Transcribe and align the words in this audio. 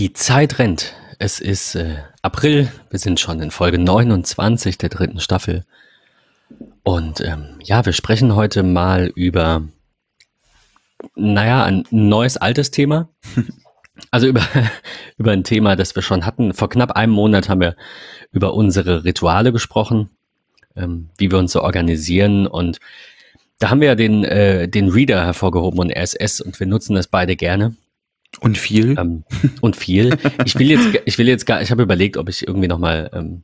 Die 0.00 0.14
Zeit 0.14 0.58
rennt. 0.58 0.94
Es 1.18 1.40
ist 1.40 1.74
äh, 1.74 1.96
April. 2.22 2.72
Wir 2.88 2.98
sind 2.98 3.20
schon 3.20 3.38
in 3.42 3.50
Folge 3.50 3.76
29 3.76 4.78
der 4.78 4.88
dritten 4.88 5.20
Staffel. 5.20 5.66
Und 6.82 7.20
ähm, 7.20 7.58
ja, 7.62 7.84
wir 7.84 7.92
sprechen 7.92 8.34
heute 8.34 8.62
mal 8.62 9.12
über, 9.14 9.68
naja, 11.16 11.64
ein 11.64 11.84
neues, 11.90 12.38
altes 12.38 12.70
Thema. 12.70 13.10
Also 14.10 14.26
über, 14.26 14.40
über 15.18 15.32
ein 15.32 15.44
Thema, 15.44 15.76
das 15.76 15.94
wir 15.94 16.00
schon 16.00 16.24
hatten. 16.24 16.54
Vor 16.54 16.70
knapp 16.70 16.92
einem 16.92 17.12
Monat 17.12 17.50
haben 17.50 17.60
wir 17.60 17.76
über 18.32 18.54
unsere 18.54 19.04
Rituale 19.04 19.52
gesprochen, 19.52 20.08
ähm, 20.74 21.10
wie 21.18 21.30
wir 21.30 21.38
uns 21.38 21.52
so 21.52 21.60
organisieren. 21.60 22.46
Und 22.46 22.78
da 23.58 23.68
haben 23.68 23.82
wir 23.82 23.88
ja 23.88 23.94
den, 23.96 24.24
äh, 24.24 24.66
den 24.66 24.88
Reader 24.88 25.26
hervorgehoben 25.26 25.78
und 25.78 25.92
RSS 25.92 26.40
und 26.40 26.58
wir 26.58 26.66
nutzen 26.66 26.94
das 26.94 27.08
beide 27.08 27.36
gerne. 27.36 27.76
Und 28.38 28.56
viel. 28.56 28.96
Ähm, 28.98 29.24
und 29.60 29.76
viel. 29.76 30.16
Ich 30.44 30.58
will 30.58 30.70
jetzt, 30.70 31.00
ich 31.04 31.18
will 31.18 31.28
jetzt 31.28 31.46
gar, 31.46 31.62
ich 31.62 31.70
habe 31.70 31.82
überlegt, 31.82 32.16
ob 32.16 32.28
ich 32.28 32.46
irgendwie 32.46 32.68
nochmal 32.68 33.10
ähm, 33.12 33.42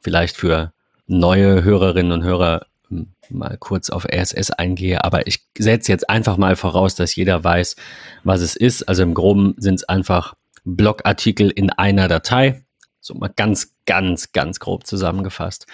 vielleicht 0.00 0.36
für 0.36 0.72
neue 1.06 1.64
Hörerinnen 1.64 2.12
und 2.12 2.22
Hörer 2.22 2.66
ähm, 2.90 3.08
mal 3.28 3.56
kurz 3.58 3.90
auf 3.90 4.04
RSS 4.04 4.50
eingehe, 4.50 5.04
aber 5.04 5.26
ich 5.26 5.40
setze 5.58 5.92
jetzt 5.92 6.08
einfach 6.08 6.36
mal 6.36 6.56
voraus, 6.56 6.94
dass 6.94 7.14
jeder 7.14 7.42
weiß, 7.42 7.76
was 8.24 8.40
es 8.40 8.56
ist. 8.56 8.84
Also 8.84 9.02
im 9.02 9.14
Groben 9.14 9.54
sind 9.58 9.76
es 9.76 9.84
einfach 9.84 10.34
Blogartikel 10.64 11.50
in 11.50 11.70
einer 11.70 12.08
Datei. 12.08 12.62
So 13.00 13.14
mal 13.14 13.32
ganz, 13.34 13.74
ganz, 13.86 14.32
ganz 14.32 14.60
grob 14.60 14.86
zusammengefasst. 14.86 15.66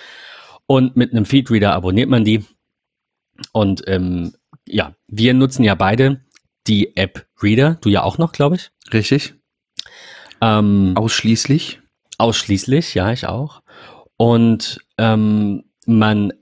Und 0.67 0.97
mit 0.97 1.13
einem 1.13 1.25
Feedreader 1.25 1.73
abonniert 1.73 2.09
man 2.09 2.25
die. 2.25 2.45
Und 3.53 3.83
ähm, 3.87 4.35
ja, 4.67 4.95
wir 5.09 5.35
nutzen 5.35 5.65
ja 5.65 5.75
beide 5.75 6.21
die 6.67 6.97
App 6.97 7.27
Reader, 7.43 7.79
du 7.81 7.89
ja 7.89 8.03
auch 8.03 8.19
noch, 8.19 8.33
glaube 8.33 8.57
ich. 8.57 8.71
Richtig. 8.93 9.35
Ähm, 10.41 10.93
Ausschließlich. 10.97 11.81
Ausschließlich, 12.19 12.95
ja, 12.95 13.13
ich 13.13 13.27
auch. 13.27 13.63
Und 14.17 14.81
ähm, 14.99 15.65
man 15.87 16.33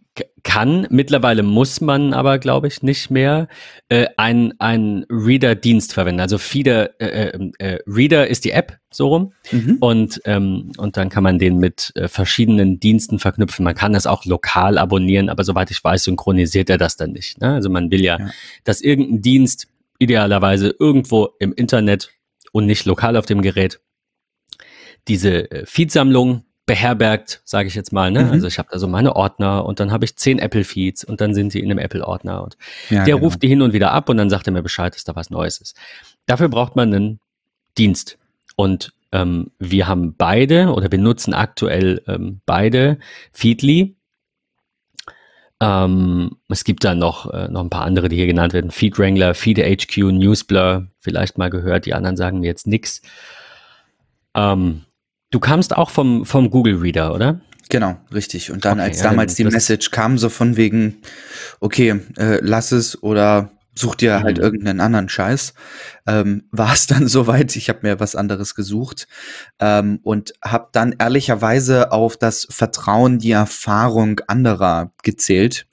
kann, 0.45 0.87
mittlerweile 0.91 1.43
muss 1.43 1.81
man 1.81 2.13
aber, 2.13 2.39
glaube 2.39 2.69
ich, 2.69 2.83
nicht 2.83 3.11
mehr 3.11 3.49
äh, 3.89 4.07
einen 4.17 5.05
Reader-Dienst 5.11 5.93
verwenden. 5.93 6.21
Also 6.21 6.39
Feeder, 6.39 7.01
äh, 7.01 7.31
äh, 7.31 7.51
äh, 7.59 7.79
Reader 7.87 8.29
ist 8.29 8.45
die 8.45 8.53
App, 8.53 8.79
so 8.91 9.09
rum. 9.09 9.33
Mhm. 9.51 9.79
Und, 9.81 10.21
ähm, 10.27 10.71
und 10.77 10.97
dann 10.97 11.09
kann 11.09 11.25
man 11.25 11.39
den 11.39 11.59
mit 11.59 11.93
äh, 11.97 12.09
verschiedenen 12.09 12.79
Diensten 12.79 13.19
verknüpfen. 13.19 13.65
Man 13.65 13.75
kann 13.75 13.95
das 13.95 14.07
auch 14.07 14.25
lokal 14.25 14.79
abonnieren, 14.79 15.31
aber 15.31 15.43
soweit 15.43 15.71
ich 15.71 15.83
weiß, 15.83 16.05
synchronisiert 16.05 16.71
er 16.71 16.79
das 16.79 16.97
dann 16.97 17.13
nicht. 17.13 17.41
Ne? 17.41 17.55
Also 17.55 17.71
man 17.71 17.91
will 17.91 18.05
ja, 18.05 18.19
ja, 18.19 18.31
dass 18.65 18.83
irgendein 18.83 19.23
Dienst 19.23 19.69
idealerweise 20.05 20.75
irgendwo 20.79 21.31
im 21.39 21.53
Internet 21.53 22.11
und 22.53 22.67
nicht 22.67 22.85
lokal 22.87 23.17
auf 23.17 23.27
dem 23.27 23.43
Gerät 23.43 23.81
diese 25.09 25.51
äh, 25.51 25.67
Feedsammlung 25.67 26.45
beherbergt, 26.67 27.43
sage 27.45 27.69
ich 27.69 27.75
jetzt 27.75 27.93
mal. 27.93 28.11
Ne? 28.11 28.25
Mhm. 28.25 28.31
Also 28.31 28.47
ich 28.47 28.59
habe 28.59 28.69
da 28.73 28.79
so 28.79 28.89
meine 28.89 29.17
Ordner 29.17 29.67
und 29.67 29.81
dann 29.81 29.93
habe 29.93 30.05
ich 30.05 30.17
zehn 30.17 30.39
Apple-Feeds 30.39 31.05
und 31.05 31.21
dann 31.21 31.35
sind 31.35 31.53
die 31.53 31.61
in 31.61 31.71
einem 31.71 31.79
Apple-Ordner 31.79 32.43
und 32.43 32.57
ja, 32.89 33.05
der 33.05 33.17
genau. 33.17 33.27
ruft 33.27 33.43
die 33.43 33.49
hin 33.49 33.61
und 33.61 33.73
wieder 33.73 33.93
ab 33.93 34.09
und 34.09 34.17
dann 34.17 34.31
sagt 34.31 34.47
er 34.47 34.53
mir 34.53 34.63
Bescheid, 34.63 34.95
dass 34.95 35.05
da 35.05 35.15
was 35.15 35.31
Neues 35.31 35.59
ist. 35.59 35.77
Dafür 36.27 36.49
braucht 36.49 36.75
man 36.75 36.95
einen 36.95 37.21
Dienst 37.77 38.19
und 38.57 38.95
ähm, 39.13 39.51
wir 39.59 39.87
haben 39.87 40.15
beide 40.17 40.73
oder 40.73 40.91
wir 40.91 40.99
nutzen 40.99 41.35
aktuell 41.35 42.03
ähm, 42.07 42.41
beide 42.47 42.99
Feedly 43.33 43.97
ähm, 45.65 46.37
es 46.51 46.65
gibt 46.65 46.85
dann 46.85 46.99
noch, 46.99 47.33
äh, 47.33 47.49
noch 47.49 47.63
ein 47.63 47.71
paar 47.71 47.85
andere, 47.87 48.11
die 48.11 48.17
hier 48.17 48.27
genannt 48.27 48.53
werden. 48.53 48.71
Feed 48.71 48.99
Wrangler, 48.99 49.35
Feed 49.35 49.59
HQ, 49.59 50.13
Newsblur, 50.13 50.89
vielleicht 51.01 51.39
mal 51.39 51.49
gehört. 51.49 51.87
Die 51.87 51.95
anderen 51.95 52.19
sagen 52.19 52.41
mir 52.41 52.47
jetzt 52.47 52.67
nichts. 52.67 53.01
Ähm, 54.35 54.83
du 55.31 55.41
kamst 55.41 55.75
auch 55.75 55.89
vom, 55.89 56.27
vom 56.27 56.51
Google 56.51 56.77
Reader, 56.77 57.15
oder? 57.15 57.41
Genau, 57.71 57.97
richtig. 58.13 58.51
Und 58.51 58.67
dann, 58.67 58.79
okay, 58.79 58.89
als 58.89 58.99
ja, 58.99 59.05
damals 59.05 59.37
die 59.37 59.45
Message 59.45 59.91
kam, 59.91 60.19
so 60.19 60.29
von 60.29 60.59
wegen, 60.59 60.99
okay, 61.61 61.99
äh, 62.19 62.41
lass 62.43 62.71
es 62.71 63.03
oder 63.03 63.51
such 63.75 63.97
dir 63.97 64.23
halt 64.23 64.39
mhm. 64.39 64.45
irgendeinen 64.45 64.81
anderen 64.81 65.09
Scheiß. 65.09 65.55
Ähm, 66.07 66.45
war 66.51 66.73
es 66.73 66.87
dann 66.87 67.09
soweit, 67.09 67.55
ich 67.57 67.69
habe 67.69 67.81
mir 67.83 68.01
was 68.01 68.17
anderes 68.17 68.55
gesucht 68.55 69.07
ähm, 69.59 70.01
und 70.03 70.35
habe 70.43 70.69
dann 70.73 70.95
ehrlicherweise 70.99 71.93
auf 71.93 72.17
das 72.17 72.47
Vertrauen, 72.51 73.19
die 73.19 73.33
Erfahrung 73.33 74.21
anderer 74.27 74.93
gezählt 75.03 75.67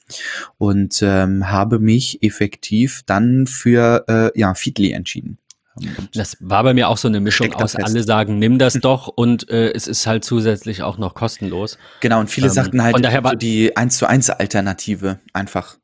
und 0.58 1.02
ähm, 1.02 1.50
habe 1.50 1.80
mich 1.80 2.22
effektiv 2.24 3.04
dann 3.06 3.48
für 3.48 4.06
äh, 4.08 4.40
ja, 4.40 4.54
Feedly 4.54 4.92
entschieden. 4.92 5.38
Und 5.76 6.10
das 6.16 6.36
war 6.42 6.64
bei 6.64 6.74
mir 6.74 6.90
auch 6.90 6.98
so 6.98 7.08
eine 7.08 7.22
Mischung 7.22 7.54
aus, 7.54 7.72
fest. 7.72 7.86
alle 7.86 8.04
sagen, 8.04 8.40
nimm 8.40 8.60
das 8.60 8.74
doch 8.74 9.08
und 9.08 9.50
äh, 9.50 9.72
es 9.72 9.88
ist 9.88 10.06
halt 10.06 10.26
zusätzlich 10.26 10.84
auch 10.84 10.98
noch 10.98 11.14
kostenlos. 11.14 11.78
Genau, 12.02 12.20
und 12.20 12.30
viele 12.30 12.48
ähm, 12.48 12.54
sagten 12.54 12.84
halt, 12.84 12.94
von 12.94 13.02
daher 13.02 13.24
war 13.24 13.36
die 13.36 13.76
1 13.78 13.98
zu 13.98 14.06
1 14.08 14.32
Alternative 14.32 15.20
einfach. 15.34 15.78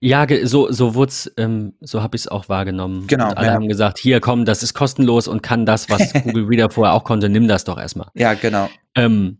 Ja, 0.00 0.26
so, 0.46 0.70
so 0.70 0.94
wurd's, 0.94 1.30
ähm, 1.36 1.74
so 1.80 2.02
habe 2.02 2.16
ich 2.16 2.22
es 2.22 2.28
auch 2.28 2.48
wahrgenommen. 2.48 3.06
Genau. 3.06 3.30
Und 3.30 3.38
alle 3.38 3.48
ja. 3.48 3.54
haben 3.54 3.68
gesagt, 3.68 3.98
hier 3.98 4.20
komm, 4.20 4.44
das 4.44 4.62
ist 4.62 4.74
kostenlos 4.74 5.26
und 5.26 5.42
kann 5.42 5.64
das, 5.64 5.88
was 5.88 6.12
Google 6.24 6.44
Reader 6.44 6.70
vorher 6.70 6.94
auch 6.94 7.04
konnte, 7.04 7.28
nimm 7.28 7.48
das 7.48 7.64
doch 7.64 7.78
erstmal. 7.78 8.08
Ja, 8.14 8.34
genau. 8.34 8.68
Ähm, 8.94 9.38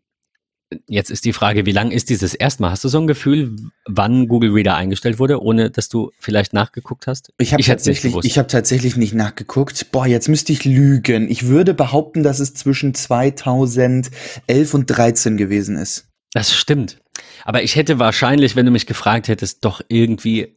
jetzt 0.88 1.10
ist 1.10 1.24
die 1.24 1.32
Frage, 1.32 1.66
wie 1.66 1.72
lang 1.72 1.90
ist 1.90 2.10
dieses 2.10 2.34
erstmal? 2.34 2.70
Hast 2.70 2.84
du 2.84 2.88
so 2.88 2.98
ein 2.98 3.06
Gefühl, 3.06 3.54
wann 3.86 4.28
Google 4.28 4.50
Reader 4.50 4.76
eingestellt 4.76 5.18
wurde, 5.18 5.42
ohne 5.42 5.70
dass 5.70 5.88
du 5.88 6.10
vielleicht 6.18 6.52
nachgeguckt 6.52 7.06
hast? 7.06 7.32
Ich 7.38 7.52
habe 7.52 7.62
tatsächlich, 7.62 8.14
ich 8.22 8.38
habe 8.38 8.48
tatsächlich 8.48 8.96
nicht 8.96 9.14
nachgeguckt. 9.14 9.92
Boah, 9.92 10.06
jetzt 10.06 10.28
müsste 10.28 10.52
ich 10.52 10.64
lügen. 10.64 11.30
Ich 11.30 11.46
würde 11.46 11.74
behaupten, 11.74 12.22
dass 12.22 12.40
es 12.40 12.54
zwischen 12.54 12.94
2011 12.94 14.74
und 14.74 14.86
13 14.86 15.36
gewesen 15.36 15.76
ist. 15.76 16.08
Das 16.32 16.54
stimmt. 16.54 16.98
Aber 17.44 17.62
ich 17.62 17.76
hätte 17.76 17.98
wahrscheinlich, 17.98 18.56
wenn 18.56 18.66
du 18.66 18.72
mich 18.72 18.86
gefragt 18.86 19.28
hättest, 19.28 19.64
doch 19.64 19.80
irgendwie 19.88 20.56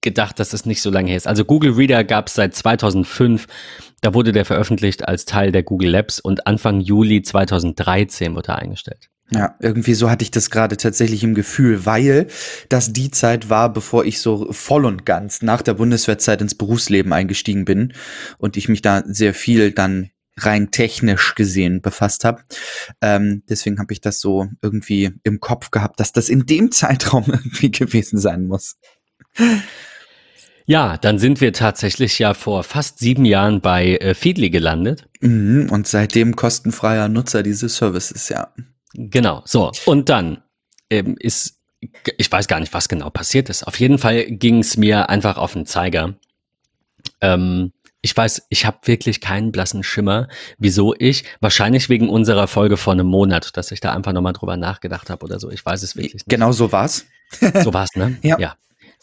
gedacht, 0.00 0.38
dass 0.38 0.50
das 0.50 0.64
nicht 0.64 0.82
so 0.82 0.90
lange 0.90 1.10
her 1.10 1.16
ist. 1.16 1.26
Also 1.26 1.44
Google 1.44 1.72
Reader 1.72 2.04
gab 2.04 2.28
es 2.28 2.34
seit 2.34 2.54
2005. 2.54 3.46
Da 4.00 4.14
wurde 4.14 4.32
der 4.32 4.44
veröffentlicht 4.44 5.06
als 5.06 5.26
Teil 5.26 5.52
der 5.52 5.62
Google 5.62 5.90
Labs 5.90 6.20
und 6.20 6.46
Anfang 6.46 6.80
Juli 6.80 7.22
2013 7.22 8.34
wurde 8.34 8.52
er 8.52 8.58
eingestellt. 8.58 9.10
Ja, 9.32 9.54
irgendwie 9.60 9.94
so 9.94 10.10
hatte 10.10 10.24
ich 10.24 10.32
das 10.32 10.50
gerade 10.50 10.76
tatsächlich 10.76 11.22
im 11.22 11.34
Gefühl, 11.34 11.86
weil 11.86 12.26
das 12.68 12.92
die 12.92 13.12
Zeit 13.12 13.48
war, 13.48 13.72
bevor 13.72 14.04
ich 14.04 14.20
so 14.20 14.50
voll 14.50 14.84
und 14.84 15.06
ganz 15.06 15.42
nach 15.42 15.62
der 15.62 15.74
Bundeswehrzeit 15.74 16.40
ins 16.40 16.56
Berufsleben 16.56 17.12
eingestiegen 17.12 17.64
bin 17.64 17.92
und 18.38 18.56
ich 18.56 18.68
mich 18.68 18.82
da 18.82 19.04
sehr 19.06 19.32
viel 19.32 19.70
dann 19.70 20.10
rein 20.44 20.70
technisch 20.70 21.34
gesehen 21.34 21.80
befasst 21.80 22.24
habe. 22.24 22.42
Ähm, 23.00 23.42
deswegen 23.48 23.78
habe 23.78 23.92
ich 23.92 24.00
das 24.00 24.20
so 24.20 24.46
irgendwie 24.62 25.12
im 25.22 25.40
Kopf 25.40 25.70
gehabt, 25.70 26.00
dass 26.00 26.12
das 26.12 26.28
in 26.28 26.46
dem 26.46 26.72
Zeitraum 26.72 27.24
irgendwie 27.28 27.70
gewesen 27.70 28.18
sein 28.18 28.46
muss. 28.46 28.76
Ja, 30.66 30.98
dann 30.98 31.18
sind 31.18 31.40
wir 31.40 31.52
tatsächlich 31.52 32.18
ja 32.18 32.32
vor 32.34 32.62
fast 32.62 33.00
sieben 33.00 33.24
Jahren 33.24 33.60
bei 33.60 33.96
äh, 33.96 34.14
Feedly 34.14 34.50
gelandet. 34.50 35.08
Mhm, 35.20 35.68
und 35.70 35.88
seitdem 35.88 36.36
kostenfreier 36.36 37.08
Nutzer 37.08 37.42
dieses 37.42 37.76
Services, 37.76 38.28
ja. 38.28 38.52
Genau, 38.94 39.42
so. 39.44 39.72
Und 39.86 40.08
dann 40.08 40.42
ähm, 40.88 41.16
ist, 41.18 41.58
ich 42.16 42.30
weiß 42.30 42.46
gar 42.46 42.60
nicht, 42.60 42.72
was 42.72 42.88
genau 42.88 43.10
passiert 43.10 43.48
ist. 43.48 43.66
Auf 43.66 43.80
jeden 43.80 43.98
Fall 43.98 44.26
ging 44.26 44.60
es 44.60 44.76
mir 44.76 45.08
einfach 45.08 45.38
auf 45.38 45.54
den 45.54 45.66
Zeiger. 45.66 46.14
Ähm, 47.20 47.72
ich 48.02 48.16
weiß, 48.16 48.46
ich 48.48 48.64
habe 48.64 48.78
wirklich 48.84 49.20
keinen 49.20 49.52
blassen 49.52 49.82
Schimmer, 49.82 50.28
wieso 50.58 50.94
ich, 50.98 51.24
wahrscheinlich 51.40 51.88
wegen 51.88 52.08
unserer 52.08 52.46
Folge 52.46 52.76
vor 52.76 52.94
einem 52.94 53.06
Monat, 53.06 53.56
dass 53.56 53.70
ich 53.72 53.80
da 53.80 53.92
einfach 53.92 54.12
nochmal 54.12 54.32
drüber 54.32 54.56
nachgedacht 54.56 55.10
habe 55.10 55.24
oder 55.24 55.38
so. 55.38 55.50
Ich 55.50 55.64
weiß 55.64 55.82
es 55.82 55.96
wirklich 55.96 56.14
nicht. 56.14 56.28
Genau 56.28 56.52
so 56.52 56.72
war's. 56.72 57.06
so 57.62 57.74
war's, 57.74 57.94
ne? 57.96 58.16
Ja. 58.22 58.38
Ja, 58.38 58.56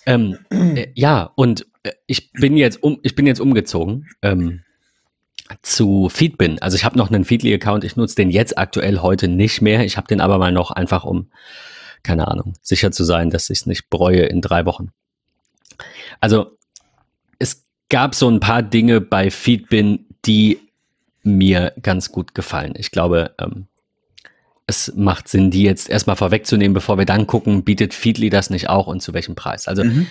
ähm, 0.05 0.37
äh, 0.49 0.87
ja 0.95 1.31
und 1.35 1.67
äh, 1.83 1.91
ich 2.07 2.31
bin 2.33 2.57
jetzt 2.57 2.81
um, 2.81 2.99
ich 3.03 3.15
bin 3.15 3.27
jetzt 3.27 3.39
umgezogen. 3.39 4.07
Ähm, 4.21 4.63
zu 5.61 6.09
Feedbin. 6.09 6.61
Also 6.61 6.75
ich 6.75 6.83
habe 6.83 6.97
noch 6.97 7.09
einen 7.09 7.23
Feedly-Account, 7.23 7.85
ich 7.85 7.95
nutze 7.95 8.15
den 8.15 8.29
jetzt 8.29 8.57
aktuell 8.57 8.99
heute 8.99 9.29
nicht 9.29 9.61
mehr. 9.61 9.85
Ich 9.85 9.95
habe 9.95 10.05
den 10.07 10.19
aber 10.19 10.37
mal 10.37 10.51
noch 10.51 10.71
einfach 10.71 11.05
um, 11.05 11.31
keine 12.03 12.27
Ahnung, 12.27 12.53
sicher 12.61 12.91
zu 12.91 13.05
sein, 13.05 13.29
dass 13.29 13.49
ich 13.49 13.59
es 13.59 13.65
nicht 13.65 13.89
bereue 13.89 14.23
in 14.23 14.41
drei 14.41 14.65
Wochen. 14.65 14.89
Also 16.19 16.57
gab 17.89 18.15
so 18.15 18.29
ein 18.29 18.39
paar 18.39 18.61
Dinge 18.61 19.01
bei 19.01 19.31
Feedbin, 19.31 20.05
die 20.25 20.59
mir 21.23 21.73
ganz 21.81 22.11
gut 22.11 22.33
gefallen. 22.33 22.73
Ich 22.77 22.91
glaube, 22.91 23.35
ähm, 23.39 23.67
es 24.65 24.93
macht 24.95 25.29
Sinn, 25.29 25.49
die 25.49 25.63
jetzt 25.63 25.89
erstmal 25.89 26.17
vorwegzunehmen, 26.17 26.73
bevor 26.73 26.97
wir 26.97 27.05
dann 27.05 27.27
gucken, 27.27 27.63
bietet 27.63 27.93
Feedly 27.93 28.29
das 28.29 28.49
nicht 28.49 28.69
auch 28.69 28.87
und 28.87 29.01
zu 29.01 29.13
welchem 29.13 29.35
Preis? 29.35 29.67
Also 29.67 29.83
mhm. 29.83 30.07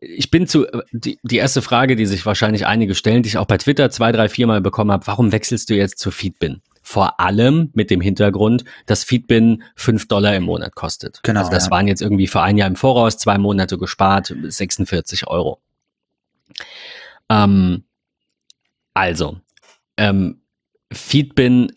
ich 0.00 0.30
bin 0.30 0.48
zu, 0.48 0.66
die, 0.90 1.18
die 1.22 1.36
erste 1.36 1.62
Frage, 1.62 1.94
die 1.94 2.06
sich 2.06 2.26
wahrscheinlich 2.26 2.66
einige 2.66 2.96
stellen, 2.96 3.22
die 3.22 3.28
ich 3.28 3.38
auch 3.38 3.46
bei 3.46 3.58
Twitter 3.58 3.90
zwei, 3.90 4.10
drei, 4.10 4.28
viermal 4.28 4.60
bekommen 4.60 4.90
habe, 4.90 5.06
warum 5.06 5.30
wechselst 5.30 5.70
du 5.70 5.74
jetzt 5.74 5.98
zu 5.98 6.10
Feedbin? 6.10 6.62
Vor 6.84 7.20
allem 7.20 7.70
mit 7.74 7.90
dem 7.90 8.00
Hintergrund, 8.00 8.64
dass 8.86 9.04
Feedbin 9.04 9.62
fünf 9.76 10.08
Dollar 10.08 10.34
im 10.34 10.42
Monat 10.42 10.74
kostet. 10.74 11.20
Genau. 11.22 11.38
Also 11.38 11.52
das 11.52 11.66
ja. 11.66 11.70
waren 11.70 11.86
jetzt 11.86 12.02
irgendwie 12.02 12.26
für 12.26 12.42
ein 12.42 12.58
Jahr 12.58 12.66
im 12.66 12.74
Voraus, 12.74 13.18
zwei 13.18 13.38
Monate 13.38 13.78
gespart, 13.78 14.34
46 14.42 15.28
Euro. 15.28 15.60
Ähm, 17.32 17.84
also, 18.94 19.40
ähm, 19.96 20.42
Feedbin 20.92 21.72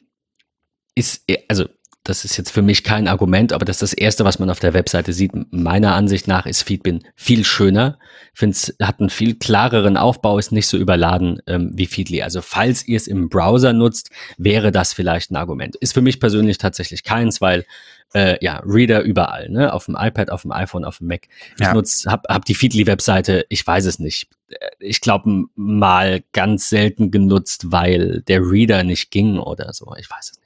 ist, 0.96 1.24
also 1.48 1.70
das 2.06 2.24
ist 2.24 2.38
jetzt 2.38 2.52
für 2.52 2.62
mich 2.62 2.84
kein 2.84 3.08
Argument, 3.08 3.52
aber 3.52 3.66
das 3.66 3.78
ist 3.78 3.82
das 3.82 3.94
Erste, 3.94 4.26
was 4.26 4.38
man 4.38 4.52
auf 4.52 4.60
der 4.60 4.76
Webseite 4.76 5.12
sieht. 5.12 5.32
Meiner 5.52 5.96
Ansicht 5.96 6.28
nach 6.28 6.46
ist 6.46 6.62
Feedbin 6.62 7.04
viel 7.16 7.44
schöner. 7.44 7.98
Ich 8.32 8.40
finde, 8.40 8.56
es 8.56 8.76
hat 8.80 9.00
einen 9.00 9.10
viel 9.10 9.34
klareren 9.36 9.98
Aufbau, 9.98 10.38
ist 10.38 10.52
nicht 10.52 10.68
so 10.68 10.78
überladen 10.78 11.42
ähm, 11.48 11.72
wie 11.74 11.88
Feedly. 11.88 12.22
Also 12.22 12.42
falls 12.42 12.88
ihr 12.88 12.98
es 12.98 13.08
im 13.08 13.28
Browser 13.28 13.74
nutzt, 13.74 14.12
wäre 14.38 14.72
das 14.72 14.94
vielleicht 14.94 15.32
ein 15.32 15.36
Argument. 15.36 15.76
Ist 15.78 15.96
für 15.96 16.02
mich 16.02 16.20
persönlich 16.20 16.60
tatsächlich 16.60 17.04
keins, 17.04 17.42
weil 17.42 17.66
äh, 18.14 18.38
ja, 18.40 18.62
Reader 18.64 19.02
überall, 19.02 19.50
ne? 19.50 19.74
Auf 19.74 19.86
dem 19.86 19.98
iPad, 20.00 20.30
auf 20.30 20.44
dem 20.44 20.52
iPhone, 20.52 20.86
auf 20.86 21.00
dem 21.00 21.08
Mac. 21.08 21.28
Ich 21.56 21.66
ja. 21.66 21.74
nutze, 21.74 22.10
hab, 22.10 22.28
hab 22.30 22.46
die 22.46 22.54
Feedly-Webseite, 22.54 23.48
ich 23.50 23.66
weiß 23.66 23.86
es 23.86 23.98
nicht. 23.98 24.30
Äh, 24.50 24.58
ich 24.80 25.02
glaube 25.02 25.46
mal 25.56 26.24
ganz 26.34 26.70
selten 26.70 27.10
genutzt, 27.10 27.72
weil 27.72 28.22
der 28.22 28.42
Reader 28.42 28.84
nicht 28.84 29.10
ging 29.10 29.40
oder 29.40 29.74
so. 29.74 29.94
Ich 29.98 30.10
weiß 30.10 30.32
es 30.32 30.38
nicht. 30.38 30.45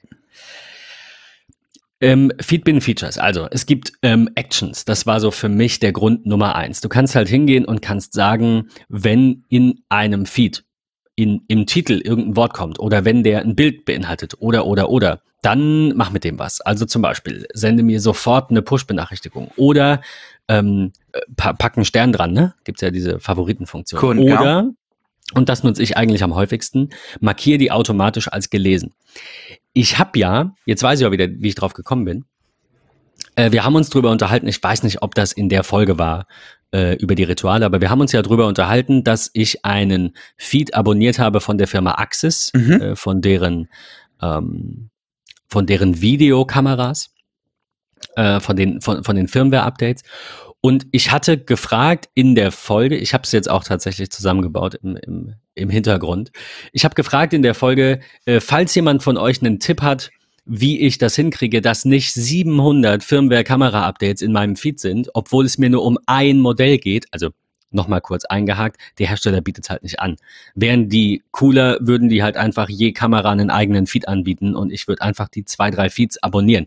Ähm, 2.00 2.32
Feedbin 2.40 2.80
Features. 2.80 3.18
Also, 3.18 3.46
es 3.50 3.66
gibt 3.66 3.92
ähm, 4.02 4.30
Actions. 4.34 4.84
Das 4.84 5.06
war 5.06 5.20
so 5.20 5.30
für 5.30 5.48
mich 5.48 5.80
der 5.80 5.92
Grund 5.92 6.26
Nummer 6.26 6.54
eins. 6.54 6.80
Du 6.80 6.88
kannst 6.88 7.14
halt 7.14 7.28
hingehen 7.28 7.64
und 7.64 7.82
kannst 7.82 8.14
sagen, 8.14 8.68
wenn 8.88 9.44
in 9.48 9.82
einem 9.88 10.24
Feed 10.26 10.64
in, 11.16 11.42
im 11.48 11.66
Titel 11.66 12.00
irgendein 12.02 12.36
Wort 12.36 12.54
kommt 12.54 12.78
oder 12.78 13.04
wenn 13.04 13.22
der 13.22 13.42
ein 13.42 13.54
Bild 13.54 13.84
beinhaltet 13.84 14.34
oder, 14.38 14.66
oder, 14.66 14.88
oder, 14.88 15.20
dann 15.42 15.94
mach 15.96 16.10
mit 16.10 16.24
dem 16.24 16.38
was. 16.38 16.60
Also 16.60 16.86
zum 16.86 17.02
Beispiel, 17.02 17.46
sende 17.52 17.82
mir 17.82 18.00
sofort 18.00 18.50
eine 18.50 18.62
Push-Benachrichtigung 18.62 19.50
oder 19.56 20.00
ähm, 20.48 20.92
pack 21.36 21.76
einen 21.76 21.84
Stern 21.84 22.12
dran, 22.12 22.32
ne? 22.32 22.54
Gibt's 22.64 22.80
ja 22.80 22.90
diese 22.90 23.20
Favoritenfunktion. 23.20 24.02
Cool, 24.02 24.18
oder, 24.18 24.44
ja. 24.44 24.70
Und 25.34 25.48
das 25.48 25.62
nutze 25.62 25.82
ich 25.82 25.96
eigentlich 25.96 26.22
am 26.22 26.34
häufigsten, 26.34 26.90
markiere 27.20 27.58
die 27.58 27.70
automatisch 27.72 28.28
als 28.28 28.50
gelesen. 28.50 28.94
Ich 29.72 29.98
habe 29.98 30.18
ja, 30.18 30.54
jetzt 30.66 30.82
weiß 30.82 31.00
ich 31.00 31.06
auch 31.06 31.12
wieder, 31.12 31.28
wie 31.28 31.48
ich 31.48 31.54
drauf 31.54 31.74
gekommen 31.74 32.04
bin. 32.04 32.24
Äh, 33.36 33.52
wir 33.52 33.64
haben 33.64 33.74
uns 33.74 33.90
drüber 33.90 34.10
unterhalten, 34.10 34.48
ich 34.48 34.62
weiß 34.62 34.82
nicht, 34.82 35.02
ob 35.02 35.14
das 35.14 35.32
in 35.32 35.48
der 35.48 35.64
Folge 35.64 35.98
war, 35.98 36.26
äh, 36.72 36.94
über 36.96 37.14
die 37.14 37.24
Rituale, 37.24 37.66
aber 37.66 37.80
wir 37.80 37.90
haben 37.90 38.00
uns 38.00 38.12
ja 38.12 38.22
drüber 38.22 38.46
unterhalten, 38.46 39.04
dass 39.04 39.30
ich 39.32 39.64
einen 39.64 40.14
Feed 40.36 40.74
abonniert 40.74 41.18
habe 41.18 41.40
von 41.40 41.58
der 41.58 41.66
Firma 41.66 41.92
Axis, 41.92 42.52
mhm. 42.54 42.72
äh, 42.80 42.96
von 42.96 43.20
deren 43.20 43.68
ähm, 44.22 44.90
von 45.48 45.66
deren 45.66 46.00
Videokameras, 46.00 47.12
äh, 48.14 48.38
von 48.40 48.56
den 48.56 48.80
von, 48.80 49.02
von 49.02 49.16
den 49.16 49.26
Firmware-Updates. 49.26 50.02
Und 50.62 50.86
ich 50.92 51.10
hatte 51.10 51.38
gefragt 51.38 52.08
in 52.14 52.34
der 52.34 52.52
Folge, 52.52 52.96
ich 52.96 53.14
habe 53.14 53.24
es 53.24 53.32
jetzt 53.32 53.48
auch 53.50 53.64
tatsächlich 53.64 54.10
zusammengebaut 54.10 54.74
im, 54.82 54.96
im, 54.96 55.34
im 55.54 55.70
Hintergrund. 55.70 56.32
Ich 56.72 56.84
habe 56.84 56.94
gefragt 56.94 57.32
in 57.32 57.42
der 57.42 57.54
Folge, 57.54 58.00
äh, 58.26 58.40
falls 58.40 58.74
jemand 58.74 59.02
von 59.02 59.16
euch 59.16 59.40
einen 59.40 59.58
Tipp 59.58 59.80
hat, 59.80 60.10
wie 60.44 60.80
ich 60.80 60.98
das 60.98 61.16
hinkriege, 61.16 61.60
dass 61.62 61.84
nicht 61.84 62.12
700 62.12 63.04
Firmware-Kamera-Updates 63.04 64.20
in 64.20 64.32
meinem 64.32 64.56
Feed 64.56 64.80
sind, 64.80 65.08
obwohl 65.14 65.46
es 65.46 65.58
mir 65.58 65.70
nur 65.70 65.84
um 65.84 65.98
ein 66.06 66.40
Modell 66.40 66.78
geht. 66.78 67.06
Also 67.10 67.30
nochmal 67.70 68.00
kurz 68.00 68.24
eingehakt, 68.24 68.76
der 68.98 69.08
Hersteller 69.08 69.40
bietet 69.40 69.64
es 69.64 69.70
halt 69.70 69.82
nicht 69.82 70.00
an. 70.00 70.16
Wären 70.54 70.88
die 70.88 71.22
cooler, 71.30 71.78
würden 71.80 72.08
die 72.08 72.22
halt 72.22 72.36
einfach 72.36 72.68
je 72.68 72.92
Kamera 72.92 73.30
einen 73.30 73.50
eigenen 73.50 73.86
Feed 73.86 74.08
anbieten 74.08 74.54
und 74.54 74.72
ich 74.72 74.88
würde 74.88 75.02
einfach 75.02 75.28
die 75.28 75.44
zwei, 75.44 75.70
drei 75.70 75.88
Feeds 75.88 76.22
abonnieren. 76.22 76.66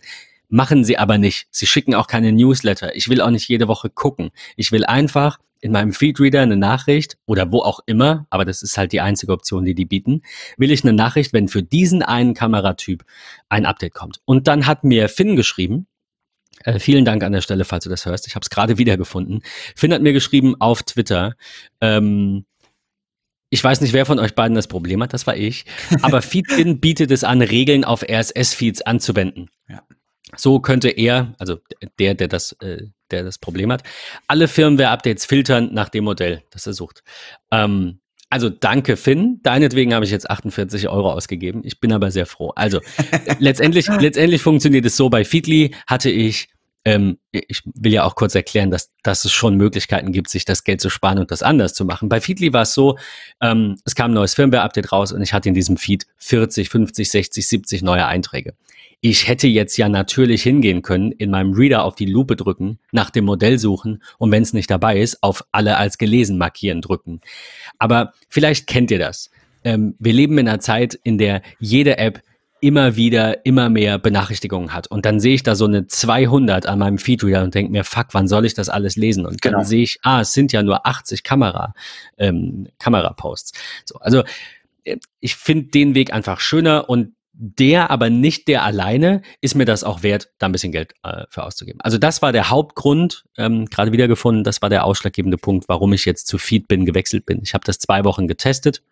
Machen 0.49 0.83
sie 0.83 0.97
aber 0.97 1.17
nicht. 1.17 1.47
Sie 1.51 1.65
schicken 1.65 1.95
auch 1.95 2.07
keine 2.07 2.31
Newsletter. 2.31 2.95
Ich 2.95 3.09
will 3.09 3.21
auch 3.21 3.29
nicht 3.29 3.47
jede 3.47 3.67
Woche 3.67 3.89
gucken. 3.89 4.31
Ich 4.55 4.71
will 4.71 4.85
einfach 4.85 5.39
in 5.63 5.71
meinem 5.71 5.93
Feedreader 5.93 6.41
eine 6.41 6.57
Nachricht 6.57 7.17
oder 7.25 7.51
wo 7.51 7.59
auch 7.59 7.79
immer, 7.85 8.27
aber 8.29 8.43
das 8.43 8.61
ist 8.61 8.77
halt 8.77 8.91
die 8.91 8.99
einzige 8.99 9.31
Option, 9.31 9.63
die 9.63 9.73
die 9.73 9.85
bieten, 9.85 10.21
will 10.57 10.71
ich 10.71 10.83
eine 10.83 10.91
Nachricht, 10.91 11.31
wenn 11.31 11.47
für 11.47 11.63
diesen 11.63 12.03
einen 12.03 12.33
Kameratyp 12.33 13.05
ein 13.47 13.65
Update 13.65 13.93
kommt. 13.93 14.19
Und 14.25 14.47
dann 14.49 14.67
hat 14.67 14.83
mir 14.83 15.07
Finn 15.07 15.37
geschrieben, 15.37 15.87
äh, 16.65 16.79
vielen 16.79 17.05
Dank 17.05 17.23
an 17.23 17.31
der 17.31 17.41
Stelle, 17.41 17.63
falls 17.63 17.85
du 17.85 17.89
das 17.89 18.05
hörst. 18.05 18.27
Ich 18.27 18.35
habe 18.35 18.43
es 18.43 18.49
gerade 18.49 18.77
wiedergefunden. 18.77 19.41
Finn 19.73 19.93
hat 19.93 20.01
mir 20.01 20.13
geschrieben 20.13 20.59
auf 20.59 20.83
Twitter, 20.83 21.35
ähm, 21.79 22.45
ich 23.49 23.63
weiß 23.63 23.81
nicht, 23.81 23.93
wer 23.93 24.07
von 24.07 24.17
euch 24.17 24.33
beiden 24.33 24.55
das 24.55 24.67
Problem 24.67 25.03
hat, 25.03 25.13
das 25.13 25.27
war 25.27 25.37
ich. 25.37 25.65
Aber 26.01 26.21
Feedbin 26.23 26.79
bietet 26.79 27.11
es 27.11 27.23
an, 27.23 27.41
Regeln 27.41 27.85
auf 27.85 28.01
RSS-Feeds 28.01 28.81
anzuwenden. 28.81 29.51
Ja. 29.69 29.83
So 30.35 30.59
könnte 30.59 30.89
er, 30.89 31.35
also 31.37 31.57
der, 31.99 32.15
der 32.15 32.27
das, 32.27 32.53
äh, 32.61 32.87
der 33.11 33.23
das 33.23 33.37
Problem 33.37 33.71
hat, 33.71 33.83
alle 34.27 34.47
Firmware-Updates 34.47 35.25
filtern 35.25 35.69
nach 35.73 35.89
dem 35.89 36.05
Modell, 36.05 36.43
das 36.51 36.67
er 36.67 36.73
sucht. 36.73 37.03
Ähm, 37.51 37.99
also 38.29 38.49
danke, 38.49 38.97
Finn. 38.97 39.41
Deinetwegen 39.43 39.93
habe 39.93 40.05
ich 40.05 40.11
jetzt 40.11 40.29
48 40.29 40.89
Euro 40.89 41.11
ausgegeben. 41.11 41.61
Ich 41.63 41.79
bin 41.79 41.93
aber 41.93 42.09
sehr 42.09 42.25
froh. 42.25 42.51
Also 42.55 42.79
letztendlich, 43.39 43.87
letztendlich 43.87 44.41
funktioniert 44.41 44.85
es 44.85 44.97
so. 44.97 45.09
Bei 45.09 45.23
Feedly 45.23 45.75
hatte 45.85 46.09
ich 46.09 46.49
ähm, 46.85 47.17
ich 47.31 47.61
will 47.65 47.93
ja 47.93 48.03
auch 48.03 48.15
kurz 48.15 48.35
erklären, 48.35 48.69
dass, 48.69 48.91
dass 49.03 49.23
es 49.23 49.31
schon 49.31 49.55
Möglichkeiten 49.55 50.11
gibt, 50.11 50.29
sich 50.29 50.43
das 50.45 50.63
Geld 50.63 50.81
zu 50.81 50.89
sparen 50.89 51.19
und 51.19 51.31
das 51.31 51.41
anders 51.41 51.73
zu 51.73 51.85
machen. 51.85 52.09
Bei 52.09 52.19
Feedly 52.19 52.51
war 52.51 52.63
es 52.63 52.73
so, 52.73 52.97
ähm, 53.41 53.77
es 53.85 53.95
kam 53.95 54.11
ein 54.11 54.15
neues 54.15 54.33
Firmware-Update 54.33 54.91
raus 54.91 55.11
und 55.13 55.21
ich 55.21 55.33
hatte 55.33 55.47
in 55.47 55.55
diesem 55.55 55.77
Feed 55.77 56.05
40, 56.17 56.69
50, 56.69 57.09
60, 57.09 57.47
70 57.47 57.81
neue 57.83 58.05
Einträge. 58.05 58.53
Ich 59.05 59.27
hätte 59.27 59.49
jetzt 59.49 59.75
ja 59.75 59.89
natürlich 59.89 60.43
hingehen 60.43 60.81
können, 60.81 61.11
in 61.11 61.29
meinem 61.29 61.51
Reader 61.51 61.83
auf 61.83 61.95
die 61.95 62.05
Lupe 62.05 62.37
drücken, 62.37 62.79
nach 62.93 63.09
dem 63.09 63.25
Modell 63.25 63.59
suchen 63.59 64.01
und 64.17 64.31
wenn 64.31 64.43
es 64.43 64.53
nicht 64.53 64.71
dabei 64.71 64.97
ist, 65.01 65.21
auf 65.21 65.43
alle 65.51 65.75
als 65.75 65.97
gelesen 65.97 66.37
markieren 66.37 66.79
drücken. 66.79 67.19
Aber 67.79 68.13
vielleicht 68.29 68.65
kennt 68.65 68.91
ihr 68.91 68.99
das. 68.99 69.29
Ähm, 69.65 69.95
wir 69.99 70.13
leben 70.13 70.37
in 70.37 70.47
einer 70.47 70.61
Zeit, 70.61 70.97
in 71.03 71.17
der 71.17 71.41
jede 71.59 71.97
App 71.97 72.21
immer 72.61 72.95
wieder 72.95 73.45
immer 73.45 73.69
mehr 73.69 73.99
Benachrichtigungen 73.99 74.71
hat. 74.71 74.87
Und 74.87 75.05
dann 75.05 75.19
sehe 75.19 75.35
ich 75.35 75.43
da 75.43 75.53
so 75.53 75.65
eine 75.65 75.85
200 75.85 76.65
an 76.65 76.79
meinem 76.79 76.97
Feedreader 76.97 77.43
und 77.43 77.53
denke 77.53 77.73
mir, 77.73 77.83
fuck, 77.83 78.07
wann 78.13 78.29
soll 78.29 78.45
ich 78.45 78.53
das 78.53 78.69
alles 78.69 78.95
lesen? 78.95 79.25
Und 79.25 79.41
genau. 79.41 79.57
dann 79.57 79.65
sehe 79.65 79.83
ich, 79.83 79.99
ah, 80.03 80.21
es 80.21 80.31
sind 80.31 80.53
ja 80.53 80.63
nur 80.63 80.87
80 80.87 81.23
Kamera, 81.23 81.73
ähm, 82.17 82.69
Kameraposts. 82.79 83.51
So, 83.83 83.95
also 83.99 84.23
äh, 84.85 84.95
ich 85.19 85.35
finde 85.35 85.71
den 85.71 85.93
Weg 85.93 86.13
einfach 86.13 86.39
schöner 86.39 86.89
und 86.89 87.11
der, 87.33 87.89
aber 87.89 88.09
nicht 88.09 88.47
der 88.47 88.63
alleine, 88.63 89.21
ist 89.41 89.55
mir 89.55 89.65
das 89.65 89.83
auch 89.83 90.03
wert, 90.03 90.29
da 90.37 90.45
ein 90.45 90.51
bisschen 90.51 90.71
Geld 90.71 90.93
äh, 91.03 91.23
für 91.29 91.43
auszugeben. 91.43 91.81
Also 91.81 91.97
das 91.97 92.21
war 92.21 92.31
der 92.31 92.49
Hauptgrund, 92.49 93.25
ähm, 93.37 93.65
gerade 93.65 93.91
wiedergefunden, 93.91 94.43
das 94.43 94.61
war 94.61 94.69
der 94.69 94.85
ausschlaggebende 94.85 95.37
Punkt, 95.37 95.67
warum 95.67 95.93
ich 95.93 96.05
jetzt 96.05 96.27
zu 96.27 96.37
Feedbin 96.37 96.85
gewechselt 96.85 97.25
bin. 97.25 97.41
Ich 97.43 97.53
habe 97.53 97.65
das 97.65 97.79
zwei 97.79 98.03
Wochen 98.03 98.27
getestet. 98.27 98.83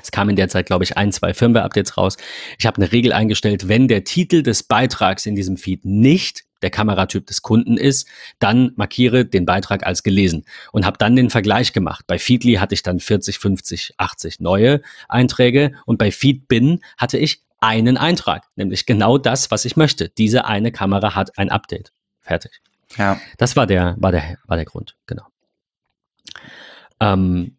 Es 0.00 0.10
kam 0.10 0.28
in 0.28 0.36
der 0.36 0.48
Zeit, 0.48 0.66
glaube 0.66 0.84
ich, 0.84 0.96
ein, 0.96 1.12
zwei 1.12 1.34
Firmware-Updates 1.34 1.96
raus. 1.96 2.16
Ich 2.58 2.66
habe 2.66 2.78
eine 2.78 2.90
Regel 2.90 3.12
eingestellt, 3.12 3.68
wenn 3.68 3.88
der 3.88 4.04
Titel 4.04 4.42
des 4.42 4.64
Beitrags 4.64 5.26
in 5.26 5.36
diesem 5.36 5.56
Feed 5.56 5.84
nicht 5.84 6.44
der 6.62 6.70
Kameratyp 6.70 7.26
des 7.26 7.42
Kunden 7.42 7.76
ist, 7.76 8.08
dann 8.38 8.72
markiere 8.76 9.24
den 9.24 9.44
Beitrag 9.44 9.84
als 9.84 10.02
gelesen 10.02 10.44
und 10.70 10.86
habe 10.86 10.96
dann 10.96 11.16
den 11.16 11.28
Vergleich 11.28 11.72
gemacht. 11.72 12.04
Bei 12.06 12.18
Feedly 12.18 12.54
hatte 12.54 12.74
ich 12.74 12.82
dann 12.82 13.00
40, 13.00 13.38
50, 13.38 13.94
80 13.98 14.40
neue 14.40 14.80
Einträge 15.08 15.72
und 15.84 15.98
bei 15.98 16.10
Feedbin 16.10 16.80
hatte 16.96 17.18
ich 17.18 17.42
einen 17.62 17.96
Eintrag, 17.96 18.48
nämlich 18.56 18.86
genau 18.86 19.18
das, 19.18 19.50
was 19.50 19.64
ich 19.64 19.76
möchte. 19.76 20.08
Diese 20.08 20.44
eine 20.44 20.72
Kamera 20.72 21.14
hat 21.14 21.38
ein 21.38 21.50
Update. 21.50 21.92
Fertig. 22.20 22.60
Ja. 22.96 23.20
Das 23.38 23.56
war 23.56 23.66
der, 23.66 23.94
war 23.98 24.12
der, 24.12 24.36
war 24.46 24.56
der 24.56 24.66
Grund, 24.66 24.96
genau. 25.06 25.24
Ähm, 27.00 27.56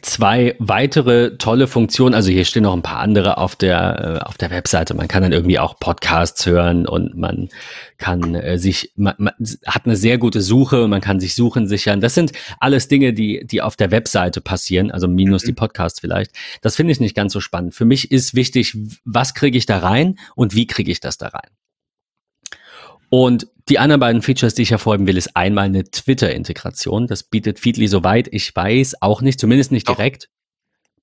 zwei 0.00 0.56
weitere 0.58 1.36
tolle 1.36 1.66
Funktionen. 1.66 2.14
Also 2.14 2.30
hier 2.30 2.44
stehen 2.44 2.62
noch 2.62 2.72
ein 2.72 2.82
paar 2.82 2.98
andere 2.98 3.36
auf 3.36 3.56
der, 3.56 4.20
äh, 4.22 4.26
auf 4.26 4.38
der 4.38 4.50
Webseite. 4.50 4.94
Man 4.94 5.06
kann 5.06 5.22
dann 5.22 5.32
irgendwie 5.32 5.58
auch 5.58 5.78
Podcasts 5.78 6.46
hören 6.46 6.86
und 6.86 7.16
man 7.16 7.50
kann 7.98 8.34
äh, 8.34 8.58
sich, 8.58 8.92
man, 8.96 9.14
man 9.18 9.34
hat 9.66 9.84
eine 9.84 9.96
sehr 9.96 10.16
gute 10.16 10.40
Suche, 10.40 10.88
man 10.88 11.02
kann 11.02 11.20
sich 11.20 11.34
Suchen 11.34 11.68
sichern. 11.68 12.00
Das 12.00 12.14
sind 12.14 12.32
alles 12.58 12.88
Dinge, 12.88 13.12
die, 13.12 13.46
die 13.46 13.60
auf 13.60 13.76
der 13.76 13.90
Webseite 13.90 14.40
passieren, 14.40 14.90
also 14.90 15.08
minus 15.08 15.42
mhm. 15.42 15.48
die 15.48 15.52
Podcasts 15.52 16.00
vielleicht. 16.00 16.32
Das 16.62 16.74
finde 16.74 16.92
ich 16.92 17.00
nicht 17.00 17.14
ganz 17.14 17.32
so 17.32 17.40
spannend. 17.40 17.74
Für 17.74 17.84
mich 17.84 18.10
ist 18.10 18.34
wichtig, 18.34 18.76
was 19.04 19.34
kriege 19.34 19.58
ich 19.58 19.66
da 19.66 19.78
rein 19.78 20.18
und 20.34 20.54
wie 20.54 20.66
kriege 20.66 20.90
ich 20.90 21.00
das 21.00 21.18
da 21.18 21.28
rein? 21.28 21.50
Und 23.14 23.46
die 23.68 23.78
anderen 23.78 24.00
beiden 24.00 24.22
Features, 24.22 24.54
die 24.54 24.62
ich 24.62 24.70
hervorheben 24.70 25.06
will, 25.06 25.18
ist 25.18 25.36
einmal 25.36 25.66
eine 25.66 25.84
Twitter-Integration. 25.84 27.06
Das 27.06 27.22
bietet 27.22 27.58
Feedly 27.58 27.86
soweit 27.86 28.26
ich 28.32 28.56
weiß 28.56 29.02
auch 29.02 29.20
nicht, 29.20 29.38
zumindest 29.38 29.70
nicht 29.70 29.86
Doch. 29.86 29.96
direkt. 29.96 30.30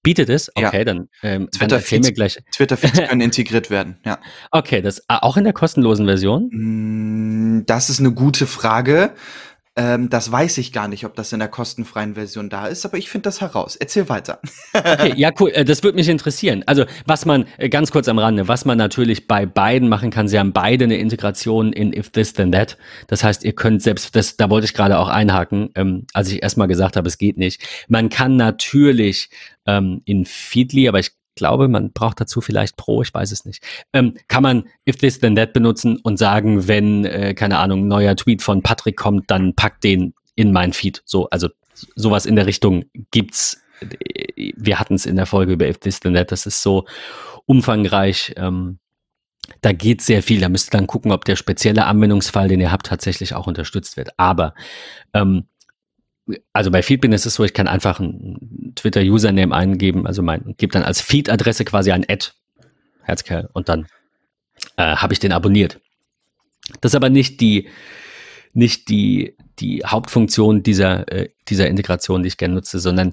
Bietet 0.02 0.28
es? 0.28 0.50
Okay, 0.56 0.80
ja. 0.80 0.84
dann, 0.86 1.10
ähm, 1.22 1.52
Twitter 1.52 1.80
dann 1.80 2.02
mir 2.02 2.14
gleich. 2.14 2.40
Twitter-Feeds 2.52 3.02
können 3.10 3.22
integriert 3.22 3.70
werden, 3.70 4.00
ja. 4.04 4.18
Okay, 4.50 4.82
das 4.82 5.04
auch 5.08 5.38
in 5.38 5.44
der 5.44 5.54
kostenlosen 5.54 6.08
Version? 6.08 6.50
Mm, 6.52 7.66
das 7.68 7.92
ist 7.92 8.00
eine 8.00 8.12
gute 8.12 8.48
Frage. 8.48 9.14
Ähm, 9.80 10.10
das 10.10 10.30
weiß 10.30 10.58
ich 10.58 10.74
gar 10.74 10.90
nicht, 10.90 11.06
ob 11.06 11.16
das 11.16 11.32
in 11.32 11.40
der 11.40 11.48
kostenfreien 11.48 12.16
Version 12.16 12.50
da 12.50 12.68
ist, 12.68 12.84
aber 12.84 12.98
ich 12.98 13.10
finde 13.10 13.24
das 13.24 13.40
heraus. 13.40 13.78
Erzähl 13.78 14.10
weiter. 14.10 14.42
okay, 14.74 15.14
ja, 15.16 15.32
cool. 15.40 15.52
Äh, 15.52 15.64
das 15.64 15.84
würde 15.84 15.96
mich 15.96 16.10
interessieren. 16.10 16.64
Also, 16.66 16.84
was 17.06 17.26
man, 17.26 17.46
äh, 17.58 17.70
ganz 17.70 17.90
kurz 17.90 18.10
am 18.10 18.20
Rande, 18.20 18.50
was 18.50 18.66
man 18.66 18.78
natürlich 18.78 19.26
bei 19.26 19.46
beiden 19.46 19.88
machen 19.88 20.10
kann, 20.10 20.28
sie 20.28 20.38
haben 20.38 20.52
beide 20.52 20.84
eine 20.84 20.98
Integration 20.98 21.72
in 21.72 21.94
If 21.94 22.10
This 22.10 22.34
Then 22.34 22.52
That. 22.52 22.78
Das 23.08 23.24
heißt, 23.24 23.46
ihr 23.46 23.54
könnt 23.54 23.82
selbst, 23.82 24.18
das, 24.18 24.36
da 24.36 24.50
wollte 24.50 24.66
ich 24.66 24.74
gerade 24.74 25.00
auch 25.00 25.08
einhaken, 25.08 25.70
ähm, 25.76 26.06
als 26.14 26.30
ich 26.30 26.44
erstmal 26.44 26.68
gesagt 26.68 26.98
habe, 26.98 27.08
es 27.08 27.18
geht 27.18 27.38
nicht. 27.38 27.62
Man 27.88 28.10
kann 28.10 28.36
natürlich 28.36 29.30
ähm, 29.66 30.02
in 30.04 30.26
Feedly, 30.26 30.90
aber 30.90 31.00
ich 31.00 31.12
glaube, 31.40 31.68
man 31.68 31.92
braucht 31.92 32.22
dazu 32.22 32.42
vielleicht 32.42 32.78
Pro, 32.78 33.02
ich 33.02 33.14
weiß 33.14 33.32
es 33.32 33.46
nicht. 33.46 33.64
Ähm, 33.94 34.14
kann 34.28 34.44
man 34.44 34.66
If 34.88 34.98
This 34.98 35.20
Then 35.20 35.36
That 35.36 35.54
benutzen 35.54 35.98
und 35.98 36.18
sagen, 36.18 36.68
wenn, 36.68 37.06
äh, 37.06 37.34
keine 37.34 37.58
Ahnung, 37.58 37.86
ein 37.86 37.88
neuer 37.88 38.16
Tweet 38.16 38.44
von 38.44 38.62
Patrick 38.62 38.98
kommt, 38.98 39.32
dann 39.32 39.56
pack 39.56 39.82
den 39.82 40.14
in 40.36 40.52
mein 40.52 40.74
Feed. 40.74 41.02
So, 41.06 41.30
also 41.30 41.50
sowas 41.96 42.26
in 42.26 42.36
der 42.36 42.46
Richtung 42.46 42.86
gibt's. 43.12 43.62
Wir 44.36 44.80
hatten 44.80 44.96
es 44.96 45.06
in 45.06 45.16
der 45.16 45.26
Folge 45.26 45.54
über 45.54 45.68
If 45.68 45.80
This 45.80 46.00
Then 46.00 46.14
That. 46.14 46.32
Das 46.32 46.46
ist 46.46 46.62
so 46.62 46.86
umfangreich. 47.46 48.34
Ähm, 48.38 48.80
da 49.62 49.72
geht 49.72 50.02
sehr 50.02 50.22
viel. 50.22 50.40
Da 50.40 50.50
müsst 50.50 50.70
ihr 50.70 50.78
dann 50.78 50.88
gucken, 50.88 51.12
ob 51.12 51.26
der 51.26 51.36
spezielle 51.36 51.86
Anwendungsfall, 51.86 52.48
den 52.48 52.60
ihr 52.60 52.72
habt, 52.72 52.86
tatsächlich 52.86 53.34
auch 53.34 53.48
unterstützt 53.48 53.98
wird. 53.98 54.10
Aber 54.18 54.54
ähm, 55.14 55.46
also 56.54 56.72
bei 56.72 56.82
Feedbin 56.84 57.12
ist 57.12 57.26
es 57.26 57.36
so, 57.36 57.44
ich 57.44 57.54
kann 57.54 57.68
einfach 57.68 58.00
einen 58.00 58.74
Twitter-Username 58.76 59.56
eingeben, 59.56 60.06
also 60.08 60.22
mein, 60.22 60.56
gebe 60.58 60.72
dann 60.72 60.84
als 60.84 61.02
Feed-Adresse 61.02 61.66
quasi 61.66 61.92
ein 61.92 62.06
Ad, 62.08 62.28
Herzkerl, 63.04 63.50
und 63.54 63.70
dann 63.70 63.88
äh, 64.78 64.96
habe 64.96 65.14
ich 65.14 65.20
den 65.20 65.32
abonniert. 65.32 65.80
Das 66.82 66.92
ist 66.92 66.96
aber 66.96 67.10
nicht 67.10 67.42
die, 67.42 67.70
nicht 68.54 68.90
die, 68.90 69.36
die 69.60 69.84
Hauptfunktion 69.86 70.64
dieser, 70.64 71.12
äh, 71.12 71.30
dieser 71.48 71.68
Integration, 71.68 72.24
die 72.24 72.28
ich 72.28 72.38
gerne 72.38 72.56
nutze, 72.56 72.80
sondern 72.80 73.12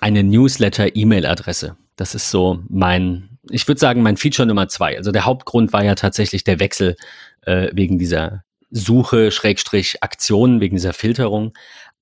eine 0.00 0.22
Newsletter-E-Mail-Adresse. 0.22 1.76
Das 1.96 2.14
ist 2.14 2.30
so 2.30 2.60
mein, 2.68 3.38
ich 3.50 3.66
würde 3.66 3.80
sagen, 3.80 4.02
mein 4.02 4.16
Feature 4.16 4.46
Nummer 4.46 4.68
zwei. 4.68 4.96
Also 4.96 5.12
der 5.12 5.24
Hauptgrund 5.24 5.72
war 5.72 5.84
ja 5.84 5.94
tatsächlich 5.94 6.44
der 6.44 6.58
Wechsel 6.58 6.96
äh, 7.42 7.70
wegen 7.72 7.98
dieser 7.98 8.44
Suche, 8.70 9.30
Schrägstrich, 9.30 10.02
Aktion, 10.02 10.60
wegen 10.60 10.76
dieser 10.76 10.92
Filterung. 10.92 11.52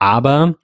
Aber 0.03 0.57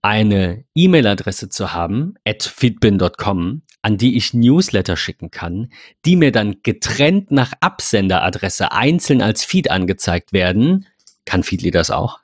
eine 0.00 0.64
E-Mail-Adresse 0.74 1.50
zu 1.50 1.74
haben, 1.74 2.14
at 2.24 2.42
feedbin.com, 2.42 3.60
an 3.82 3.98
die 3.98 4.16
ich 4.16 4.32
Newsletter 4.32 4.96
schicken 4.96 5.30
kann, 5.30 5.70
die 6.06 6.16
mir 6.16 6.32
dann 6.32 6.62
getrennt 6.62 7.30
nach 7.30 7.52
Absenderadresse 7.60 8.72
einzeln 8.72 9.20
als 9.20 9.44
Feed 9.44 9.70
angezeigt 9.70 10.32
werden, 10.32 10.86
kann 11.26 11.42
Feedly 11.42 11.70
das 11.70 11.90
auch. 11.90 12.20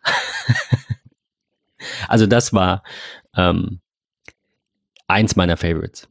also 2.08 2.26
das 2.26 2.54
war 2.54 2.82
ähm, 3.36 3.80
eins 5.08 5.36
meiner 5.36 5.58
Favorites. 5.58 6.08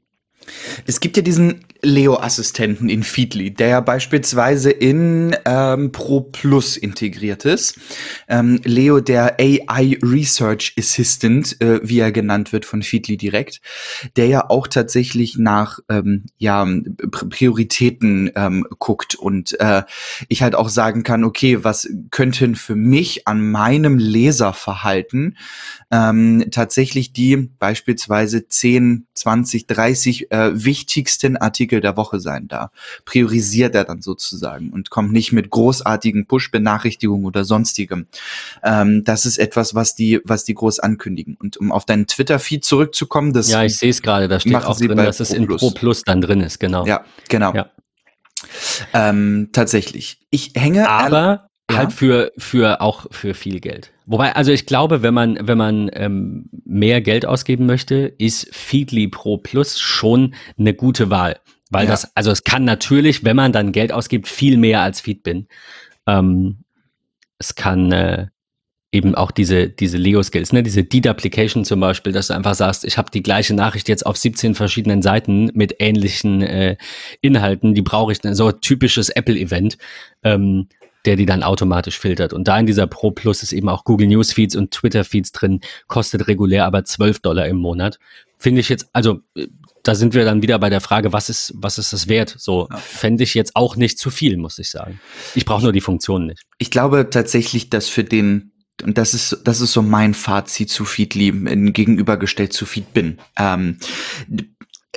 Es 0.85 0.99
gibt 0.99 1.17
ja 1.17 1.23
diesen 1.23 1.65
Leo-Assistenten 1.83 2.89
in 2.89 3.03
Feedly, 3.03 3.51
der 3.51 3.67
ja 3.67 3.81
beispielsweise 3.81 4.71
in 4.71 5.35
ähm, 5.45 5.91
Pro 5.91 6.21
Plus 6.21 6.77
integriert 6.77 7.45
ist. 7.45 7.79
Ähm, 8.27 8.59
Leo, 8.63 8.99
der 8.99 9.39
AI 9.39 9.97
Research 10.01 10.75
Assistant, 10.77 11.59
äh, 11.61 11.79
wie 11.83 11.99
er 11.99 12.11
genannt 12.11 12.53
wird 12.53 12.65
von 12.65 12.83
Feedly 12.83 13.17
direkt, 13.17 13.61
der 14.15 14.27
ja 14.27 14.49
auch 14.49 14.67
tatsächlich 14.67 15.37
nach 15.37 15.79
ähm, 15.89 16.25
ja, 16.37 16.67
Prioritäten 17.11 18.31
ähm, 18.35 18.67
guckt 18.79 19.15
und 19.15 19.59
äh, 19.59 19.83
ich 20.27 20.43
halt 20.43 20.55
auch 20.55 20.69
sagen 20.69 21.03
kann, 21.03 21.23
okay, 21.23 21.63
was 21.63 21.89
könnten 22.11 22.55
für 22.55 22.75
mich 22.75 23.27
an 23.27 23.51
meinem 23.51 23.97
Leserverhalten 23.97 25.37
ähm, 25.91 26.45
tatsächlich 26.51 27.11
die 27.11 27.35
beispielsweise 27.59 28.47
10, 28.47 29.07
20, 29.13 29.67
30 29.67 30.31
äh, 30.31 30.51
wichtigsten 30.53 31.35
Artikel 31.35 31.81
der 31.81 31.97
Woche 31.97 32.19
sein 32.19 32.47
da. 32.47 32.71
Priorisiert 33.03 33.75
er 33.75 33.83
dann 33.83 34.01
sozusagen 34.01 34.71
und 34.71 34.89
kommt 34.89 35.11
nicht 35.11 35.33
mit 35.33 35.49
großartigen 35.49 36.27
Push-Benachrichtigungen 36.27 37.25
oder 37.25 37.43
sonstigem. 37.43 38.07
Ähm, 38.63 39.03
das 39.03 39.25
ist 39.25 39.37
etwas, 39.37 39.75
was 39.75 39.93
die, 39.93 40.21
was 40.23 40.45
die 40.45 40.53
groß 40.53 40.79
ankündigen. 40.79 41.37
Und 41.39 41.57
um 41.57 41.71
auf 41.73 41.85
deinen 41.85 42.07
Twitter-Feed 42.07 42.63
zurückzukommen, 42.63 43.33
das 43.33 43.49
Ja, 43.49 43.63
ich 43.63 43.77
sehe 43.77 43.89
es 43.89 44.01
gerade, 44.01 44.29
da 44.29 44.39
steht 44.39 44.55
auch 44.55 44.77
drin, 44.77 44.95
dass 44.95 45.19
es 45.19 45.31
in 45.31 45.45
Pro 45.45 45.71
Plus 45.71 46.03
dann 46.03 46.21
drin 46.21 46.39
ist, 46.39 46.59
genau. 46.59 46.85
Ja, 46.85 47.03
genau. 47.27 47.53
Ja. 47.53 47.69
Ähm, 48.93 49.49
tatsächlich. 49.51 50.25
Ich 50.29 50.53
hänge 50.55 50.89
aber 50.89 51.50
ja. 51.71 51.77
halt 51.77 51.93
für 51.93 52.31
für 52.37 52.81
auch 52.81 53.07
für 53.11 53.33
viel 53.33 53.59
Geld. 53.59 53.91
Wobei, 54.05 54.35
also 54.35 54.51
ich 54.51 54.65
glaube, 54.65 55.03
wenn 55.03 55.13
man 55.13 55.37
wenn 55.47 55.57
man 55.57 55.89
ähm, 55.93 56.49
mehr 56.65 57.01
Geld 57.01 57.25
ausgeben 57.25 57.65
möchte, 57.65 58.13
ist 58.17 58.53
Feedly 58.53 59.07
Pro 59.07 59.37
Plus 59.37 59.79
schon 59.79 60.33
eine 60.57 60.73
gute 60.73 61.09
Wahl, 61.09 61.39
weil 61.69 61.85
ja. 61.85 61.91
das 61.91 62.15
also 62.15 62.31
es 62.31 62.43
kann 62.43 62.65
natürlich, 62.65 63.23
wenn 63.23 63.35
man 63.35 63.51
dann 63.51 63.71
Geld 63.71 63.91
ausgibt, 63.91 64.27
viel 64.27 64.57
mehr 64.57 64.81
als 64.81 65.01
Feedbin. 65.01 65.47
Ähm, 66.07 66.63
es 67.37 67.55
kann 67.55 67.91
äh, 67.91 68.27
eben 68.91 69.15
auch 69.15 69.31
diese 69.31 69.69
diese 69.69 69.97
Leo 69.97 70.21
Skills, 70.23 70.51
ne, 70.51 70.63
diese 70.63 70.83
Deduplication 70.83 71.63
zum 71.63 71.79
Beispiel, 71.79 72.11
dass 72.11 72.27
du 72.27 72.33
einfach 72.33 72.55
sagst, 72.55 72.83
ich 72.83 72.97
habe 72.97 73.11
die 73.11 73.23
gleiche 73.23 73.53
Nachricht 73.53 73.87
jetzt 73.87 74.05
auf 74.05 74.17
17 74.17 74.55
verschiedenen 74.55 75.01
Seiten 75.01 75.51
mit 75.53 75.75
ähnlichen 75.79 76.41
äh, 76.41 76.75
Inhalten, 77.21 77.73
die 77.73 77.81
brauche 77.81 78.11
ich, 78.11 78.19
so 78.23 78.51
typisches 78.51 79.09
Apple 79.09 79.37
Event. 79.37 79.77
Ähm, 80.23 80.67
der 81.05 81.15
die 81.15 81.25
dann 81.25 81.43
automatisch 81.43 81.99
filtert. 81.99 82.33
Und 82.33 82.47
da 82.47 82.59
in 82.59 82.65
dieser 82.65 82.87
Pro 82.87 83.11
Plus 83.11 83.43
ist 83.43 83.53
eben 83.53 83.69
auch 83.69 83.83
Google 83.83 84.07
News 84.07 84.33
Feeds 84.33 84.55
und 84.55 84.71
Twitter 84.71 85.03
Feeds 85.03 85.31
drin, 85.31 85.61
kostet 85.87 86.27
regulär 86.27 86.65
aber 86.65 86.83
12 86.83 87.19
Dollar 87.19 87.47
im 87.47 87.57
Monat. 87.57 87.99
Finde 88.37 88.61
ich 88.61 88.69
jetzt, 88.69 88.89
also 88.93 89.21
äh, 89.35 89.47
da 89.83 89.95
sind 89.95 90.13
wir 90.13 90.25
dann 90.25 90.41
wieder 90.41 90.59
bei 90.59 90.69
der 90.69 90.81
Frage, 90.81 91.11
was 91.13 91.29
ist, 91.29 91.53
was 91.55 91.77
ist 91.77 91.93
das 91.93 92.07
wert? 92.07 92.35
So 92.37 92.67
ja. 92.69 92.77
fände 92.77 93.23
ich 93.23 93.33
jetzt 93.33 93.55
auch 93.55 93.75
nicht 93.75 93.97
zu 93.97 94.09
viel, 94.09 94.37
muss 94.37 94.59
ich 94.59 94.69
sagen. 94.69 94.99
Ich 95.33 95.45
brauche 95.45 95.63
nur 95.63 95.73
die 95.73 95.81
Funktion 95.81 96.27
nicht. 96.27 96.43
Ich 96.57 96.69
glaube 96.71 97.09
tatsächlich, 97.09 97.69
dass 97.69 97.89
für 97.89 98.03
den 98.03 98.51
und 98.83 98.97
das 98.97 99.13
ist, 99.13 99.41
das 99.43 99.61
ist 99.61 99.73
so 99.73 99.83
mein 99.83 100.15
Fazit 100.15 100.69
zu 100.71 100.85
Feedly 100.85 101.31
gegenübergestellt 101.71 102.51
zu 102.51 102.65
Feedbin. 102.65 103.19
Ähm, 103.37 103.77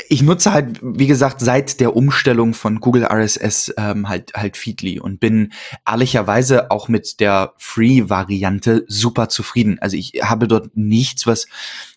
ich 0.08 0.22
nutze 0.22 0.52
halt, 0.52 0.80
wie 0.82 1.06
gesagt, 1.06 1.40
seit 1.40 1.78
der 1.78 1.94
Umstellung 1.94 2.52
von 2.52 2.80
Google 2.80 3.04
RSS 3.04 3.74
ähm, 3.76 4.08
halt 4.08 4.32
halt 4.34 4.56
Feedly 4.56 4.98
und 4.98 5.20
bin 5.20 5.52
ehrlicherweise 5.88 6.70
auch 6.70 6.88
mit 6.88 7.20
der 7.20 7.54
Free-Variante 7.58 8.84
super 8.88 9.28
zufrieden. 9.28 9.78
Also 9.80 9.96
ich 9.96 10.14
habe 10.22 10.48
dort 10.48 10.76
nichts, 10.76 11.26
was 11.26 11.46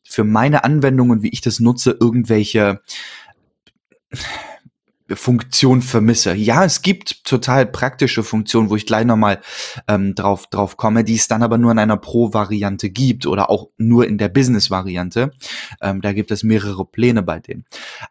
für 0.03 0.23
meine 0.23 0.63
Anwendungen, 0.63 1.23
wie 1.23 1.29
ich 1.29 1.41
das 1.41 1.59
nutze, 1.59 1.97
irgendwelche 1.99 2.81
Funktion 5.13 5.81
vermisse. 5.81 6.33
Ja, 6.33 6.65
es 6.65 6.81
gibt 6.81 7.23
total 7.23 7.65
praktische 7.65 8.23
Funktionen, 8.23 8.69
wo 8.69 8.75
ich 8.75 8.85
gleich 8.85 9.05
nochmal 9.05 9.39
ähm, 9.87 10.15
drauf, 10.15 10.47
drauf 10.47 10.77
komme, 10.77 11.03
die 11.03 11.15
es 11.15 11.27
dann 11.27 11.43
aber 11.43 11.57
nur 11.57 11.71
in 11.71 11.79
einer 11.79 11.97
Pro-Variante 11.97 12.89
gibt 12.89 13.25
oder 13.25 13.49
auch 13.49 13.69
nur 13.77 14.07
in 14.07 14.17
der 14.17 14.29
Business-Variante. 14.29 15.31
Ähm, 15.81 16.01
da 16.01 16.13
gibt 16.13 16.31
es 16.31 16.43
mehrere 16.43 16.85
Pläne 16.85 17.23
bei 17.23 17.39
denen. 17.39 17.65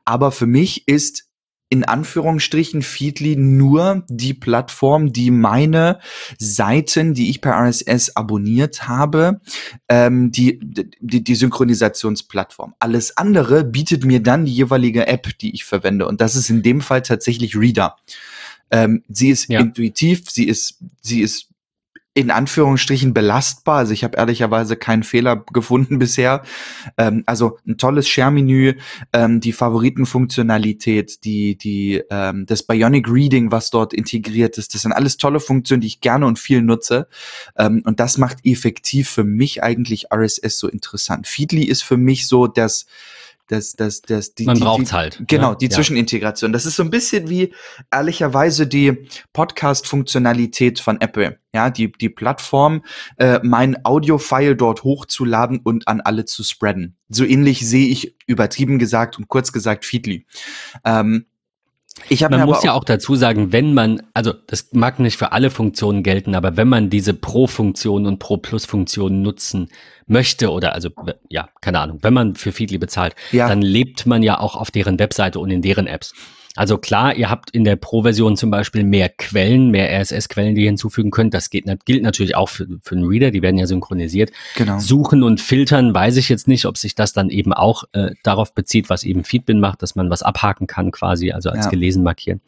Aber 0.04 0.32
für 0.32 0.46
mich 0.46 0.88
ist 0.88 1.25
in 1.68 1.84
Anführungsstrichen 1.84 2.82
Feedly 2.82 3.36
nur 3.36 4.04
die 4.08 4.34
Plattform, 4.34 5.12
die 5.12 5.30
meine 5.30 5.98
Seiten, 6.38 7.14
die 7.14 7.30
ich 7.30 7.40
per 7.40 7.54
RSS 7.54 8.14
abonniert 8.14 8.86
habe, 8.86 9.40
ähm, 9.88 10.30
die, 10.30 10.60
die, 11.00 11.24
die 11.24 11.34
Synchronisationsplattform. 11.34 12.74
Alles 12.78 13.16
andere 13.16 13.64
bietet 13.64 14.04
mir 14.04 14.22
dann 14.22 14.44
die 14.44 14.54
jeweilige 14.54 15.06
App, 15.08 15.36
die 15.38 15.54
ich 15.54 15.64
verwende. 15.64 16.06
Und 16.06 16.20
das 16.20 16.36
ist 16.36 16.50
in 16.50 16.62
dem 16.62 16.80
Fall 16.80 17.02
tatsächlich 17.02 17.56
Reader. 17.56 17.96
Ähm, 18.70 19.02
sie 19.08 19.30
ist 19.30 19.48
ja. 19.48 19.60
intuitiv, 19.60 20.30
sie 20.30 20.44
ist, 20.44 20.78
sie 21.00 21.20
ist 21.20 21.48
in 22.16 22.30
Anführungsstrichen 22.30 23.12
belastbar. 23.12 23.76
Also 23.76 23.92
ich 23.92 24.02
habe 24.02 24.16
ehrlicherweise 24.16 24.76
keinen 24.76 25.02
Fehler 25.02 25.36
gefunden 25.52 25.98
bisher. 26.00 26.42
Ähm, 26.96 27.22
also 27.26 27.58
ein 27.66 27.76
tolles 27.76 28.08
Share-Menü, 28.08 28.72
ähm, 29.12 29.40
die 29.40 29.52
Favoritenfunktionalität, 29.52 31.24
die, 31.24 31.58
die, 31.58 32.02
ähm, 32.08 32.46
das 32.46 32.62
Bionic 32.62 33.06
Reading, 33.10 33.50
was 33.52 33.68
dort 33.68 33.92
integriert 33.92 34.56
ist, 34.56 34.72
das 34.72 34.82
sind 34.82 34.92
alles 34.92 35.18
tolle 35.18 35.40
Funktionen, 35.40 35.82
die 35.82 35.88
ich 35.88 36.00
gerne 36.00 36.24
und 36.24 36.38
viel 36.38 36.62
nutze. 36.62 37.06
Ähm, 37.58 37.82
und 37.84 38.00
das 38.00 38.16
macht 38.16 38.38
effektiv 38.44 39.10
für 39.10 39.24
mich 39.24 39.62
eigentlich 39.62 40.06
RSS 40.10 40.58
so 40.58 40.68
interessant. 40.68 41.26
Feedly 41.26 41.64
ist 41.64 41.82
für 41.82 41.98
mich 41.98 42.28
so 42.28 42.46
das, 42.46 42.86
das, 43.48 43.72
das, 43.74 44.02
das, 44.02 44.34
die, 44.34 44.44
Man 44.44 44.58
braucht 44.58 44.92
halt. 44.92 45.22
Genau, 45.26 45.52
ne? 45.52 45.56
die. 45.60 45.68
Zwischenintegration. 45.68 46.52
Das 46.52 46.66
ist 46.66 46.76
so 46.76 46.82
ein 46.82 46.90
bisschen 46.90 47.28
wie 47.28 47.54
ehrlicherweise 47.92 48.66
die 48.66 49.08
Podcast-Funktionalität 49.32 50.80
von 50.80 51.00
Apple. 51.00 51.38
Ja, 51.54 51.70
die, 51.70 51.92
die 51.92 52.08
Plattform, 52.08 52.82
äh, 53.16 53.40
mein 53.42 53.84
Audio-File 53.84 54.56
dort 54.56 54.84
hochzuladen 54.84 55.60
und 55.60 55.88
an 55.88 56.00
alle 56.00 56.24
zu 56.24 56.42
spreaden. 56.42 56.96
So 57.08 57.24
ähnlich 57.24 57.66
sehe 57.66 57.88
ich 57.88 58.16
übertrieben 58.26 58.78
gesagt 58.78 59.18
und 59.18 59.28
kurz 59.28 59.52
gesagt 59.52 59.84
Feedly. 59.84 60.26
Ähm, 60.84 61.26
man 62.28 62.46
muss 62.46 62.62
ja 62.62 62.72
auch 62.72 62.84
dazu 62.84 63.16
sagen, 63.16 63.52
wenn 63.52 63.74
man, 63.74 64.02
also 64.14 64.32
das 64.46 64.68
mag 64.72 64.98
nicht 64.98 65.16
für 65.16 65.32
alle 65.32 65.50
Funktionen 65.50 66.02
gelten, 66.02 66.34
aber 66.34 66.56
wenn 66.56 66.68
man 66.68 66.90
diese 66.90 67.14
Pro-Funktion 67.14 68.06
und 68.06 68.18
Pro-Plus-Funktion 68.18 69.22
nutzen 69.22 69.70
möchte 70.06 70.50
oder 70.50 70.74
also 70.74 70.90
ja, 71.28 71.48
keine 71.60 71.80
Ahnung, 71.80 71.98
wenn 72.02 72.14
man 72.14 72.34
für 72.34 72.52
Feedly 72.52 72.78
bezahlt, 72.78 73.14
ja. 73.32 73.48
dann 73.48 73.62
lebt 73.62 74.06
man 74.06 74.22
ja 74.22 74.38
auch 74.38 74.56
auf 74.56 74.70
deren 74.70 74.98
Webseite 74.98 75.40
und 75.40 75.50
in 75.50 75.62
deren 75.62 75.86
Apps. 75.86 76.14
Also 76.56 76.78
klar, 76.78 77.14
ihr 77.14 77.30
habt 77.30 77.50
in 77.50 77.64
der 77.64 77.76
Pro-Version 77.76 78.36
zum 78.36 78.50
Beispiel 78.50 78.82
mehr 78.82 79.08
Quellen, 79.08 79.70
mehr 79.70 79.90
RSS-Quellen, 80.00 80.54
die 80.54 80.62
ihr 80.62 80.68
hinzufügen 80.68 81.10
könnt. 81.10 81.34
Das 81.34 81.50
geht, 81.50 81.66
gilt 81.84 82.02
natürlich 82.02 82.34
auch 82.34 82.48
für, 82.48 82.66
für 82.82 82.94
einen 82.94 83.04
Reader, 83.04 83.30
die 83.30 83.42
werden 83.42 83.58
ja 83.58 83.66
synchronisiert. 83.66 84.32
Genau. 84.56 84.78
Suchen 84.78 85.22
und 85.22 85.40
filtern 85.40 85.94
weiß 85.94 86.16
ich 86.16 86.28
jetzt 86.28 86.48
nicht, 86.48 86.64
ob 86.64 86.78
sich 86.78 86.94
das 86.94 87.12
dann 87.12 87.30
eben 87.30 87.52
auch 87.52 87.84
äh, 87.92 88.12
darauf 88.22 88.54
bezieht, 88.54 88.88
was 88.90 89.04
eben 89.04 89.22
Feedbin 89.22 89.60
macht, 89.60 89.82
dass 89.82 89.94
man 89.94 90.10
was 90.10 90.22
abhaken 90.22 90.66
kann 90.66 90.90
quasi, 90.90 91.30
also 91.30 91.50
als 91.50 91.66
ja. 91.66 91.70
gelesen 91.70 92.02
markieren 92.02 92.40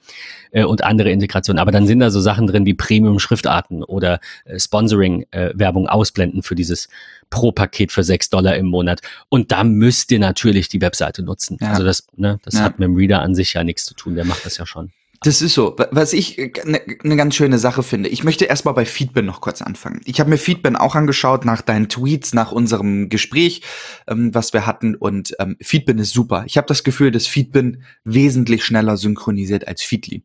äh, 0.51 0.65
und 0.65 0.83
andere 0.83 1.11
Integrationen. 1.11 1.61
Aber 1.61 1.71
dann 1.71 1.87
sind 1.87 2.01
da 2.01 2.11
so 2.11 2.21
Sachen 2.21 2.47
drin 2.47 2.67
wie 2.67 2.75
Premium-Schriftarten 2.75 3.85
oder 3.85 4.21
äh, 4.45 4.59
Sponsoring-Werbung 4.59 5.87
äh, 5.87 5.89
ausblenden 5.89 6.43
für 6.43 6.55
dieses 6.55 6.89
pro 7.31 7.53
Paket 7.53 7.93
für 7.93 8.05
sechs 8.05 8.31
Dollar 8.31 8.57
im 8.57 8.67
Monat. 8.67 9.01
Und 9.29 9.53
da 9.53 9.65
müsst 9.65 10.11
ihr 10.13 10.19
natürlich 10.19 10.69
die 10.69 10.81
Webseite 10.81 11.23
nutzen. 11.23 11.59
Ja. 11.61 11.71
Also 11.71 11.85
das, 11.85 12.07
ne, 12.17 12.39
das 12.45 12.55
ja. 12.55 12.61
hat 12.63 12.79
mit 12.79 12.87
dem 12.87 12.97
Reader 12.97 13.21
an 13.21 13.35
sich 13.35 13.55
ja 13.55 13.65
nichts 13.65 13.85
zu 13.85 13.95
tun. 13.95 14.15
Der 14.15 14.25
macht 14.25 14.45
das 14.45 14.57
ja 14.57 14.67
schon. 14.67 14.93
Das 15.23 15.43
ist 15.43 15.55
so. 15.55 15.75
Was 15.91 16.13
ich 16.13 16.39
eine 16.39 16.79
äh, 16.87 16.97
ne 17.03 17.17
ganz 17.17 17.35
schöne 17.35 17.59
Sache 17.59 17.83
finde. 17.83 18.09
Ich 18.09 18.23
möchte 18.23 18.45
erstmal 18.45 18.75
bei 18.75 18.87
Feedbin 18.87 19.27
noch 19.27 19.41
kurz 19.41 19.63
anfangen. 19.63 20.01
Ich 20.05 20.21
habe 20.21 20.31
mir 20.31 20.39
Feedbin 20.39 20.77
auch 20.77 20.95
angeschaut 20.95 21.45
nach 21.45 21.61
deinen 21.61 21.89
Tweets, 21.89 22.35
nach 22.35 22.53
unserem 22.53 23.09
Gespräch, 23.09 23.63
ähm, 24.07 24.33
was 24.33 24.53
wir 24.53 24.65
hatten. 24.65 24.95
Und 24.95 25.35
ähm, 25.41 25.57
Feedbin 25.61 25.99
ist 25.99 26.13
super. 26.13 26.45
Ich 26.47 26.57
habe 26.57 26.69
das 26.69 26.85
Gefühl, 26.85 27.11
dass 27.11 27.27
Feedbin 27.27 27.83
wesentlich 28.05 28.65
schneller 28.65 28.97
synchronisiert 28.97 29.67
als 29.67 29.83
Feedly. 29.83 30.23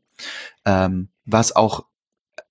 Ähm, 0.65 1.09
was 1.25 1.55
auch 1.55 1.85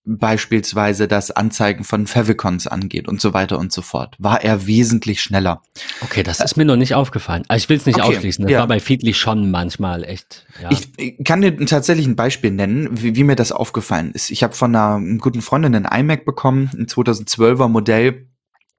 beispielsweise 0.05 1.07
das 1.07 1.31
Anzeigen 1.31 1.85
von 1.85 2.07
Favicons 2.07 2.67
angeht 2.67 3.07
und 3.07 3.21
so 3.21 3.35
weiter 3.35 3.59
und 3.59 3.73
so 3.73 3.83
fort, 3.83 4.17
war 4.19 4.43
er 4.43 4.67
wesentlich 4.67 5.21
schneller. 5.21 5.63
Okay, 6.01 6.23
das 6.23 6.41
ist 6.41 6.57
mir 6.57 6.65
noch 6.65 6.77
nicht 6.77 6.95
aufgefallen. 6.95 7.45
Also 7.49 7.63
ich 7.63 7.69
will 7.69 7.77
es 7.77 7.87
nicht 7.87 8.01
okay, 8.03 8.17
ausschließen. 8.17 8.45
Das 8.45 8.53
ja. 8.53 8.59
war 8.61 8.67
bei 8.67 8.81
Feedly 8.81 9.15
schon 9.15 9.51
manchmal 9.51 10.03
echt. 10.05 10.45
Ja. 10.61 10.71
Ich 10.71 11.25
kann 11.25 11.41
dir 11.41 11.57
tatsächlich 11.67 12.07
ein 12.07 12.17
Beispiel 12.17 12.51
nennen, 12.51 12.89
wie, 12.91 13.15
wie 13.15 13.25
mir 13.25 13.37
das 13.37 13.53
aufgefallen 13.53 14.13
ist. 14.13 14.31
Ich 14.31 14.43
habe 14.43 14.55
von 14.55 14.75
einer 14.75 15.01
guten 15.19 15.41
Freundin 15.41 15.75
ein 15.75 16.01
iMac 16.01 16.25
bekommen, 16.25 16.71
ein 16.77 16.87
2012er 16.87 17.69
Modell 17.69 18.27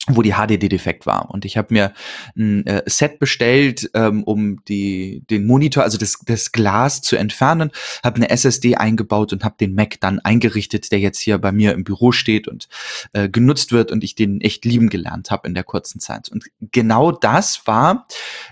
wo 0.08 0.22
die 0.22 0.34
HDD 0.34 0.68
defekt 0.68 1.06
war. 1.06 1.32
Und 1.32 1.46
ich 1.46 1.56
habe 1.56 1.74
mir 1.74 1.94
ein 2.36 2.66
äh, 2.66 2.84
Set 2.86 3.20
bestellt, 3.20 3.90
ähm, 3.94 4.24
um 4.24 4.64
die, 4.66 5.24
den 5.30 5.46
Monitor, 5.46 5.84
also 5.84 5.98
das, 5.98 6.20
das 6.26 6.52
Glas 6.52 7.02
zu 7.02 7.16
entfernen, 7.16 7.72
habe 8.04 8.18
eine 8.18 8.30
SSD 8.30 8.76
eingebaut 8.76 9.32
und 9.32 9.46
habe 9.46 9.56
den 9.58 9.76
Mac 9.76 10.02
dann 10.02 10.20
eingerichtet, 10.20 10.92
der 10.92 11.00
jetzt 11.00 11.20
hier 11.20 11.38
bei 11.38 11.54
mir 11.54 11.72
im 11.72 11.86
Büro 11.86 12.12
steht 12.12 12.50
und 12.50 12.68
äh, 13.14 13.30
genutzt 13.30 13.72
wird 13.72 13.94
und 13.94 14.04
ich 14.04 14.16
den 14.16 14.42
echt 14.42 14.66
lieben 14.66 14.90
gelernt 14.90 15.32
habe 15.32 15.48
in 15.48 15.54
der 15.54 15.64
kurzen 15.64 16.02
Zeit. 16.02 16.28
Und 16.28 16.46
genau 16.60 17.14
das 17.14 17.66
war 17.66 18.08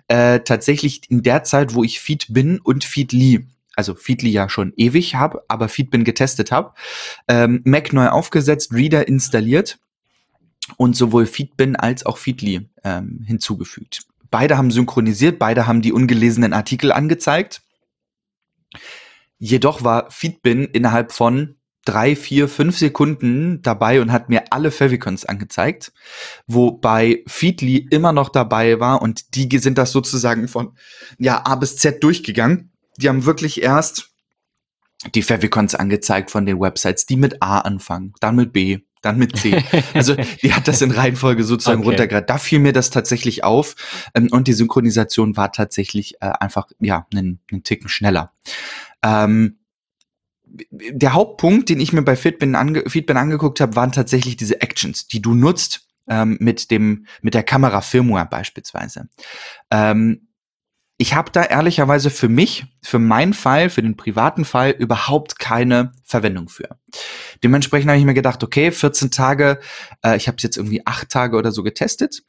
äh, 0.07 0.39
tatsächlich 0.39 1.01
in 1.09 1.21
der 1.21 1.43
Zeit, 1.43 1.73
wo 1.73 1.83
ich 1.83 1.99
Feed 1.99 2.27
bin 2.29 2.59
und 2.59 2.85
Feedly 2.85 3.45
also 3.73 3.95
Feedly 3.95 4.29
ja 4.29 4.49
schon 4.49 4.73
ewig 4.75 5.15
habe, 5.15 5.43
aber 5.47 5.69
Feedbin 5.69 6.03
getestet 6.03 6.51
habe, 6.51 6.73
ähm, 7.29 7.61
Mac 7.63 7.93
neu 7.93 8.09
aufgesetzt, 8.09 8.73
Reader 8.73 9.07
installiert 9.07 9.79
und 10.77 10.95
sowohl 10.95 11.25
Feedbin 11.25 11.75
als 11.75 12.05
auch 12.05 12.17
Feedly 12.17 12.69
ähm, 12.83 13.23
hinzugefügt. 13.25 14.01
Beide 14.29 14.57
haben 14.57 14.71
synchronisiert, 14.71 15.39
beide 15.39 15.67
haben 15.67 15.81
die 15.81 15.91
ungelesenen 15.91 16.53
Artikel 16.53 16.91
angezeigt. 16.91 17.61
Jedoch 19.37 19.83
war 19.83 20.09
Feedbin 20.11 20.65
innerhalb 20.65 21.11
von 21.11 21.55
drei, 21.83 22.15
vier, 22.15 22.47
fünf 22.47 22.77
Sekunden 22.77 23.61
dabei 23.61 24.01
und 24.01 24.11
hat 24.11 24.29
mir 24.29 24.45
alle 24.51 24.71
Favicons 24.71 25.25
angezeigt, 25.25 25.91
wobei 26.47 27.23
Feedly 27.27 27.87
immer 27.89 28.13
noch 28.13 28.29
dabei 28.29 28.79
war 28.79 29.01
und 29.01 29.35
die 29.35 29.57
sind 29.57 29.77
das 29.77 29.91
sozusagen 29.91 30.47
von 30.47 30.77
ja 31.17 31.43
A 31.45 31.55
bis 31.55 31.77
Z 31.77 32.03
durchgegangen. 32.03 32.71
Die 32.97 33.09
haben 33.09 33.25
wirklich 33.25 33.63
erst 33.63 34.11
die 35.15 35.23
Favicons 35.23 35.73
angezeigt 35.73 36.29
von 36.29 36.45
den 36.45 36.59
Websites, 36.59 37.07
die 37.07 37.17
mit 37.17 37.41
A 37.41 37.59
anfangen, 37.59 38.13
dann 38.19 38.35
mit 38.35 38.53
B, 38.53 38.79
dann 39.01 39.17
mit 39.17 39.37
C. 39.37 39.63
Also 39.93 40.15
die 40.15 40.53
hat 40.53 40.67
das 40.67 40.81
in 40.81 40.91
Reihenfolge 40.91 41.43
sozusagen 41.43 41.81
okay. 41.81 41.89
runtergerät. 41.89 42.29
Da 42.29 42.37
fiel 42.37 42.59
mir 42.59 42.73
das 42.73 42.89
tatsächlich 42.89 43.43
auf 43.43 43.75
ähm, 44.13 44.29
und 44.31 44.47
die 44.47 44.53
Synchronisation 44.53 45.35
war 45.37 45.51
tatsächlich 45.51 46.15
äh, 46.21 46.31
einfach 46.39 46.67
ja 46.79 47.05
einen, 47.13 47.39
einen 47.51 47.63
Ticken 47.63 47.89
schneller. 47.89 48.33
Ähm, 49.03 49.57
der 50.43 51.13
Hauptpunkt, 51.13 51.69
den 51.69 51.79
ich 51.79 51.93
mir 51.93 52.01
bei 52.01 52.15
Fitbin, 52.15 52.55
ange 52.55 52.83
Fitbin 52.87 53.17
angeguckt 53.17 53.59
habe, 53.61 53.75
waren 53.75 53.91
tatsächlich 53.91 54.35
diese 54.35 54.61
Actions, 54.61 55.07
die 55.07 55.21
du 55.21 55.33
nutzt 55.33 55.87
ähm, 56.07 56.37
mit 56.39 56.71
dem 56.71 57.05
mit 57.21 57.33
der 57.33 57.43
Kamera 57.43 57.81
Firmware 57.81 58.27
beispielsweise. 58.29 59.07
Ähm, 59.69 60.27
ich 61.01 61.15
habe 61.15 61.31
da 61.31 61.41
ehrlicherweise 61.41 62.11
für 62.11 62.29
mich, 62.29 62.67
für 62.83 62.99
meinen 62.99 63.33
Fall, 63.33 63.71
für 63.71 63.81
den 63.81 63.97
privaten 63.97 64.45
Fall 64.45 64.69
überhaupt 64.69 65.39
keine 65.39 65.93
Verwendung 66.03 66.47
für. 66.47 66.77
Dementsprechend 67.43 67.89
habe 67.89 67.99
ich 67.99 68.05
mir 68.05 68.13
gedacht, 68.13 68.43
okay, 68.43 68.71
14 68.71 69.09
Tage, 69.09 69.59
äh, 70.03 70.15
ich 70.15 70.27
habe 70.27 70.37
es 70.37 70.43
jetzt 70.43 70.57
irgendwie 70.57 70.85
acht 70.85 71.09
Tage 71.09 71.37
oder 71.37 71.51
so 71.51 71.63
getestet, 71.63 72.21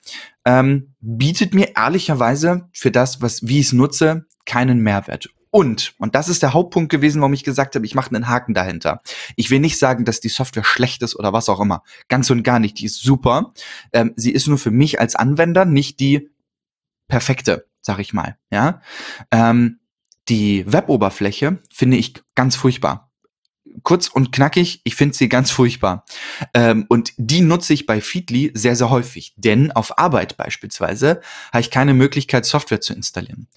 ähm, 0.46 0.94
bietet 1.02 1.52
mir 1.52 1.76
ehrlicherweise 1.76 2.70
für 2.72 2.90
das, 2.90 3.20
was 3.20 3.46
wie 3.46 3.60
ich 3.60 3.66
es 3.66 3.72
nutze, 3.74 4.24
keinen 4.46 4.78
Mehrwert. 4.78 5.28
Und, 5.50 5.92
und 5.98 6.14
das 6.14 6.30
ist 6.30 6.42
der 6.42 6.54
Hauptpunkt 6.54 6.90
gewesen, 6.90 7.20
warum 7.20 7.34
ich 7.34 7.44
gesagt 7.44 7.74
habe, 7.74 7.84
ich 7.84 7.94
mache 7.94 8.14
einen 8.14 8.26
Haken 8.26 8.54
dahinter. 8.54 9.02
Ich 9.36 9.50
will 9.50 9.60
nicht 9.60 9.78
sagen, 9.78 10.06
dass 10.06 10.20
die 10.20 10.30
Software 10.30 10.64
schlecht 10.64 11.02
ist 11.02 11.14
oder 11.14 11.34
was 11.34 11.50
auch 11.50 11.60
immer. 11.60 11.82
Ganz 12.08 12.30
und 12.30 12.42
gar 12.42 12.58
nicht. 12.58 12.78
Die 12.78 12.86
ist 12.86 13.02
super. 13.02 13.52
Ähm, 13.92 14.14
sie 14.16 14.32
ist 14.32 14.46
nur 14.46 14.56
für 14.56 14.70
mich 14.70 14.98
als 14.98 15.14
Anwender 15.14 15.66
nicht 15.66 16.00
die 16.00 16.30
perfekte 17.06 17.66
sag 17.82 17.98
ich 17.98 18.12
mal. 18.12 18.36
Ja, 18.50 18.80
ähm, 19.30 19.80
die 20.28 20.64
Weboberfläche 20.66 21.58
finde 21.72 21.96
ich 21.96 22.14
ganz 22.34 22.56
furchtbar. 22.56 23.10
Kurz 23.84 24.08
und 24.08 24.32
knackig, 24.32 24.82
ich 24.84 24.96
finde 24.96 25.16
sie 25.16 25.28
ganz 25.28 25.50
furchtbar. 25.50 26.04
Ähm, 26.52 26.84
und 26.88 27.14
die 27.16 27.40
nutze 27.40 27.72
ich 27.72 27.86
bei 27.86 28.00
Feedly 28.00 28.50
sehr, 28.54 28.76
sehr 28.76 28.90
häufig. 28.90 29.32
Denn 29.36 29.72
auf 29.72 29.98
Arbeit 29.98 30.36
beispielsweise 30.36 31.22
habe 31.52 31.60
ich 31.62 31.70
keine 31.70 31.94
Möglichkeit, 31.94 32.44
Software 32.44 32.82
zu 32.82 32.92
installieren. 32.92 33.48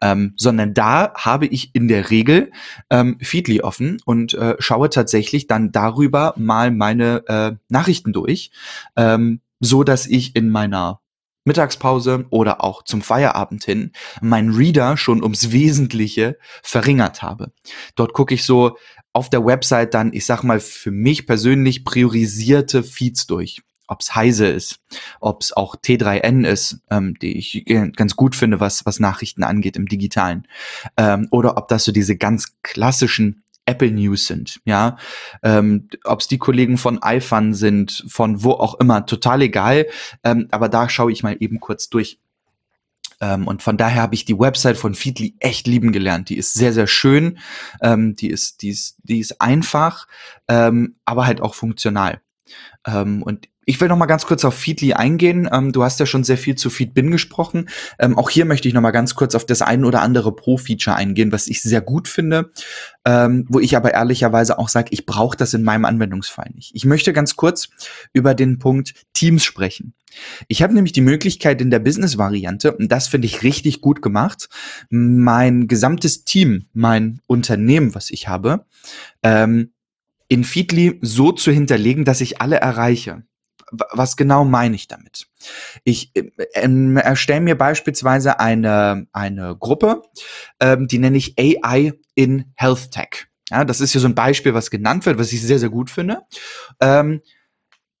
Ähm, 0.00 0.34
sondern 0.36 0.74
da 0.74 1.12
habe 1.14 1.46
ich 1.46 1.74
in 1.74 1.88
der 1.88 2.10
Regel 2.10 2.52
ähm, 2.88 3.18
Feedly 3.20 3.62
offen 3.62 4.00
und 4.04 4.34
äh, 4.34 4.54
schaue 4.60 4.90
tatsächlich 4.90 5.48
dann 5.48 5.72
darüber 5.72 6.34
mal 6.36 6.70
meine 6.70 7.26
äh, 7.26 7.56
Nachrichten 7.68 8.12
durch, 8.12 8.52
ähm, 8.96 9.40
so 9.60 9.82
dass 9.82 10.06
ich 10.06 10.36
in 10.36 10.50
meiner 10.50 11.00
Mittagspause 11.44 12.26
oder 12.30 12.64
auch 12.64 12.82
zum 12.82 13.02
Feierabend 13.02 13.64
hin 13.64 13.92
mein 14.20 14.50
Reader 14.50 14.96
schon 14.96 15.22
ums 15.22 15.52
Wesentliche 15.52 16.38
verringert 16.62 17.22
habe. 17.22 17.52
Dort 17.94 18.12
gucke 18.12 18.34
ich 18.34 18.44
so 18.44 18.76
auf 19.12 19.30
der 19.30 19.44
Website 19.44 19.94
dann, 19.94 20.12
ich 20.12 20.26
sag 20.26 20.42
mal, 20.42 20.60
für 20.60 20.90
mich 20.90 21.26
persönlich 21.26 21.84
priorisierte 21.84 22.82
Feeds 22.82 23.26
durch. 23.26 23.62
Ob's 23.86 24.14
Heise 24.14 24.46
ist, 24.46 24.80
ob's 25.20 25.52
auch 25.52 25.76
T3N 25.76 26.46
ist, 26.46 26.80
ähm, 26.90 27.14
die 27.20 27.36
ich 27.36 27.64
ganz 27.66 28.16
gut 28.16 28.34
finde, 28.34 28.58
was, 28.58 28.86
was 28.86 28.98
Nachrichten 28.98 29.42
angeht 29.42 29.76
im 29.76 29.86
Digitalen. 29.86 30.48
Ähm, 30.96 31.28
oder 31.30 31.58
ob 31.58 31.68
das 31.68 31.84
so 31.84 31.92
diese 31.92 32.16
ganz 32.16 32.56
klassischen 32.62 33.43
Apple 33.66 33.90
News 33.90 34.26
sind, 34.26 34.60
ja, 34.64 34.96
ähm, 35.42 35.88
ob 36.04 36.20
es 36.20 36.28
die 36.28 36.38
Kollegen 36.38 36.76
von 36.78 37.00
iFun 37.02 37.54
sind, 37.54 38.04
von 38.08 38.42
wo 38.42 38.52
auch 38.52 38.78
immer, 38.80 39.06
total 39.06 39.42
egal. 39.42 39.86
Ähm, 40.22 40.48
aber 40.50 40.68
da 40.68 40.88
schaue 40.88 41.12
ich 41.12 41.22
mal 41.22 41.36
eben 41.40 41.60
kurz 41.60 41.88
durch. 41.88 42.18
Ähm, 43.20 43.46
und 43.46 43.62
von 43.62 43.76
daher 43.76 44.02
habe 44.02 44.14
ich 44.14 44.24
die 44.24 44.38
Website 44.38 44.76
von 44.76 44.94
Feedly 44.94 45.34
echt 45.38 45.66
lieben 45.66 45.92
gelernt. 45.92 46.28
Die 46.28 46.36
ist 46.36 46.54
sehr, 46.54 46.72
sehr 46.72 46.86
schön. 46.86 47.38
Ähm, 47.80 48.16
die 48.16 48.28
ist, 48.28 48.62
die 48.62 48.70
ist, 48.70 48.96
die 49.02 49.20
ist 49.20 49.40
einfach, 49.40 50.06
ähm, 50.48 50.96
aber 51.04 51.26
halt 51.26 51.40
auch 51.40 51.54
funktional. 51.54 52.20
Ähm, 52.86 53.22
und 53.22 53.48
ich 53.66 53.80
will 53.80 53.88
noch 53.88 53.96
mal 53.96 54.06
ganz 54.06 54.26
kurz 54.26 54.44
auf 54.44 54.54
Feedly 54.54 54.92
eingehen. 54.94 55.48
Ähm, 55.52 55.72
du 55.72 55.82
hast 55.82 56.00
ja 56.00 56.06
schon 56.06 56.24
sehr 56.24 56.38
viel 56.38 56.54
zu 56.54 56.70
Feedbin 56.70 57.10
gesprochen. 57.10 57.68
Ähm, 57.98 58.18
auch 58.18 58.30
hier 58.30 58.44
möchte 58.44 58.68
ich 58.68 58.74
noch 58.74 58.80
mal 58.80 58.90
ganz 58.90 59.14
kurz 59.14 59.34
auf 59.34 59.46
das 59.46 59.62
ein 59.62 59.84
oder 59.84 60.02
andere 60.02 60.34
Pro-Feature 60.34 60.96
eingehen, 60.96 61.32
was 61.32 61.46
ich 61.46 61.62
sehr 61.62 61.80
gut 61.80 62.08
finde, 62.08 62.50
ähm, 63.04 63.46
wo 63.48 63.60
ich 63.60 63.76
aber 63.76 63.92
ehrlicherweise 63.92 64.58
auch 64.58 64.68
sage, 64.68 64.88
ich 64.90 65.06
brauche 65.06 65.36
das 65.36 65.54
in 65.54 65.62
meinem 65.62 65.84
Anwendungsfall 65.84 66.50
nicht. 66.54 66.72
Ich 66.74 66.84
möchte 66.84 67.12
ganz 67.12 67.36
kurz 67.36 67.68
über 68.12 68.34
den 68.34 68.58
Punkt 68.58 68.94
Teams 69.12 69.44
sprechen. 69.44 69.94
Ich 70.46 70.62
habe 70.62 70.74
nämlich 70.74 70.92
die 70.92 71.00
Möglichkeit 71.00 71.60
in 71.60 71.70
der 71.70 71.80
Business-Variante, 71.80 72.76
und 72.76 72.92
das 72.92 73.08
finde 73.08 73.26
ich 73.26 73.42
richtig 73.42 73.80
gut 73.80 74.00
gemacht, 74.00 74.48
mein 74.88 75.66
gesamtes 75.66 76.24
Team, 76.24 76.66
mein 76.72 77.20
Unternehmen, 77.26 77.94
was 77.94 78.10
ich 78.10 78.28
habe, 78.28 78.64
ähm, 79.22 79.72
in 80.28 80.44
Feedly 80.44 80.98
so 81.02 81.32
zu 81.32 81.50
hinterlegen, 81.50 82.04
dass 82.04 82.20
ich 82.20 82.40
alle 82.40 82.56
erreiche 82.56 83.24
was 83.92 84.16
genau 84.16 84.44
meine 84.44 84.74
ich 84.74 84.88
damit? 84.88 85.26
Ich 85.84 86.14
äh, 86.14 86.30
ähm, 86.54 86.96
erstelle 86.96 87.40
mir 87.40 87.56
beispielsweise 87.56 88.40
eine, 88.40 89.06
eine 89.12 89.56
Gruppe, 89.56 90.02
ähm, 90.60 90.88
die 90.88 90.98
nenne 90.98 91.16
ich 91.16 91.38
AI 91.38 91.94
in 92.14 92.52
Health 92.54 92.90
Tech. 92.90 93.26
Ja, 93.50 93.64
das 93.64 93.80
ist 93.80 93.92
hier 93.92 94.00
so 94.00 94.08
ein 94.08 94.14
Beispiel, 94.14 94.54
was 94.54 94.70
genannt 94.70 95.04
wird, 95.06 95.18
was 95.18 95.32
ich 95.32 95.42
sehr, 95.42 95.58
sehr 95.58 95.68
gut 95.68 95.90
finde. 95.90 96.22
Ähm, 96.80 97.20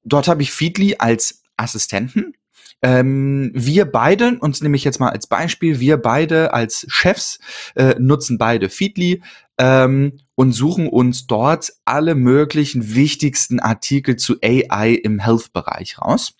dort 0.02 0.28
habe 0.28 0.42
ich 0.42 0.52
Feedly 0.52 0.96
als 0.98 1.42
Assistenten. 1.56 2.34
Ähm, 2.82 3.50
wir 3.54 3.86
beide, 3.86 4.38
uns 4.40 4.60
nehme 4.60 4.76
ich 4.76 4.84
jetzt 4.84 5.00
mal 5.00 5.10
als 5.10 5.26
Beispiel, 5.26 5.80
wir 5.80 5.96
beide 5.96 6.52
als 6.52 6.86
Chefs 6.88 7.38
äh, 7.76 7.94
nutzen 7.98 8.36
beide 8.36 8.68
Feedly 8.68 9.22
ähm, 9.58 10.18
und 10.34 10.52
suchen 10.52 10.88
uns 10.88 11.26
dort 11.26 11.72
alle 11.84 12.14
möglichen 12.14 12.94
wichtigsten 12.94 13.60
Artikel 13.60 14.16
zu 14.16 14.36
AI 14.42 14.92
im 14.94 15.18
Health-Bereich 15.18 15.98
raus 15.98 16.34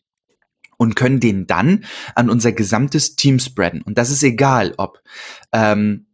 und 0.77 0.97
können 0.97 1.21
den 1.21 1.47
dann 1.47 1.85
an 2.15 2.31
unser 2.31 2.53
gesamtes 2.53 3.17
Team 3.17 3.39
spreaden. 3.39 3.83
Und 3.83 3.99
das 3.99 4.11
ist 4.11 4.23
egal, 4.23 4.75
ob 4.77 5.01
ähm, 5.53 6.07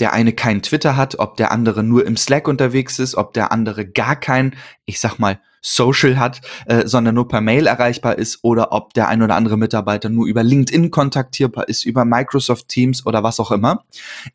der 0.00 0.12
eine 0.12 0.32
kein 0.32 0.62
Twitter 0.62 0.96
hat, 0.96 1.18
ob 1.18 1.36
der 1.36 1.52
andere 1.52 1.82
nur 1.82 2.04
im 2.04 2.16
Slack 2.16 2.48
unterwegs 2.48 2.98
ist, 2.98 3.14
ob 3.14 3.32
der 3.32 3.52
andere 3.52 3.86
gar 3.86 4.16
kein, 4.16 4.56
ich 4.84 5.00
sag 5.00 5.18
mal, 5.18 5.40
Social 5.66 6.18
hat, 6.18 6.42
äh, 6.66 6.86
sondern 6.86 7.14
nur 7.14 7.26
per 7.26 7.40
Mail 7.40 7.66
erreichbar 7.66 8.18
ist 8.18 8.40
oder 8.42 8.72
ob 8.72 8.92
der 8.92 9.08
ein 9.08 9.22
oder 9.22 9.34
andere 9.34 9.56
Mitarbeiter 9.56 10.10
nur 10.10 10.26
über 10.26 10.42
LinkedIn 10.42 10.90
kontaktierbar 10.90 11.68
ist, 11.68 11.86
über 11.86 12.04
Microsoft 12.04 12.68
Teams 12.68 13.06
oder 13.06 13.22
was 13.22 13.40
auch 13.40 13.50
immer. 13.50 13.84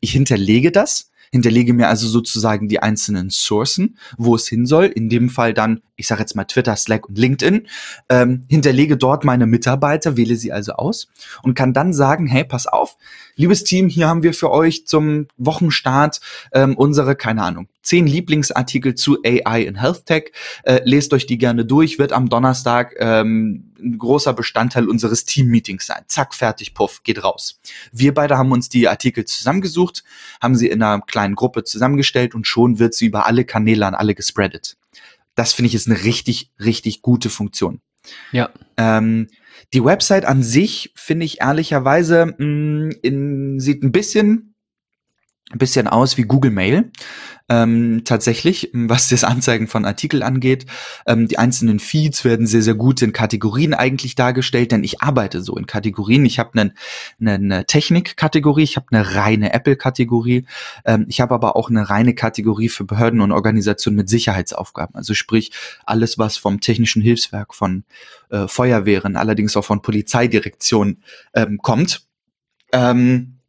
Ich 0.00 0.10
hinterlege 0.10 0.72
das 0.72 1.10
hinterlege 1.30 1.72
mir 1.72 1.88
also 1.88 2.08
sozusagen 2.08 2.68
die 2.68 2.82
einzelnen 2.82 3.30
Sourcen, 3.30 3.96
wo 4.16 4.34
es 4.34 4.48
hin 4.48 4.66
soll. 4.66 4.86
In 4.86 5.08
dem 5.08 5.28
Fall 5.28 5.54
dann, 5.54 5.80
ich 5.96 6.06
sage 6.06 6.20
jetzt 6.20 6.34
mal 6.34 6.44
Twitter, 6.44 6.74
Slack 6.76 7.08
und 7.08 7.18
LinkedIn. 7.18 7.68
Ähm, 8.08 8.44
hinterlege 8.48 8.96
dort 8.96 9.24
meine 9.24 9.46
Mitarbeiter, 9.46 10.16
wähle 10.16 10.36
sie 10.36 10.52
also 10.52 10.72
aus 10.72 11.08
und 11.42 11.54
kann 11.54 11.72
dann 11.72 11.92
sagen, 11.92 12.26
hey, 12.26 12.44
pass 12.44 12.66
auf, 12.66 12.96
liebes 13.36 13.64
Team, 13.64 13.88
hier 13.88 14.08
haben 14.08 14.22
wir 14.22 14.34
für 14.34 14.50
euch 14.50 14.86
zum 14.86 15.28
Wochenstart 15.36 16.20
ähm, 16.52 16.76
unsere, 16.76 17.14
keine 17.14 17.42
Ahnung, 17.42 17.68
zehn 17.82 18.06
Lieblingsartikel 18.06 18.94
zu 18.94 19.18
AI 19.24 19.62
in 19.62 19.76
Health 19.76 20.06
Tech. 20.06 20.32
Äh, 20.64 20.80
lest 20.84 21.12
euch 21.12 21.26
die 21.26 21.38
gerne 21.38 21.64
durch, 21.64 21.98
wird 21.98 22.12
am 22.12 22.28
Donnerstag 22.28 22.94
ähm, 22.98 23.69
ein 23.82 23.98
großer 23.98 24.32
Bestandteil 24.32 24.88
unseres 24.88 25.24
Team-Meetings 25.24 25.86
sein. 25.86 26.02
Zack, 26.06 26.34
fertig, 26.34 26.74
puff, 26.74 27.02
geht 27.02 27.22
raus. 27.22 27.60
Wir 27.92 28.14
beide 28.14 28.38
haben 28.38 28.52
uns 28.52 28.68
die 28.68 28.88
Artikel 28.88 29.24
zusammengesucht, 29.24 30.04
haben 30.40 30.56
sie 30.56 30.68
in 30.68 30.82
einer 30.82 31.00
kleinen 31.02 31.34
Gruppe 31.34 31.64
zusammengestellt 31.64 32.34
und 32.34 32.46
schon 32.46 32.78
wird 32.78 32.94
sie 32.94 33.06
über 33.06 33.26
alle 33.26 33.44
Kanäle 33.44 33.86
an 33.86 33.94
alle 33.94 34.14
gespreadet. 34.14 34.76
Das 35.34 35.52
finde 35.52 35.68
ich 35.68 35.74
ist 35.74 35.88
eine 35.88 36.02
richtig, 36.04 36.50
richtig 36.58 37.02
gute 37.02 37.30
Funktion. 37.30 37.80
Ja. 38.32 38.50
Ähm, 38.76 39.28
die 39.72 39.84
Website 39.84 40.24
an 40.24 40.42
sich 40.42 40.92
finde 40.96 41.26
ich 41.26 41.40
ehrlicherweise 41.40 42.34
mh, 42.38 42.44
mm, 42.44 42.90
in, 43.02 43.60
sieht 43.60 43.82
ein 43.82 43.92
bisschen 43.92 44.49
bisschen 45.58 45.88
aus 45.88 46.16
wie 46.16 46.22
Google 46.22 46.50
Mail. 46.50 46.90
Ähm, 47.50 48.02
tatsächlich, 48.04 48.70
was 48.72 49.08
das 49.08 49.24
Anzeigen 49.24 49.66
von 49.66 49.84
Artikeln 49.84 50.22
angeht. 50.22 50.66
Ähm, 51.04 51.26
die 51.26 51.36
einzelnen 51.36 51.80
Feeds 51.80 52.24
werden 52.24 52.46
sehr, 52.46 52.62
sehr 52.62 52.74
gut 52.74 53.02
in 53.02 53.12
Kategorien 53.12 53.74
eigentlich 53.74 54.14
dargestellt, 54.14 54.70
denn 54.70 54.84
ich 54.84 55.02
arbeite 55.02 55.42
so 55.42 55.56
in 55.56 55.66
Kategorien. 55.66 56.24
Ich 56.24 56.38
habe 56.38 56.50
eine, 56.52 56.72
eine 57.20 57.66
Technik-Kategorie, 57.66 58.62
ich 58.62 58.76
habe 58.76 58.86
eine 58.92 59.16
reine 59.16 59.52
Apple-Kategorie, 59.52 60.46
ähm, 60.84 61.06
ich 61.08 61.20
habe 61.20 61.34
aber 61.34 61.56
auch 61.56 61.70
eine 61.70 61.90
reine 61.90 62.14
Kategorie 62.14 62.68
für 62.68 62.84
Behörden 62.84 63.20
und 63.20 63.32
Organisationen 63.32 63.96
mit 63.96 64.08
Sicherheitsaufgaben. 64.08 64.94
Also 64.94 65.14
sprich, 65.14 65.50
alles, 65.84 66.18
was 66.18 66.36
vom 66.36 66.60
technischen 66.60 67.02
Hilfswerk, 67.02 67.52
von 67.52 67.82
äh, 68.30 68.46
Feuerwehren, 68.46 69.16
allerdings 69.16 69.56
auch 69.56 69.64
von 69.64 69.82
Polizeidirektionen 69.82 71.02
ähm, 71.34 71.58
kommt, 71.58 72.06
ähm, 72.72 73.40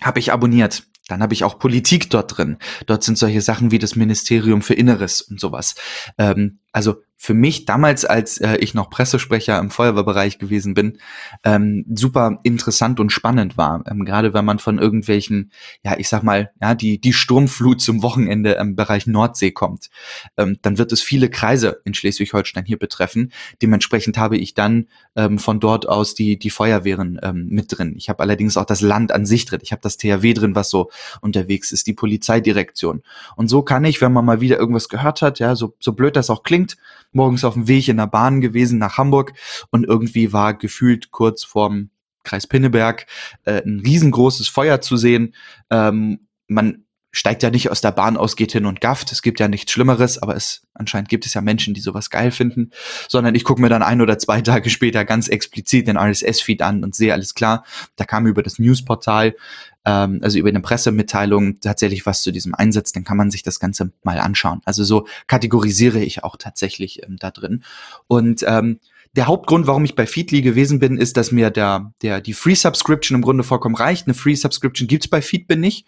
habe 0.00 0.18
ich 0.18 0.32
abonniert. 0.32 0.82
Dann 1.12 1.22
habe 1.22 1.34
ich 1.34 1.44
auch 1.44 1.58
Politik 1.58 2.08
dort 2.08 2.38
drin. 2.38 2.56
Dort 2.86 3.04
sind 3.04 3.18
solche 3.18 3.42
Sachen 3.42 3.70
wie 3.70 3.78
das 3.78 3.96
Ministerium 3.96 4.62
für 4.62 4.72
Inneres 4.72 5.20
und 5.20 5.38
sowas. 5.38 5.74
Ähm, 6.16 6.60
also 6.72 7.02
für 7.22 7.34
mich 7.34 7.66
damals, 7.66 8.04
als 8.04 8.38
äh, 8.38 8.56
ich 8.56 8.74
noch 8.74 8.90
Pressesprecher 8.90 9.56
im 9.60 9.70
Feuerwehrbereich 9.70 10.38
gewesen 10.38 10.74
bin, 10.74 10.98
ähm, 11.44 11.84
super 11.94 12.40
interessant 12.42 12.98
und 12.98 13.12
spannend 13.12 13.56
war. 13.56 13.84
Ähm, 13.86 14.04
Gerade 14.04 14.34
wenn 14.34 14.44
man 14.44 14.58
von 14.58 14.80
irgendwelchen, 14.80 15.52
ja, 15.84 15.96
ich 15.96 16.08
sag 16.08 16.24
mal, 16.24 16.50
ja, 16.60 16.74
die, 16.74 17.00
die 17.00 17.12
Sturmflut 17.12 17.80
zum 17.80 18.02
Wochenende 18.02 18.54
im 18.54 18.74
Bereich 18.74 19.06
Nordsee 19.06 19.52
kommt, 19.52 19.88
ähm, 20.36 20.58
dann 20.62 20.78
wird 20.78 20.90
es 20.90 21.00
viele 21.00 21.30
Kreise 21.30 21.80
in 21.84 21.94
Schleswig-Holstein 21.94 22.64
hier 22.64 22.76
betreffen. 22.76 23.30
Dementsprechend 23.62 24.18
habe 24.18 24.36
ich 24.36 24.54
dann 24.54 24.88
ähm, 25.14 25.38
von 25.38 25.60
dort 25.60 25.88
aus 25.88 26.16
die, 26.16 26.40
die 26.40 26.50
Feuerwehren 26.50 27.20
ähm, 27.22 27.46
mit 27.48 27.66
drin. 27.68 27.94
Ich 27.96 28.08
habe 28.08 28.20
allerdings 28.20 28.56
auch 28.56 28.66
das 28.66 28.80
Land 28.80 29.12
an 29.12 29.26
sich 29.26 29.44
drin. 29.44 29.60
Ich 29.62 29.70
habe 29.70 29.80
das 29.80 29.96
THW 29.96 30.34
drin, 30.34 30.56
was 30.56 30.70
so 30.70 30.90
unterwegs 31.20 31.70
ist, 31.70 31.86
die 31.86 31.94
Polizeidirektion. 31.94 33.04
Und 33.36 33.46
so 33.46 33.62
kann 33.62 33.84
ich, 33.84 34.00
wenn 34.00 34.12
man 34.12 34.24
mal 34.24 34.40
wieder 34.40 34.58
irgendwas 34.58 34.88
gehört 34.88 35.22
hat, 35.22 35.38
ja, 35.38 35.54
so, 35.54 35.76
so 35.78 35.92
blöd 35.92 36.16
das 36.16 36.28
auch 36.28 36.42
klingt, 36.42 36.76
morgens 37.12 37.44
auf 37.44 37.54
dem 37.54 37.68
Weg 37.68 37.88
in 37.88 37.98
der 37.98 38.06
Bahn 38.06 38.40
gewesen 38.40 38.78
nach 38.78 38.98
Hamburg 38.98 39.32
und 39.70 39.84
irgendwie 39.84 40.32
war 40.32 40.54
gefühlt 40.54 41.10
kurz 41.10 41.44
vorm 41.44 41.90
Kreis 42.24 42.46
Pinneberg 42.46 43.06
äh, 43.44 43.62
ein 43.62 43.80
riesengroßes 43.80 44.48
Feuer 44.48 44.80
zu 44.80 44.96
sehen. 44.96 45.34
Ähm, 45.70 46.28
man 46.46 46.84
steigt 47.12 47.42
ja 47.42 47.50
nicht 47.50 47.70
aus 47.70 47.82
der 47.82 47.92
Bahn 47.92 48.16
aus, 48.16 48.36
geht 48.36 48.52
hin 48.52 48.64
und 48.64 48.80
gafft. 48.80 49.12
Es 49.12 49.20
gibt 49.20 49.38
ja 49.38 49.46
nichts 49.46 49.70
Schlimmeres, 49.70 50.18
aber 50.18 50.34
es 50.34 50.62
anscheinend 50.72 51.10
gibt 51.10 51.26
es 51.26 51.34
ja 51.34 51.42
Menschen, 51.42 51.74
die 51.74 51.80
sowas 51.80 52.08
geil 52.08 52.30
finden, 52.30 52.70
sondern 53.06 53.34
ich 53.34 53.44
gucke 53.44 53.60
mir 53.60 53.68
dann 53.68 53.82
ein 53.82 54.00
oder 54.00 54.18
zwei 54.18 54.40
Tage 54.42 54.70
später 54.70 55.04
ganz 55.04 55.28
explizit 55.28 55.86
den 55.86 55.98
RSS-Feed 55.98 56.62
an 56.62 56.82
und 56.82 56.94
sehe 56.94 57.12
alles 57.12 57.34
klar. 57.34 57.64
Da 57.96 58.04
kam 58.04 58.26
über 58.26 58.42
das 58.42 58.58
Newsportal, 58.58 59.36
ähm, 59.84 60.20
also 60.22 60.38
über 60.38 60.48
eine 60.48 60.60
Pressemitteilung 60.60 61.60
tatsächlich 61.60 62.06
was 62.06 62.22
zu 62.22 62.32
diesem 62.32 62.54
Einsatz, 62.54 62.92
dann 62.92 63.04
kann 63.04 63.18
man 63.18 63.30
sich 63.30 63.42
das 63.42 63.60
Ganze 63.60 63.92
mal 64.02 64.18
anschauen. 64.18 64.62
Also 64.64 64.82
so 64.82 65.06
kategorisiere 65.26 66.00
ich 66.00 66.24
auch 66.24 66.36
tatsächlich 66.36 67.02
ähm, 67.02 67.16
da 67.18 67.30
drin. 67.30 67.62
Und 68.08 68.42
ähm, 68.46 68.80
der 69.14 69.26
Hauptgrund, 69.26 69.66
warum 69.66 69.84
ich 69.84 69.94
bei 69.94 70.06
Feedly 70.06 70.40
gewesen 70.40 70.78
bin, 70.78 70.96
ist, 70.96 71.18
dass 71.18 71.32
mir 71.32 71.50
der, 71.50 71.92
der, 72.00 72.22
die 72.22 72.32
Free 72.32 72.54
Subscription 72.54 73.16
im 73.16 73.22
Grunde 73.22 73.44
vollkommen 73.44 73.74
reicht. 73.74 74.06
Eine 74.06 74.14
Free 74.14 74.34
Subscription 74.34 74.88
gibt's 74.88 75.08
bei 75.08 75.20
Feedbin 75.20 75.60
nicht. 75.60 75.86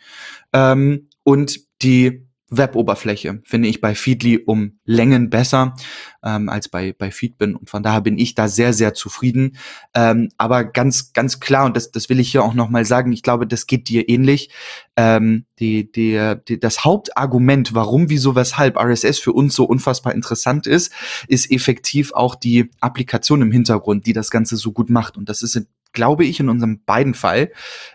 Ähm, 0.52 1.08
und 1.24 1.60
die 1.82 2.24
Web-Oberfläche 2.56 3.42
finde 3.44 3.68
ich 3.68 3.80
bei 3.80 3.94
Feedly 3.94 4.38
um 4.38 4.78
Längen 4.84 5.30
besser 5.30 5.74
ähm, 6.22 6.48
als 6.48 6.68
bei, 6.68 6.92
bei 6.92 7.10
Feedbin. 7.10 7.56
Und 7.56 7.70
von 7.70 7.82
daher 7.82 8.00
bin 8.00 8.18
ich 8.18 8.34
da 8.34 8.48
sehr, 8.48 8.72
sehr 8.72 8.94
zufrieden. 8.94 9.56
Ähm, 9.94 10.28
aber 10.36 10.64
ganz, 10.64 11.12
ganz 11.12 11.40
klar, 11.40 11.66
und 11.66 11.76
das, 11.76 11.90
das 11.90 12.08
will 12.08 12.20
ich 12.20 12.30
hier 12.30 12.44
auch 12.44 12.54
nochmal 12.54 12.84
sagen, 12.84 13.12
ich 13.12 13.22
glaube, 13.22 13.46
das 13.46 13.66
geht 13.66 13.88
dir 13.88 14.08
ähnlich. 14.08 14.50
Ähm, 14.96 15.46
die, 15.58 15.90
die, 15.90 16.34
die, 16.46 16.60
das 16.60 16.84
Hauptargument, 16.84 17.74
warum, 17.74 18.10
wieso, 18.10 18.34
weshalb 18.34 18.76
RSS 18.76 19.18
für 19.18 19.32
uns 19.32 19.54
so 19.54 19.64
unfassbar 19.64 20.14
interessant 20.14 20.66
ist, 20.66 20.92
ist 21.28 21.50
effektiv 21.50 22.12
auch 22.12 22.34
die 22.34 22.70
Applikation 22.80 23.42
im 23.42 23.52
Hintergrund, 23.52 24.06
die 24.06 24.12
das 24.12 24.30
Ganze 24.30 24.56
so 24.56 24.72
gut 24.72 24.90
macht. 24.90 25.16
Und 25.16 25.28
das 25.28 25.42
ist 25.42 25.56
glaube 25.94 26.24
ich, 26.26 26.40
in 26.40 26.50
unserem 26.50 26.82
beiden 26.84 27.14
Fall. 27.14 27.50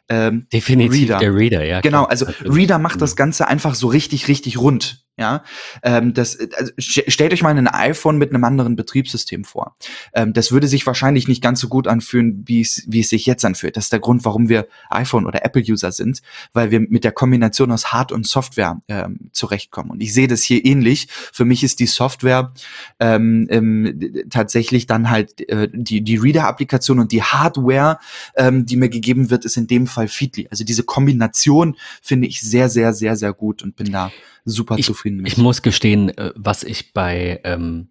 Ähm, 0.10 0.48
Definitiv 0.52 1.10
Reader. 1.10 1.20
der 1.20 1.36
Reader, 1.36 1.66
ja. 1.66 1.82
Genau, 1.82 2.06
also 2.06 2.26
Reader 2.44 2.80
macht 2.80 3.02
das 3.02 3.16
Ganze 3.16 3.48
einfach 3.48 3.76
so 3.76 3.88
richtig, 3.88 4.28
richtig 4.28 4.58
rund. 4.58 5.06
Ja, 5.20 5.44
ähm, 5.84 6.14
das 6.14 6.38
also, 6.56 6.72
stellt 6.78 7.34
euch 7.34 7.44
mal 7.44 7.56
ein 7.56 7.68
iPhone 7.68 8.18
mit 8.18 8.30
einem 8.30 8.46
anderen 8.46 8.78
Betriebssystem 8.78 9.44
vor. 9.44 9.76
Ähm, 10.14 10.32
das 10.32 10.54
würde 10.54 10.70
sich 10.70 10.88
wahrscheinlich 10.88 11.28
nicht 11.28 11.44
ganz 11.44 11.60
so 11.60 11.68
gut 11.68 11.88
anfühlen, 11.88 12.46
wie 12.48 12.62
es 12.62 12.86
wie 12.88 13.02
es 13.02 13.10
sich 13.10 13.26
jetzt 13.26 13.44
anfühlt. 13.44 13.76
Das 13.76 13.86
ist 13.86 13.92
der 13.92 14.00
Grund, 14.00 14.24
warum 14.24 14.48
wir 14.48 14.68
iPhone 14.90 15.26
oder 15.26 15.44
Apple-User 15.44 15.92
sind, 15.92 16.22
weil 16.54 16.72
wir 16.72 16.80
mit 16.80 17.04
der 17.04 17.12
Kombination 17.12 17.70
aus 17.74 17.92
Hard 17.92 18.14
und 18.14 18.28
Software 18.28 18.80
ähm, 18.88 19.30
zurechtkommen. 19.34 19.92
Und 19.92 20.02
ich 20.02 20.14
sehe 20.14 20.30
das 20.30 20.42
hier 20.42 20.64
ähnlich. 20.64 21.10
Für 21.10 21.44
mich 21.44 21.66
ist 21.66 21.82
die 21.82 21.86
Software 21.86 22.54
ähm, 23.02 23.46
ähm, 23.50 24.26
tatsächlich 24.30 24.88
dann 24.88 25.10
halt 25.10 25.50
äh, 25.50 25.68
die 25.74 26.02
die 26.02 26.16
Reader-Applikation 26.16 26.98
und 26.98 27.12
die 27.12 27.24
Hardware, 27.24 28.00
ähm, 28.38 28.66
die 28.66 28.78
mir 28.78 28.88
gegeben 28.88 29.30
wird, 29.30 29.44
ist 29.44 29.58
in 29.58 29.68
dem 29.68 29.86
Fall 29.86 30.08
Feedly. 30.08 30.48
Also 30.50 30.64
diese 30.64 30.84
Kombination 30.84 31.76
finde 32.02 32.28
ich 32.28 32.40
sehr, 32.40 32.70
sehr, 32.70 32.94
sehr, 32.94 33.18
sehr 33.18 33.34
gut 33.34 33.64
und 33.64 33.76
bin 33.76 33.92
da 33.92 34.14
super 34.46 34.78
ich, 34.78 34.86
zufrieden 34.86 35.18
mit. 35.18 35.32
Ich 35.32 35.38
muss 35.38 35.62
gestehen, 35.62 36.10
äh, 36.18 36.32
was 36.36 36.64
ich 36.64 36.94
bei, 36.94 37.40
ähm, 37.44 37.90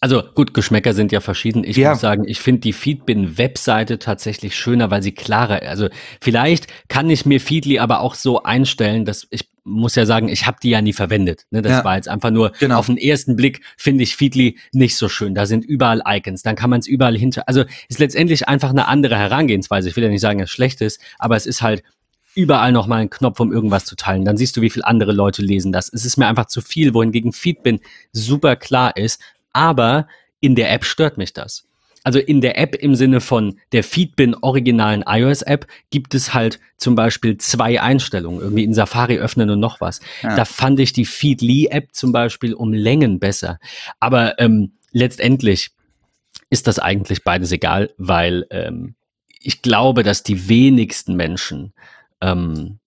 also 0.00 0.22
gut, 0.34 0.52
Geschmäcker 0.52 0.92
sind 0.92 1.12
ja 1.12 1.20
verschieden. 1.20 1.64
Ich 1.64 1.76
ja. 1.76 1.90
muss 1.90 2.00
sagen, 2.00 2.24
ich 2.26 2.40
finde 2.40 2.60
die 2.60 2.74
Feedbin-Webseite 2.74 3.98
tatsächlich 3.98 4.54
schöner, 4.54 4.90
weil 4.90 5.02
sie 5.02 5.12
klarer, 5.12 5.62
also 5.62 5.88
vielleicht 6.20 6.66
kann 6.88 7.08
ich 7.08 7.24
mir 7.24 7.40
Feedly 7.40 7.78
aber 7.78 8.00
auch 8.00 8.14
so 8.14 8.42
einstellen, 8.42 9.06
dass 9.06 9.26
ich 9.30 9.48
muss 9.64 9.94
ja 9.94 10.04
sagen, 10.04 10.28
ich 10.28 10.46
habe 10.46 10.58
die 10.62 10.70
ja 10.70 10.82
nie 10.82 10.92
verwendet. 10.92 11.46
Ne? 11.50 11.62
Das 11.62 11.72
ja. 11.72 11.84
war 11.84 11.96
jetzt 11.96 12.08
einfach 12.08 12.30
nur 12.30 12.52
genau. 12.60 12.78
auf 12.78 12.86
den 12.86 12.98
ersten 12.98 13.34
Blick 13.34 13.62
finde 13.78 14.02
ich 14.02 14.14
Feedly 14.14 14.58
nicht 14.72 14.96
so 14.96 15.08
schön. 15.08 15.34
Da 15.34 15.46
sind 15.46 15.64
überall 15.64 16.02
Icons, 16.06 16.42
dann 16.42 16.54
kann 16.54 16.68
man 16.68 16.80
es 16.80 16.86
überall 16.86 17.16
hinter. 17.16 17.48
Also 17.48 17.64
ist 17.88 17.98
letztendlich 17.98 18.46
einfach 18.46 18.70
eine 18.70 18.88
andere 18.88 19.16
Herangehensweise. 19.16 19.88
Ich 19.88 19.96
will 19.96 20.04
ja 20.04 20.10
nicht 20.10 20.20
sagen, 20.20 20.38
dass 20.38 20.50
es 20.50 20.54
schlecht 20.54 20.82
ist, 20.82 21.00
aber 21.18 21.36
es 21.36 21.46
ist 21.46 21.62
halt 21.62 21.82
überall 22.34 22.72
noch 22.72 22.86
mal 22.86 22.96
einen 22.96 23.10
Knopf, 23.10 23.40
um 23.40 23.52
irgendwas 23.52 23.84
zu 23.84 23.96
teilen. 23.96 24.24
Dann 24.24 24.36
siehst 24.36 24.56
du, 24.56 24.60
wie 24.60 24.70
viele 24.70 24.86
andere 24.86 25.12
Leute 25.12 25.42
lesen 25.42 25.72
das. 25.72 25.92
Es 25.92 26.04
ist 26.04 26.16
mir 26.16 26.26
einfach 26.26 26.46
zu 26.46 26.60
viel, 26.60 26.94
wohingegen 26.94 27.32
Feedbin 27.32 27.80
super 28.12 28.56
klar 28.56 28.96
ist. 28.96 29.20
Aber 29.52 30.08
In 30.40 30.54
der 30.54 30.70
App 30.72 30.84
stört 30.84 31.16
mich 31.16 31.32
das. 31.32 31.66
Also 32.02 32.18
in 32.18 32.42
der 32.42 32.58
App 32.58 32.74
im 32.74 32.94
Sinne 32.94 33.22
von 33.22 33.58
der 33.72 33.82
Feedbin 33.82 34.34
originalen 34.34 35.02
iOS-App 35.06 35.66
gibt 35.88 36.14
es 36.14 36.34
halt 36.34 36.60
zum 36.76 36.94
Beispiel 36.94 37.38
zwei 37.38 37.80
Einstellungen, 37.80 38.42
irgendwie 38.42 38.64
in 38.64 38.74
Safari 38.74 39.18
öffnen 39.18 39.48
und 39.48 39.58
noch 39.58 39.80
was. 39.80 40.00
Ja. 40.22 40.36
Da 40.36 40.44
fand 40.44 40.78
ich 40.80 40.92
die 40.92 41.06
Feedly-App 41.06 41.94
zum 41.94 42.12
Beispiel 42.12 42.52
um 42.52 42.74
Längen 42.74 43.20
besser. 43.20 43.58
Aber 44.00 44.38
ähm, 44.38 44.72
letztendlich 44.92 45.70
ist 46.50 46.66
das 46.66 46.78
eigentlich 46.78 47.24
beides 47.24 47.52
egal, 47.52 47.94
weil 47.96 48.46
ähm, 48.50 48.96
ich 49.40 49.62
glaube, 49.62 50.02
dass 50.02 50.22
die 50.22 50.46
wenigsten 50.48 51.16
Menschen 51.16 51.72
ähm, 52.24 52.78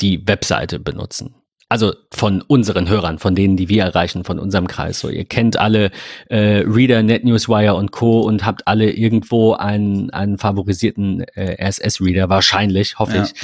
die 0.00 0.26
Webseite 0.26 0.78
benutzen. 0.78 1.34
Also 1.70 1.92
von 2.10 2.40
unseren 2.40 2.88
Hörern, 2.88 3.18
von 3.18 3.34
denen, 3.34 3.58
die 3.58 3.68
wir 3.68 3.84
erreichen, 3.84 4.24
von 4.24 4.38
unserem 4.38 4.68
Kreis. 4.68 5.00
So, 5.00 5.10
ihr 5.10 5.26
kennt 5.26 5.58
alle 5.58 5.90
äh, 6.30 6.64
Reader, 6.66 7.02
NetNewsWire 7.02 7.74
und 7.74 7.92
Co. 7.92 8.22
und 8.22 8.46
habt 8.46 8.66
alle 8.66 8.90
irgendwo 8.90 9.52
einen, 9.52 10.08
einen 10.10 10.38
favorisierten 10.38 11.24
äh, 11.34 11.62
RSS-Reader, 11.62 12.30
wahrscheinlich, 12.30 12.98
hoffe 12.98 13.16
ja. 13.16 13.24
ich. 13.24 13.34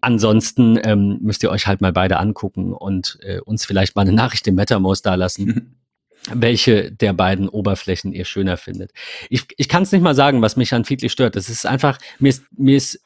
Ansonsten 0.00 0.78
ähm, 0.84 1.18
müsst 1.20 1.42
ihr 1.42 1.50
euch 1.50 1.66
halt 1.66 1.80
mal 1.80 1.92
beide 1.92 2.20
angucken 2.20 2.72
und 2.72 3.18
äh, 3.22 3.40
uns 3.40 3.66
vielleicht 3.66 3.96
mal 3.96 4.02
eine 4.02 4.12
Nachricht 4.12 4.46
im 4.46 4.54
MetaMost 4.54 5.04
da 5.04 5.16
lassen. 5.16 5.74
welche 6.30 6.92
der 6.92 7.12
beiden 7.12 7.48
Oberflächen 7.48 8.12
ihr 8.12 8.24
schöner 8.24 8.56
findet. 8.56 8.92
Ich, 9.30 9.44
ich 9.56 9.68
kann 9.68 9.84
es 9.84 9.92
nicht 9.92 10.02
mal 10.02 10.14
sagen, 10.14 10.42
was 10.42 10.56
mich 10.56 10.74
an 10.74 10.84
Feedly 10.84 11.08
stört. 11.08 11.36
Es 11.36 11.48
ist 11.48 11.64
einfach, 11.64 11.98
mir 12.18 12.28
ist, 12.28 12.42
mir 12.56 12.76
ist 12.76 13.00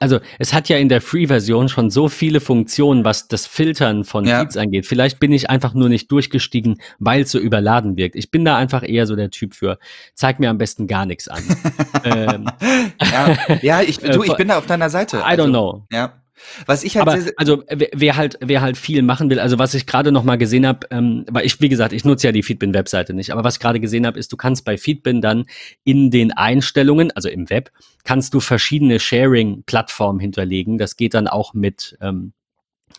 also 0.00 0.20
es 0.38 0.52
hat 0.52 0.68
ja 0.68 0.76
in 0.76 0.88
der 0.88 1.00
Free-Version 1.00 1.68
schon 1.68 1.90
so 1.90 2.08
viele 2.08 2.40
Funktionen, 2.40 3.04
was 3.04 3.28
das 3.28 3.46
Filtern 3.46 4.04
von 4.04 4.24
ja. 4.24 4.40
Feeds 4.40 4.56
angeht. 4.56 4.86
Vielleicht 4.86 5.20
bin 5.20 5.32
ich 5.32 5.50
einfach 5.50 5.74
nur 5.74 5.88
nicht 5.88 6.10
durchgestiegen, 6.10 6.80
weil 6.98 7.22
es 7.22 7.30
so 7.30 7.38
überladen 7.38 7.96
wirkt. 7.96 8.16
Ich 8.16 8.30
bin 8.30 8.44
da 8.44 8.56
einfach 8.56 8.82
eher 8.86 9.06
so 9.06 9.16
der 9.16 9.30
Typ 9.30 9.54
für, 9.54 9.78
zeig 10.14 10.40
mir 10.40 10.50
am 10.50 10.58
besten 10.58 10.86
gar 10.86 11.06
nichts 11.06 11.28
an. 11.28 11.42
ähm, 12.04 12.46
ja, 13.02 13.36
ja 13.62 13.82
ich, 13.82 13.98
du, 13.98 14.22
ich 14.22 14.36
bin 14.36 14.48
da 14.48 14.58
auf 14.58 14.66
deiner 14.66 14.90
Seite. 14.90 15.18
I 15.18 15.20
don't 15.20 15.24
also, 15.24 15.46
know. 15.46 15.86
Ja. 15.92 16.14
Was 16.66 16.84
ich 16.84 16.96
halt 16.96 17.08
Aber, 17.08 17.18
also 17.36 17.64
wer 17.68 18.16
halt 18.16 18.38
wer 18.40 18.60
halt 18.60 18.76
viel 18.76 19.02
machen 19.02 19.30
will, 19.30 19.40
also 19.40 19.58
was 19.58 19.74
ich 19.74 19.86
gerade 19.86 20.12
noch 20.12 20.24
mal 20.24 20.36
gesehen 20.36 20.66
habe, 20.66 20.86
ähm, 20.90 21.24
weil 21.30 21.46
ich 21.46 21.60
wie 21.60 21.68
gesagt, 21.68 21.92
ich 21.92 22.04
nutze 22.04 22.28
ja 22.28 22.32
die 22.32 22.42
Feedbin 22.42 22.74
Webseite 22.74 23.14
nicht, 23.14 23.30
aber 23.30 23.44
was 23.44 23.54
ich 23.54 23.60
gerade 23.60 23.80
gesehen 23.80 24.06
habe, 24.06 24.18
ist, 24.18 24.32
du 24.32 24.36
kannst 24.36 24.64
bei 24.64 24.76
Feedbin 24.76 25.20
dann 25.20 25.44
in 25.84 26.10
den 26.10 26.32
Einstellungen, 26.32 27.10
also 27.12 27.28
im 27.28 27.50
Web, 27.50 27.70
kannst 28.04 28.34
du 28.34 28.40
verschiedene 28.40 29.00
Sharing 29.00 29.62
Plattformen 29.64 30.20
hinterlegen. 30.20 30.78
Das 30.78 30.96
geht 30.96 31.14
dann 31.14 31.28
auch 31.28 31.54
mit 31.54 31.96
ähm, 32.00 32.32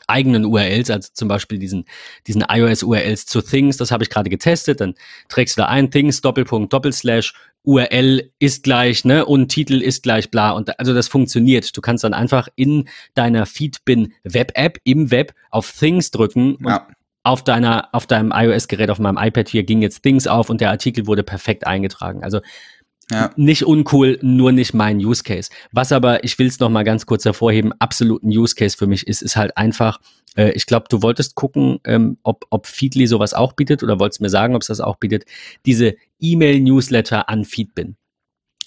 eigenen 0.07 0.45
URLs, 0.45 0.89
also 0.89 1.09
zum 1.13 1.27
Beispiel 1.27 1.59
diesen, 1.59 1.85
diesen 2.27 2.43
iOS-URLs 2.47 3.25
zu 3.25 3.41
Things, 3.41 3.77
das 3.77 3.91
habe 3.91 4.03
ich 4.03 4.09
gerade 4.09 4.29
getestet, 4.29 4.81
dann 4.81 4.95
trägst 5.29 5.57
du 5.57 5.61
da 5.61 5.67
ein 5.67 5.91
Things, 5.91 6.21
Doppelpunkt, 6.21 6.73
Doppelslash, 6.73 7.33
URL 7.63 8.31
ist 8.39 8.63
gleich, 8.63 9.05
ne, 9.05 9.25
und 9.25 9.49
Titel 9.49 9.81
ist 9.81 10.03
gleich 10.03 10.31
bla. 10.31 10.51
Und 10.51 10.79
also 10.79 10.93
das 10.93 11.07
funktioniert. 11.07 11.75
Du 11.75 11.81
kannst 11.81 12.03
dann 12.03 12.13
einfach 12.13 12.47
in 12.55 12.87
deiner 13.15 13.45
Feedbin 13.45 14.13
Web-App 14.23 14.79
im 14.83 15.11
Web 15.11 15.33
auf 15.51 15.71
Things 15.71 16.11
drücken 16.11 16.57
ja. 16.65 16.87
auf 17.23 17.43
deiner, 17.43 17.89
auf 17.91 18.07
deinem 18.07 18.31
iOS-Gerät, 18.33 18.89
auf 18.89 18.99
meinem 18.99 19.17
iPad 19.17 19.49
hier 19.49 19.63
ging 19.63 19.81
jetzt 19.81 20.01
Things 20.01 20.25
auf 20.27 20.49
und 20.49 20.61
der 20.61 20.69
Artikel 20.69 21.05
wurde 21.05 21.23
perfekt 21.23 21.67
eingetragen. 21.67 22.23
Also 22.23 22.39
ja. 23.11 23.31
Nicht 23.35 23.63
uncool, 23.63 24.19
nur 24.21 24.51
nicht 24.51 24.73
mein 24.73 24.97
Use 24.97 25.23
Case. 25.23 25.49
Was 25.71 25.91
aber, 25.91 26.23
ich 26.23 26.37
will 26.37 26.47
es 26.47 26.59
noch 26.59 26.69
mal 26.69 26.83
ganz 26.83 27.07
kurz 27.07 27.25
hervorheben, 27.25 27.73
absolut 27.79 28.23
ein 28.23 28.29
Use 28.29 28.53
Case 28.53 28.77
für 28.77 28.85
mich 28.85 29.07
ist, 29.07 29.23
ist 29.23 29.35
halt 29.35 29.57
einfach, 29.57 29.99
äh, 30.35 30.51
ich 30.51 30.67
glaube, 30.67 30.85
du 30.89 31.01
wolltest 31.01 31.33
gucken, 31.33 31.79
ähm, 31.85 32.19
ob, 32.21 32.45
ob 32.51 32.67
Feedly 32.67 33.07
sowas 33.07 33.33
auch 33.33 33.53
bietet 33.53 33.81
oder 33.81 33.99
wolltest 33.99 34.21
mir 34.21 34.29
sagen, 34.29 34.55
ob 34.55 34.61
es 34.61 34.67
das 34.67 34.79
auch 34.79 34.97
bietet, 34.97 35.25
diese 35.65 35.95
E-Mail-Newsletter 36.19 37.29
an 37.29 37.45
Feedbin 37.45 37.95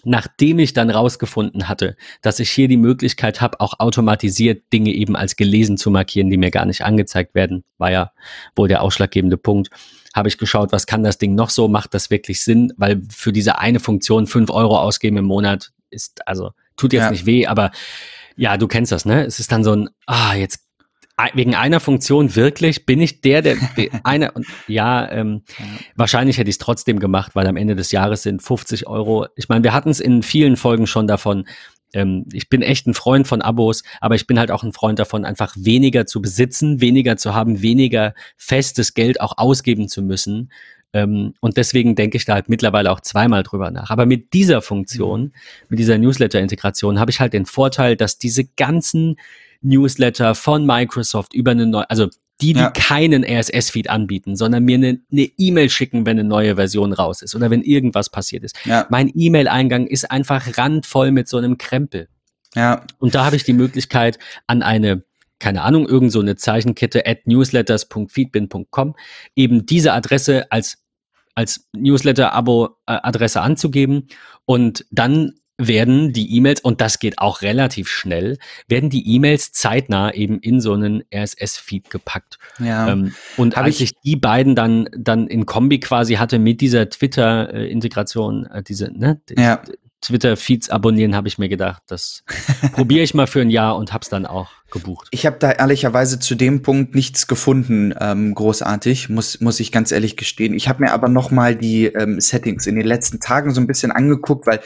nachdem 0.04 0.58
ich 0.58 0.72
dann 0.72 0.90
rausgefunden 0.90 1.68
hatte, 1.68 1.94
dass 2.22 2.40
ich 2.40 2.50
hier 2.50 2.66
die 2.66 2.76
Möglichkeit 2.76 3.40
habe, 3.40 3.60
auch 3.60 3.78
automatisiert 3.78 4.64
Dinge 4.72 4.90
eben 4.90 5.14
als 5.14 5.36
gelesen 5.36 5.76
zu 5.76 5.92
markieren, 5.92 6.28
die 6.28 6.38
mir 6.38 6.50
gar 6.50 6.66
nicht 6.66 6.82
angezeigt 6.82 7.36
werden, 7.36 7.62
war 7.78 7.92
ja 7.92 8.10
wohl 8.56 8.66
der 8.66 8.82
ausschlaggebende 8.82 9.36
Punkt 9.36 9.70
habe 10.14 10.28
ich 10.28 10.38
geschaut, 10.38 10.72
was 10.72 10.86
kann 10.86 11.02
das 11.02 11.18
Ding 11.18 11.34
noch 11.34 11.50
so, 11.50 11.68
macht 11.68 11.94
das 11.94 12.10
wirklich 12.10 12.42
Sinn, 12.42 12.72
weil 12.76 13.02
für 13.10 13.32
diese 13.32 13.58
eine 13.58 13.80
Funktion 13.80 14.26
fünf 14.26 14.50
Euro 14.50 14.78
ausgeben 14.78 15.16
im 15.16 15.24
Monat 15.24 15.72
ist, 15.90 16.26
also 16.26 16.50
tut 16.76 16.92
jetzt 16.92 17.04
ja. 17.04 17.10
nicht 17.10 17.26
weh, 17.26 17.46
aber 17.46 17.70
ja, 18.36 18.56
du 18.56 18.66
kennst 18.66 18.92
das, 18.92 19.04
ne? 19.04 19.24
Es 19.24 19.40
ist 19.40 19.52
dann 19.52 19.64
so 19.64 19.74
ein, 19.74 19.90
ah, 20.06 20.34
jetzt 20.34 20.61
wegen 21.34 21.54
einer 21.54 21.80
Funktion 21.80 22.34
wirklich 22.36 22.86
bin 22.86 23.00
ich 23.00 23.20
der, 23.20 23.42
der 23.42 23.56
eine 24.04 24.32
und 24.32 24.46
ja, 24.66 25.10
ähm, 25.10 25.42
ja. 25.58 25.64
wahrscheinlich 25.96 26.38
hätte 26.38 26.50
ich 26.50 26.54
es 26.54 26.58
trotzdem 26.58 26.98
gemacht, 26.98 27.34
weil 27.34 27.46
am 27.46 27.56
Ende 27.56 27.76
des 27.76 27.92
Jahres 27.92 28.22
sind 28.22 28.42
50 28.42 28.86
Euro. 28.86 29.26
Ich 29.36 29.48
meine, 29.48 29.64
wir 29.64 29.72
hatten 29.72 29.90
es 29.90 30.00
in 30.00 30.22
vielen 30.22 30.56
Folgen 30.56 30.86
schon 30.86 31.06
davon, 31.06 31.46
ähm, 31.94 32.26
ich 32.32 32.48
bin 32.48 32.62
echt 32.62 32.86
ein 32.86 32.94
Freund 32.94 33.26
von 33.26 33.42
Abos, 33.42 33.82
aber 34.00 34.14
ich 34.14 34.26
bin 34.26 34.38
halt 34.38 34.50
auch 34.50 34.62
ein 34.62 34.72
Freund 34.72 34.98
davon, 34.98 35.24
einfach 35.24 35.54
weniger 35.58 36.06
zu 36.06 36.22
besitzen, 36.22 36.80
weniger 36.80 37.16
zu 37.16 37.34
haben, 37.34 37.62
weniger 37.62 38.14
festes 38.36 38.94
Geld 38.94 39.20
auch 39.20 39.38
ausgeben 39.38 39.88
zu 39.88 40.02
müssen. 40.02 40.50
Ähm, 40.94 41.34
und 41.40 41.56
deswegen 41.56 41.94
denke 41.94 42.16
ich 42.16 42.24
da 42.24 42.34
halt 42.34 42.48
mittlerweile 42.48 42.90
auch 42.90 43.00
zweimal 43.00 43.42
drüber 43.42 43.70
nach. 43.70 43.90
Aber 43.90 44.06
mit 44.06 44.32
dieser 44.32 44.62
Funktion, 44.62 45.22
mhm. 45.22 45.32
mit 45.68 45.78
dieser 45.78 45.98
Newsletter-Integration, 45.98 47.00
habe 47.00 47.10
ich 47.10 47.20
halt 47.20 47.32
den 47.32 47.46
Vorteil, 47.46 47.96
dass 47.96 48.18
diese 48.18 48.44
ganzen 48.44 49.16
Newsletter 49.62 50.34
von 50.34 50.66
Microsoft 50.66 51.34
über 51.34 51.52
eine 51.52 51.66
neue, 51.66 51.88
also 51.88 52.08
die, 52.40 52.54
die 52.54 52.60
ja. 52.60 52.70
keinen 52.70 53.24
RSS-Feed 53.24 53.88
anbieten, 53.88 54.34
sondern 54.36 54.64
mir 54.64 54.76
eine 54.76 54.98
E-Mail 55.12 55.66
e 55.66 55.68
schicken, 55.68 56.06
wenn 56.06 56.18
eine 56.18 56.28
neue 56.28 56.56
Version 56.56 56.92
raus 56.92 57.22
ist 57.22 57.34
oder 57.34 57.50
wenn 57.50 57.62
irgendwas 57.62 58.10
passiert 58.10 58.42
ist. 58.42 58.56
Ja. 58.64 58.86
Mein 58.90 59.12
E-Mail-Eingang 59.14 59.86
ist 59.86 60.10
einfach 60.10 60.58
randvoll 60.58 61.12
mit 61.12 61.28
so 61.28 61.38
einem 61.38 61.56
Krempel. 61.56 62.08
Ja. 62.54 62.84
Und 62.98 63.14
da 63.14 63.24
habe 63.24 63.36
ich 63.36 63.44
die 63.44 63.52
Möglichkeit, 63.52 64.18
an 64.46 64.62
eine 64.62 65.04
keine 65.38 65.62
Ahnung, 65.62 65.88
irgend 65.88 66.12
so 66.12 66.20
eine 66.20 66.36
Zeichenkette 66.36 67.04
at 67.04 67.26
newsletters.feedbin.com 67.26 68.94
eben 69.34 69.66
diese 69.66 69.92
Adresse 69.92 70.46
als 70.52 70.78
als 71.34 71.68
Newsletter-Abo-Adresse 71.72 73.40
anzugeben 73.40 74.08
und 74.44 74.84
dann 74.90 75.32
werden 75.66 76.12
die 76.12 76.36
E-Mails, 76.36 76.60
und 76.60 76.80
das 76.80 76.98
geht 76.98 77.18
auch 77.18 77.42
relativ 77.42 77.88
schnell, 77.88 78.38
werden 78.68 78.90
die 78.90 79.14
E-Mails 79.14 79.52
zeitnah 79.52 80.12
eben 80.12 80.38
in 80.40 80.60
so 80.60 80.72
einen 80.72 81.04
RSS-Feed 81.14 81.90
gepackt. 81.90 82.38
Ja. 82.58 82.88
Ähm, 82.88 83.14
und 83.36 83.56
Hab 83.56 83.64
als 83.64 83.76
ich, 83.76 83.82
ich 83.82 84.00
die 84.04 84.16
beiden 84.16 84.54
dann, 84.54 84.88
dann 84.96 85.26
in 85.26 85.46
Kombi 85.46 85.80
quasi 85.80 86.14
hatte 86.14 86.38
mit 86.38 86.60
dieser 86.60 86.88
Twitter-Integration, 86.88 88.46
äh, 88.46 88.62
diese, 88.62 88.90
ne, 88.92 89.20
ja. 89.36 89.62
Twitter-Feeds 90.02 90.68
abonnieren, 90.68 91.14
habe 91.14 91.28
ich 91.28 91.38
mir 91.38 91.48
gedacht, 91.48 91.82
das 91.86 92.24
probiere 92.72 93.02
ich 93.02 93.14
mal 93.14 93.26
für 93.26 93.40
ein 93.40 93.50
Jahr 93.50 93.76
und 93.76 93.92
habe 93.92 94.02
es 94.02 94.08
dann 94.08 94.26
auch 94.26 94.50
gebucht. 94.72 95.06
Ich 95.10 95.26
habe 95.26 95.36
da 95.38 95.52
ehrlicherweise 95.52 96.18
zu 96.18 96.34
dem 96.34 96.62
Punkt 96.62 96.94
nichts 96.94 97.28
gefunden, 97.28 97.94
ähm, 98.00 98.34
großartig, 98.34 99.08
muss, 99.08 99.40
muss 99.40 99.60
ich 99.60 99.70
ganz 99.70 99.92
ehrlich 99.92 100.16
gestehen. 100.16 100.54
Ich 100.54 100.68
habe 100.68 100.82
mir 100.82 100.92
aber 100.92 101.08
noch 101.08 101.30
mal 101.30 101.54
die 101.54 101.86
ähm, 101.86 102.20
Settings 102.20 102.66
in 102.66 102.74
den 102.74 102.86
letzten 102.86 103.20
Tagen 103.20 103.54
so 103.54 103.60
ein 103.60 103.66
bisschen 103.66 103.92
angeguckt, 103.92 104.46
weil, 104.46 104.60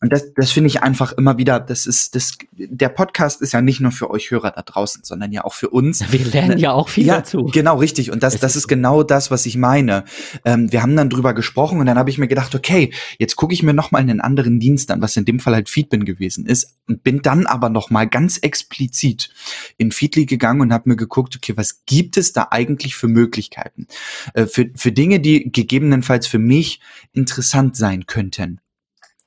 und 0.00 0.12
das, 0.12 0.32
das 0.34 0.52
finde 0.52 0.68
ich 0.68 0.82
einfach 0.82 1.12
immer 1.12 1.36
wieder, 1.36 1.60
das 1.60 1.86
ist, 1.86 2.14
das, 2.14 2.38
der 2.52 2.88
Podcast 2.88 3.42
ist 3.42 3.52
ja 3.52 3.60
nicht 3.60 3.80
nur 3.80 3.92
für 3.92 4.10
euch 4.10 4.30
Hörer 4.30 4.52
da 4.52 4.62
draußen, 4.62 5.02
sondern 5.04 5.32
ja 5.32 5.44
auch 5.44 5.54
für 5.54 5.68
uns. 5.68 6.10
Wir 6.10 6.24
lernen 6.24 6.58
ja 6.58 6.72
auch 6.72 6.88
viel 6.88 7.06
ja, 7.06 7.16
dazu. 7.16 7.44
Genau, 7.52 7.76
richtig. 7.76 8.10
Und 8.10 8.22
das, 8.22 8.34
es 8.34 8.40
das 8.40 8.52
ist, 8.52 8.62
ist 8.62 8.68
genau 8.68 9.02
das, 9.02 9.30
was 9.30 9.44
ich 9.44 9.56
meine. 9.56 10.04
Ähm, 10.44 10.72
wir 10.72 10.82
haben 10.82 10.96
dann 10.96 11.10
drüber 11.10 11.34
gesprochen 11.34 11.80
und 11.80 11.86
dann 11.86 11.98
habe 11.98 12.10
ich 12.10 12.18
mir 12.18 12.28
gedacht, 12.28 12.54
okay, 12.54 12.92
jetzt 13.18 13.36
gucke 13.36 13.52
ich 13.52 13.62
mir 13.62 13.74
noch 13.74 13.90
mal 13.90 13.98
einen 13.98 14.20
anderen 14.20 14.60
Dienst 14.60 14.77
an, 14.86 15.02
was 15.02 15.16
in 15.16 15.24
dem 15.24 15.40
Fall 15.40 15.54
halt 15.54 15.68
Feedbin 15.68 16.04
gewesen 16.04 16.46
ist 16.46 16.76
und 16.86 17.02
bin 17.02 17.22
dann 17.22 17.46
aber 17.46 17.68
noch 17.68 17.90
mal 17.90 18.06
ganz 18.06 18.38
explizit 18.38 19.30
in 19.76 19.92
Feedly 19.92 20.26
gegangen 20.26 20.60
und 20.60 20.72
habe 20.72 20.88
mir 20.88 20.96
geguckt, 20.96 21.36
okay, 21.36 21.56
was 21.56 21.84
gibt 21.86 22.16
es 22.16 22.32
da 22.32 22.48
eigentlich 22.50 22.94
für 22.94 23.08
Möglichkeiten? 23.08 23.86
Äh, 24.34 24.46
für, 24.46 24.70
für 24.74 24.92
Dinge, 24.92 25.20
die 25.20 25.50
gegebenenfalls 25.50 26.26
für 26.26 26.38
mich 26.38 26.80
interessant 27.12 27.76
sein 27.76 28.06
könnten. 28.06 28.60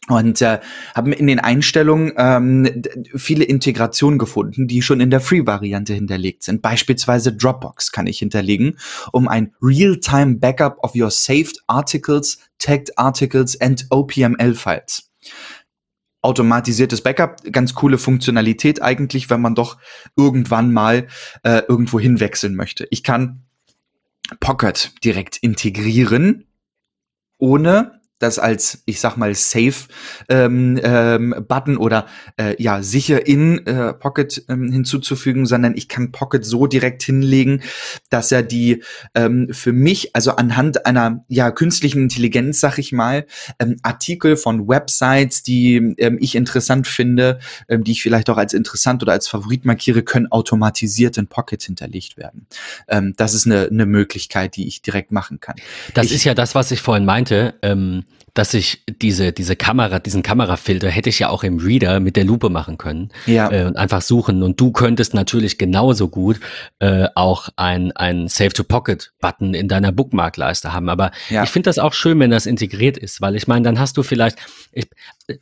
Und 0.07 0.41
äh, 0.41 0.59
haben 0.95 1.13
in 1.13 1.27
den 1.27 1.39
Einstellungen 1.39 2.13
ähm, 2.17 2.81
viele 3.15 3.43
Integrationen 3.43 4.17
gefunden, 4.17 4.67
die 4.67 4.81
schon 4.81 4.99
in 4.99 5.11
der 5.11 5.21
Free-Variante 5.21 5.93
hinterlegt 5.93 6.43
sind. 6.43 6.61
Beispielsweise 6.61 7.33
Dropbox 7.33 7.91
kann 7.91 8.07
ich 8.07 8.19
hinterlegen, 8.19 8.77
um 9.11 9.27
ein 9.27 9.53
Real-Time 9.61 10.37
Backup 10.37 10.83
of 10.83 10.95
your 10.95 11.11
saved 11.11 11.61
Articles, 11.67 12.39
Tagged 12.57 12.97
Articles 12.97 13.59
and 13.61 13.85
OPML-Files 13.89 15.10
automatisiertes 16.21 17.01
Backup, 17.01 17.37
ganz 17.51 17.73
coole 17.73 17.97
Funktionalität 17.97 18.81
eigentlich, 18.81 19.29
wenn 19.29 19.41
man 19.41 19.55
doch 19.55 19.77
irgendwann 20.15 20.71
mal 20.71 21.07
äh, 21.43 21.63
irgendwo 21.67 21.99
hinwechseln 21.99 22.55
möchte. 22.55 22.87
Ich 22.91 23.03
kann 23.03 23.43
Pocket 24.39 24.93
direkt 25.03 25.37
integrieren, 25.37 26.45
ohne 27.37 28.00
das 28.21 28.39
als, 28.39 28.83
ich 28.85 28.99
sag 28.99 29.17
mal, 29.17 29.33
Safe-Button 29.33 30.79
ähm, 30.83 31.35
ähm, 31.73 31.77
oder 31.77 32.05
äh, 32.37 32.61
ja, 32.61 32.83
sicher 32.83 33.25
in 33.25 33.65
äh, 33.65 33.93
Pocket 33.93 34.43
ähm, 34.47 34.71
hinzuzufügen, 34.71 35.45
sondern 35.45 35.75
ich 35.75 35.87
kann 35.87 36.11
Pocket 36.11 36.45
so 36.45 36.67
direkt 36.67 37.03
hinlegen, 37.03 37.61
dass 38.09 38.31
er 38.31 38.43
die 38.43 38.83
ähm, 39.15 39.49
für 39.51 39.73
mich, 39.73 40.15
also 40.15 40.31
anhand 40.31 40.85
einer 40.85 41.23
ja 41.27 41.51
künstlichen 41.51 42.03
Intelligenz, 42.03 42.59
sag 42.59 42.77
ich 42.77 42.91
mal, 42.91 43.25
ähm, 43.59 43.77
Artikel 43.81 44.37
von 44.37 44.67
Websites, 44.67 45.43
die 45.43 45.75
ähm, 45.97 46.17
ich 46.19 46.35
interessant 46.35 46.87
finde, 46.87 47.39
ähm, 47.67 47.83
die 47.83 47.91
ich 47.93 48.03
vielleicht 48.03 48.29
auch 48.29 48.37
als 48.37 48.53
interessant 48.53 49.01
oder 49.01 49.13
als 49.13 49.27
Favorit 49.27 49.65
markiere, 49.65 50.03
können 50.03 50.31
automatisiert 50.31 51.17
in 51.17 51.27
Pocket 51.27 51.61
hinterlegt 51.61 52.17
werden. 52.17 52.45
Ähm, 52.87 53.13
das 53.17 53.33
ist 53.33 53.45
eine, 53.45 53.67
eine 53.67 53.85
Möglichkeit, 53.85 54.55
die 54.55 54.67
ich 54.67 54.81
direkt 54.81 55.11
machen 55.11 55.39
kann. 55.39 55.55
Das 55.93 56.07
ich, 56.07 56.13
ist 56.13 56.23
ja 56.23 56.33
das, 56.33 56.55
was 56.55 56.71
ich 56.71 56.81
vorhin 56.81 57.05
meinte. 57.05 57.55
Ähm 57.61 58.03
dass 58.33 58.53
ich 58.53 58.83
diese, 59.01 59.31
diese 59.31 59.55
Kamera, 59.55 59.99
diesen 59.99 60.23
Kamerafilter 60.23 60.89
hätte 60.89 61.09
ich 61.09 61.19
ja 61.19 61.29
auch 61.29 61.43
im 61.43 61.57
Reader 61.57 61.99
mit 61.99 62.15
der 62.15 62.23
Lupe 62.23 62.49
machen 62.49 62.77
können 62.77 63.09
ja. 63.25 63.51
äh, 63.51 63.65
und 63.65 63.77
einfach 63.77 64.01
suchen. 64.01 64.41
Und 64.43 64.59
du 64.59 64.71
könntest 64.71 65.13
natürlich 65.13 65.57
genauso 65.57 66.07
gut 66.07 66.39
äh, 66.79 67.07
auch 67.15 67.49
ein, 67.57 67.91
ein 67.93 68.27
Save-to-Pocket-Button 68.27 69.53
in 69.53 69.67
deiner 69.67 69.91
Bookmark-Leiste 69.91 70.71
haben. 70.73 70.89
Aber 70.89 71.11
ja. 71.29 71.43
ich 71.43 71.49
finde 71.49 71.69
das 71.69 71.79
auch 71.79 71.93
schön, 71.93 72.19
wenn 72.19 72.31
das 72.31 72.45
integriert 72.45 72.97
ist, 72.97 73.21
weil 73.21 73.35
ich 73.35 73.47
meine, 73.47 73.63
dann 73.63 73.79
hast 73.79 73.97
du 73.97 74.03
vielleicht, 74.03 74.37
ich, 74.71 74.87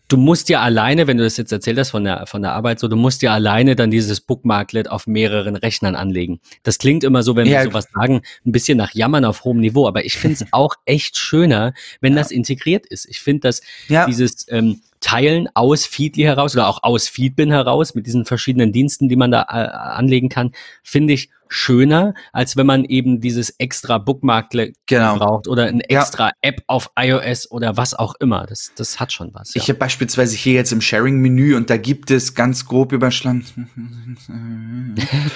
du 0.08 0.18
musst 0.18 0.50
ja 0.50 0.62
alleine, 0.62 1.08
wenn 1.08 1.18
du 1.18 1.24
das 1.24 1.38
jetzt 1.38 1.52
erzählt 1.52 1.78
hast 1.78 1.92
von 1.92 2.04
der, 2.04 2.26
von 2.28 2.42
der 2.42 2.54
Arbeit 2.54 2.80
so, 2.80 2.88
du 2.88 2.96
musst 2.96 3.22
ja 3.22 3.34
alleine 3.34 3.76
dann 3.76 3.92
dieses 3.92 4.22
Bookmarklet 4.22 4.90
auf 4.90 5.08
mehreren 5.08 5.56
Rechnern 5.56 5.96
anlegen. 5.96 6.40
Das 6.64 6.78
klingt 6.78 7.04
immer 7.04 7.24
so, 7.24 7.36
wenn 7.36 7.48
ja. 7.48 7.60
wir 7.60 7.72
sowas 7.72 7.88
sagen, 7.94 8.22
ein 8.46 8.52
bisschen 8.52 8.78
nach 8.78 8.94
Jammern 8.94 9.26
auf 9.26 9.44
hohem 9.44 9.60
Niveau, 9.60 9.88
aber 9.88 10.06
ich 10.06 10.18
finde 10.18 10.36
es 10.42 10.46
auch 10.52 10.76
echt 10.86 11.18
schöner, 11.18 11.74
wenn 12.02 12.14
ja. 12.14 12.20
das 12.20 12.32
integriert 12.32 12.86
ist. 12.86 13.06
Ich 13.10 13.20
finde, 13.20 13.42
dass 13.42 13.62
ja. 13.88 14.06
dieses 14.06 14.46
ähm, 14.50 14.82
Teilen 15.02 15.48
aus 15.54 15.86
Feedly 15.86 16.24
heraus 16.24 16.56
oder 16.56 16.68
auch 16.68 16.84
aus 16.84 17.08
Feedbin 17.08 17.52
heraus 17.52 17.96
mit 17.96 18.06
diesen 18.06 18.26
verschiedenen 18.26 18.74
Diensten, 18.74 19.08
die 19.08 19.16
man 19.16 19.32
da 19.32 19.44
äh, 19.44 19.70
anlegen 19.70 20.30
kann, 20.30 20.52
finde 20.84 21.14
ich 21.14 21.30
schöner, 21.50 22.14
als 22.32 22.56
wenn 22.56 22.68
man 22.68 22.86
eben 22.86 23.20
dieses 23.20 23.50
extra 23.58 23.98
Bookmarklet 23.98 24.76
genau. 24.86 25.18
braucht 25.18 25.48
oder 25.48 25.66
eine 25.66 25.84
extra 25.90 26.28
ja. 26.28 26.34
App 26.42 26.64
auf 26.68 26.92
iOS 26.98 27.52
oder 27.52 27.76
was 27.76 27.96
auch 27.96 28.14
immer. 28.20 28.46
Das, 28.46 28.72
das 28.76 29.00
hat 29.00 29.12
schon 29.12 29.34
was. 29.34 29.56
Ja. 29.56 29.62
Ich 29.62 29.68
habe 29.68 29.80
beispielsweise 29.80 30.38
hier 30.38 30.54
jetzt 30.54 30.72
im 30.72 30.80
Sharing-Menü 30.80 31.56
und 31.56 31.70
da 31.70 31.78
gibt 31.78 32.12
es 32.12 32.36
ganz 32.36 32.66
grob 32.66 32.94
überschlagen 32.94 33.44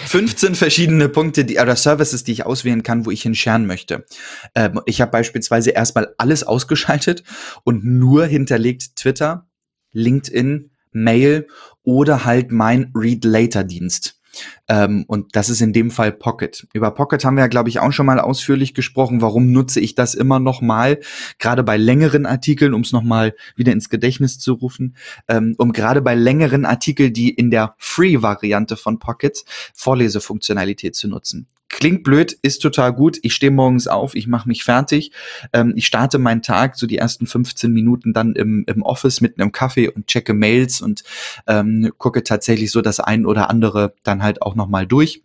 15 0.05 0.55
verschiedene 0.55 1.09
Punkte 1.09 1.45
die, 1.45 1.57
oder 1.57 1.75
Services, 1.75 2.23
die 2.23 2.31
ich 2.31 2.45
auswählen 2.45 2.83
kann, 2.83 3.05
wo 3.05 3.11
ich 3.11 3.23
hin 3.23 3.33
sharen 3.33 3.65
möchte. 3.65 4.05
Ähm, 4.53 4.81
ich 4.85 5.01
habe 5.01 5.11
beispielsweise 5.11 5.71
erstmal 5.71 6.13
alles 6.19 6.43
ausgeschaltet 6.43 7.23
und 7.63 7.83
nur 7.83 8.25
hinterlegt 8.27 8.95
Twitter, 8.95 9.47
LinkedIn, 9.91 10.69
Mail 10.91 11.47
oder 11.81 12.23
halt 12.23 12.51
mein 12.51 12.91
Read 12.95 13.25
Later 13.25 13.63
Dienst. 13.63 14.19
Ähm, 14.67 15.05
und 15.07 15.35
das 15.35 15.49
ist 15.49 15.61
in 15.61 15.73
dem 15.73 15.91
Fall 15.91 16.11
Pocket. 16.11 16.67
Über 16.73 16.91
Pocket 16.91 17.23
haben 17.23 17.35
wir 17.35 17.41
ja, 17.41 17.47
glaube 17.47 17.69
ich, 17.69 17.79
auch 17.79 17.91
schon 17.91 18.05
mal 18.05 18.19
ausführlich 18.19 18.73
gesprochen. 18.73 19.21
Warum 19.21 19.51
nutze 19.51 19.79
ich 19.79 19.95
das 19.95 20.13
immer 20.13 20.39
noch 20.39 20.61
mal? 20.61 20.99
Gerade 21.39 21.63
bei 21.63 21.77
längeren 21.77 22.25
Artikeln, 22.25 22.73
um 22.73 22.81
es 22.81 22.91
noch 22.91 23.03
mal 23.03 23.35
wieder 23.55 23.71
ins 23.71 23.89
Gedächtnis 23.89 24.39
zu 24.39 24.53
rufen, 24.53 24.95
ähm, 25.27 25.55
um 25.57 25.73
gerade 25.73 26.01
bei 26.01 26.15
längeren 26.15 26.65
Artikeln, 26.65 27.13
die 27.13 27.29
in 27.29 27.51
der 27.51 27.75
Free-Variante 27.77 28.77
von 28.77 28.99
Pocket 28.99 29.43
Vorlesefunktionalität 29.73 30.95
zu 30.95 31.07
nutzen. 31.07 31.47
Klingt 31.73 32.03
blöd, 32.03 32.37
ist 32.43 32.59
total 32.59 32.93
gut. 32.93 33.17
Ich 33.23 33.33
stehe 33.33 33.51
morgens 33.51 33.87
auf, 33.87 34.13
ich 34.13 34.27
mache 34.27 34.47
mich 34.47 34.63
fertig. 34.63 35.11
Ähm, 35.53 35.73
ich 35.75 35.87
starte 35.87 36.19
meinen 36.19 36.43
Tag, 36.43 36.75
so 36.75 36.85
die 36.85 36.99
ersten 36.99 37.25
15 37.25 37.71
Minuten 37.73 38.13
dann 38.13 38.35
im, 38.35 38.63
im 38.67 38.83
Office 38.83 39.21
mit 39.21 39.39
einem 39.39 39.51
Kaffee 39.51 39.89
und 39.89 40.05
checke 40.05 40.35
Mails 40.35 40.81
und 40.81 41.03
ähm, 41.47 41.91
gucke 41.97 42.23
tatsächlich 42.23 42.69
so 42.69 42.81
das 42.81 42.99
ein 42.99 43.25
oder 43.25 43.49
andere 43.49 43.95
dann 44.03 44.21
halt 44.21 44.43
auch 44.43 44.53
nochmal 44.53 44.85
durch 44.85 45.23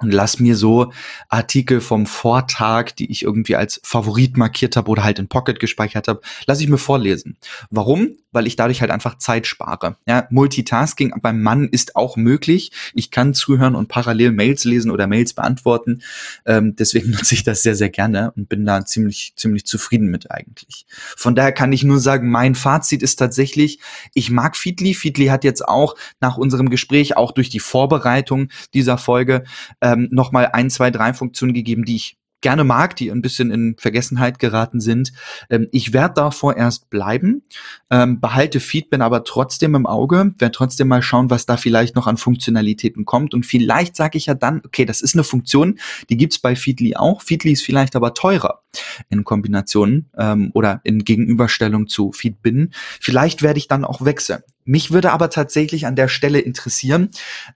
und 0.00 0.12
lass 0.12 0.40
mir 0.40 0.56
so 0.56 0.92
Artikel 1.28 1.80
vom 1.80 2.06
Vortag, 2.06 2.92
die 2.92 3.10
ich 3.10 3.22
irgendwie 3.22 3.56
als 3.56 3.80
Favorit 3.84 4.36
markiert 4.36 4.76
habe 4.76 4.90
oder 4.90 5.04
halt 5.04 5.18
in 5.18 5.28
Pocket 5.28 5.60
gespeichert 5.60 6.08
habe, 6.08 6.20
lass 6.46 6.60
ich 6.60 6.68
mir 6.68 6.78
vorlesen. 6.78 7.36
Warum? 7.70 8.14
Weil 8.32 8.46
ich 8.46 8.56
dadurch 8.56 8.80
halt 8.80 8.90
einfach 8.90 9.18
Zeit 9.18 9.46
spare. 9.46 9.96
Ja, 10.06 10.26
Multitasking 10.30 11.12
beim 11.20 11.42
Mann 11.42 11.68
ist 11.68 11.96
auch 11.96 12.16
möglich. 12.16 12.70
Ich 12.94 13.10
kann 13.10 13.34
zuhören 13.34 13.74
und 13.74 13.88
parallel 13.88 14.32
Mails 14.32 14.64
lesen 14.64 14.90
oder 14.90 15.06
Mails 15.06 15.34
beantworten. 15.34 16.02
Ähm, 16.46 16.76
deswegen 16.76 17.10
nutze 17.10 17.34
ich 17.34 17.42
das 17.42 17.62
sehr, 17.62 17.74
sehr 17.74 17.90
gerne 17.90 18.32
und 18.36 18.48
bin 18.48 18.64
da 18.64 18.84
ziemlich, 18.84 19.34
ziemlich 19.36 19.66
zufrieden 19.66 20.08
mit 20.08 20.30
eigentlich. 20.30 20.86
Von 21.16 21.34
daher 21.34 21.52
kann 21.52 21.72
ich 21.72 21.84
nur 21.84 21.98
sagen, 21.98 22.30
mein 22.30 22.54
Fazit 22.54 23.02
ist 23.02 23.16
tatsächlich, 23.16 23.80
ich 24.14 24.30
mag 24.30 24.56
Feedly. 24.56 24.94
Feedly 24.94 25.26
hat 25.26 25.44
jetzt 25.44 25.66
auch 25.66 25.96
nach 26.20 26.38
unserem 26.38 26.70
Gespräch, 26.70 27.16
auch 27.16 27.32
durch 27.32 27.50
die 27.50 27.60
Vorbereitung 27.60 28.48
dieser 28.72 28.96
Folge, 28.96 29.44
äh, 29.80 29.89
ähm, 29.90 30.08
nochmal 30.10 30.50
ein, 30.52 30.70
zwei, 30.70 30.90
drei 30.90 31.12
Funktionen 31.14 31.54
gegeben, 31.54 31.84
die 31.84 31.96
ich 31.96 32.20
gerne 32.40 32.64
mag, 32.64 32.96
die 32.96 33.10
ein 33.10 33.22
bisschen 33.22 33.50
in 33.50 33.76
Vergessenheit 33.78 34.38
geraten 34.38 34.80
sind. 34.80 35.12
Ähm, 35.50 35.68
ich 35.72 35.92
werde 35.92 36.14
da 36.14 36.30
vorerst 36.30 36.90
bleiben, 36.90 37.42
ähm, 37.90 38.20
behalte 38.20 38.60
Feedback 38.60 39.00
aber 39.00 39.24
trotzdem 39.24 39.74
im 39.74 39.86
Auge, 39.86 40.34
werde 40.38 40.52
trotzdem 40.52 40.88
mal 40.88 41.02
schauen, 41.02 41.30
was 41.30 41.46
da 41.46 41.56
vielleicht 41.56 41.94
noch 41.94 42.06
an 42.06 42.16
Funktionalitäten 42.16 43.04
kommt. 43.04 43.34
Und 43.34 43.46
vielleicht 43.46 43.94
sage 43.96 44.18
ich 44.18 44.26
ja 44.26 44.34
dann, 44.34 44.62
okay, 44.64 44.84
das 44.84 45.00
ist 45.00 45.14
eine 45.14 45.24
Funktion, 45.24 45.78
die 46.08 46.16
gibt's 46.16 46.38
bei 46.38 46.56
Feedly 46.56 46.96
auch. 46.96 47.22
Feedly 47.22 47.52
ist 47.52 47.64
vielleicht 47.64 47.94
aber 47.94 48.14
teurer 48.14 48.62
in 49.10 49.24
Kombination 49.24 50.06
ähm, 50.16 50.50
oder 50.54 50.80
in 50.84 51.04
Gegenüberstellung 51.04 51.88
zu 51.88 52.12
Feedbin. 52.12 52.70
Vielleicht 52.72 53.42
werde 53.42 53.58
ich 53.58 53.68
dann 53.68 53.84
auch 53.84 54.04
wechseln. 54.04 54.42
Mich 54.64 54.90
würde 54.90 55.12
aber 55.12 55.30
tatsächlich 55.30 55.86
an 55.86 55.96
der 55.96 56.08
Stelle 56.08 56.38
interessieren, 56.40 57.10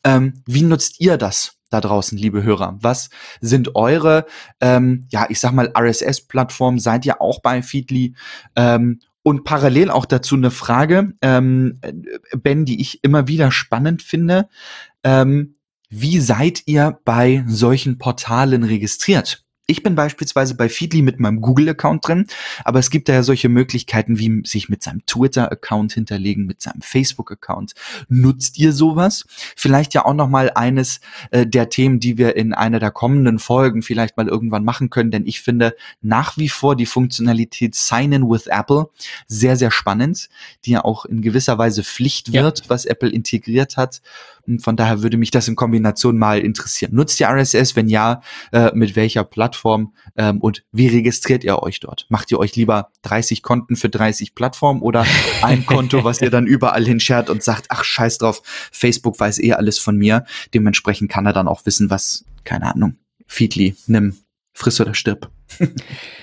ähm, 0.05 0.35
wie 0.47 0.63
nutzt 0.63 1.01
ihr 1.01 1.17
das 1.17 1.57
da 1.75 1.81
draußen, 1.81 2.17
liebe 2.17 2.43
Hörer? 2.43 2.79
Was 2.81 3.11
sind 3.41 3.75
eure, 3.75 4.27
ähm, 4.61 5.07
ja, 5.11 5.27
ich 5.29 5.41
sag 5.41 5.53
mal, 5.53 5.73
RSS-Plattformen? 5.77 6.79
Seid 6.79 7.05
ihr 7.05 7.21
auch 7.21 7.43
bei 7.43 7.63
Feedly? 7.63 8.15
Ähm, 8.57 9.01
und 9.23 9.45
parallel 9.45 9.91
auch 9.91 10.05
dazu 10.05 10.37
eine 10.37 10.51
Frage, 10.51 11.13
ähm, 11.23 11.81
Ben, 12.37 12.65
die 12.65 12.81
ich 12.81 13.03
immer 13.03 13.27
wieder 13.27 13.51
spannend 13.51 14.03
finde. 14.03 14.49
Ähm, 15.03 15.57
wie 15.89 16.19
seid 16.21 16.63
ihr 16.67 16.99
bei 17.05 17.45
solchen 17.47 17.99
Portalen 17.99 18.65
registriert? 18.65 19.44
Ich 19.67 19.83
bin 19.83 19.95
beispielsweise 19.95 20.57
bei 20.57 20.69
Feedly 20.69 21.01
mit 21.01 21.21
meinem 21.21 21.41
Google-Account 21.41 22.07
drin, 22.07 22.27
aber 22.65 22.81
es 22.81 22.91
gibt 22.91 23.09
da 23.09 23.15
ja 23.15 23.23
solche 23.23 23.49
Möglichkeiten, 23.49 24.19
wie 24.19 24.43
sich 24.45 24.69
mit 24.69 24.83
seinem 24.83 25.07
Twitter-Account 25.07 25.95
hinterlegen, 25.95 26.45
mit 26.45 26.61
seinem 26.61 26.83
Facebook-Account. 26.83 27.73
Nutzt 28.09 28.59
ihr 28.59 28.73
sowas? 28.73 29.25
Vielleicht 29.57 29.95
ja 29.95 30.05
auch 30.05 30.13
noch 30.13 30.29
mal 30.29 30.51
eines 30.55 31.01
äh, 31.31 31.47
der 31.47 31.71
Themen, 31.71 31.99
die 31.99 32.19
wir 32.19 32.37
in 32.37 32.53
einer 32.53 32.79
der 32.79 32.91
kommenden 32.91 33.39
Folgen 33.39 33.81
vielleicht 33.81 34.19
mal 34.19 34.29
irgendwann 34.29 34.65
machen 34.65 34.91
können, 34.91 35.11
denn 35.11 35.27
ich 35.27 35.41
finde 35.41 35.75
nach 36.03 36.37
wie 36.37 36.51
vor 36.51 36.77
die 36.77 36.85
Funktionalität 36.85 37.75
Sign 37.75 38.13
in 38.13 38.29
with 38.29 38.49
Apple 38.49 38.91
sehr, 39.29 39.57
sehr 39.57 39.71
spannend, 39.71 40.29
die 40.67 40.73
ja 40.73 40.85
auch 40.85 41.07
in 41.07 41.23
gewisser 41.23 41.57
Weise 41.57 41.85
Pflicht 41.85 42.35
wird, 42.35 42.61
ja. 42.61 42.65
was 42.69 42.85
Apple 42.85 43.09
integriert 43.09 43.79
hat. 43.79 44.03
Und 44.47 44.63
von 44.63 44.77
daher 44.77 45.03
würde 45.03 45.17
mich 45.17 45.31
das 45.31 45.49
in 45.49 45.57
Kombination 45.57 46.19
mal 46.19 46.41
interessieren. 46.41 46.95
Nutzt 46.95 47.21
ihr 47.21 47.29
RSS? 47.29 47.77
Wenn 47.77 47.89
ja, 47.89 48.21
äh, 48.53 48.71
mit 48.75 48.97
welcher 48.97 49.25
Plattform? 49.25 49.95
Ähm, 50.17 50.41
und 50.41 50.65
wie 50.73 50.89
registriert 50.89 51.45
ihr 51.45 51.63
euch 51.63 51.81
dort? 51.81 52.07
Macht 52.09 52.31
ihr 52.31 52.39
euch 52.39 52.57
lieber 52.57 52.91
30 53.03 53.43
Konten 53.43 53.77
für 53.77 53.89
30 53.89 54.35
Plattformen 54.35 54.83
oder 54.83 55.07
ein 55.43 55.67
Konto, 55.67 56.05
was 56.05 56.21
ihr 56.21 56.31
dann 56.31 56.47
überall 56.47 56.85
hinschert 56.85 57.31
und 57.31 57.43
sagt, 57.43 57.67
ach 57.69 57.85
scheiß 57.85 58.19
drauf, 58.19 58.43
Facebook 58.73 59.19
weiß 59.19 59.41
eh 59.41 59.53
alles 59.53 59.79
von 59.79 59.97
mir. 59.97 60.25
Dementsprechend 60.53 61.11
kann 61.11 61.27
er 61.27 61.33
dann 61.33 61.49
auch 61.49 61.67
wissen, 61.67 61.91
was, 61.91 62.25
keine 62.45 62.75
Ahnung, 62.75 62.97
Feedly, 63.27 63.75
nimm, 63.87 64.17
friss 64.53 64.81
oder 64.81 64.95
stirb. 64.95 65.31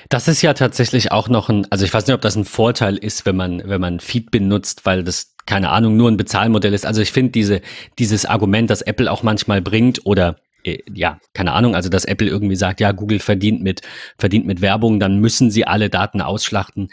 Das 0.09 0.27
ist 0.27 0.41
ja 0.41 0.53
tatsächlich 0.53 1.11
auch 1.11 1.29
noch 1.29 1.49
ein, 1.49 1.67
also 1.69 1.85
ich 1.85 1.93
weiß 1.93 2.05
nicht, 2.05 2.13
ob 2.13 2.21
das 2.21 2.35
ein 2.35 2.45
Vorteil 2.45 2.97
ist, 2.97 3.25
wenn 3.25 3.35
man, 3.35 3.61
wenn 3.65 3.79
man 3.79 3.99
Feedbin 3.99 4.47
nutzt, 4.47 4.85
weil 4.85 5.03
das, 5.03 5.35
keine 5.51 5.69
Ahnung, 5.69 5.97
nur 5.97 6.09
ein 6.09 6.15
Bezahlmodell 6.15 6.73
ist. 6.73 6.85
Also 6.85 7.01
ich 7.01 7.11
finde 7.11 7.33
diese, 7.33 7.59
dieses 7.99 8.25
Argument, 8.25 8.69
das 8.69 8.81
Apple 8.81 9.11
auch 9.11 9.21
manchmal 9.21 9.61
bringt 9.61 10.05
oder 10.05 10.37
äh, 10.63 10.77
ja, 10.89 11.19
keine 11.33 11.51
Ahnung, 11.51 11.75
also 11.75 11.89
dass 11.89 12.05
Apple 12.05 12.29
irgendwie 12.29 12.55
sagt, 12.55 12.79
ja, 12.79 12.93
Google 12.93 13.19
verdient 13.19 13.61
mit, 13.61 13.81
verdient 14.17 14.45
mit 14.45 14.61
Werbung, 14.61 15.01
dann 15.01 15.17
müssen 15.19 15.51
sie 15.51 15.67
alle 15.67 15.89
Daten 15.89 16.21
ausschlachten. 16.21 16.87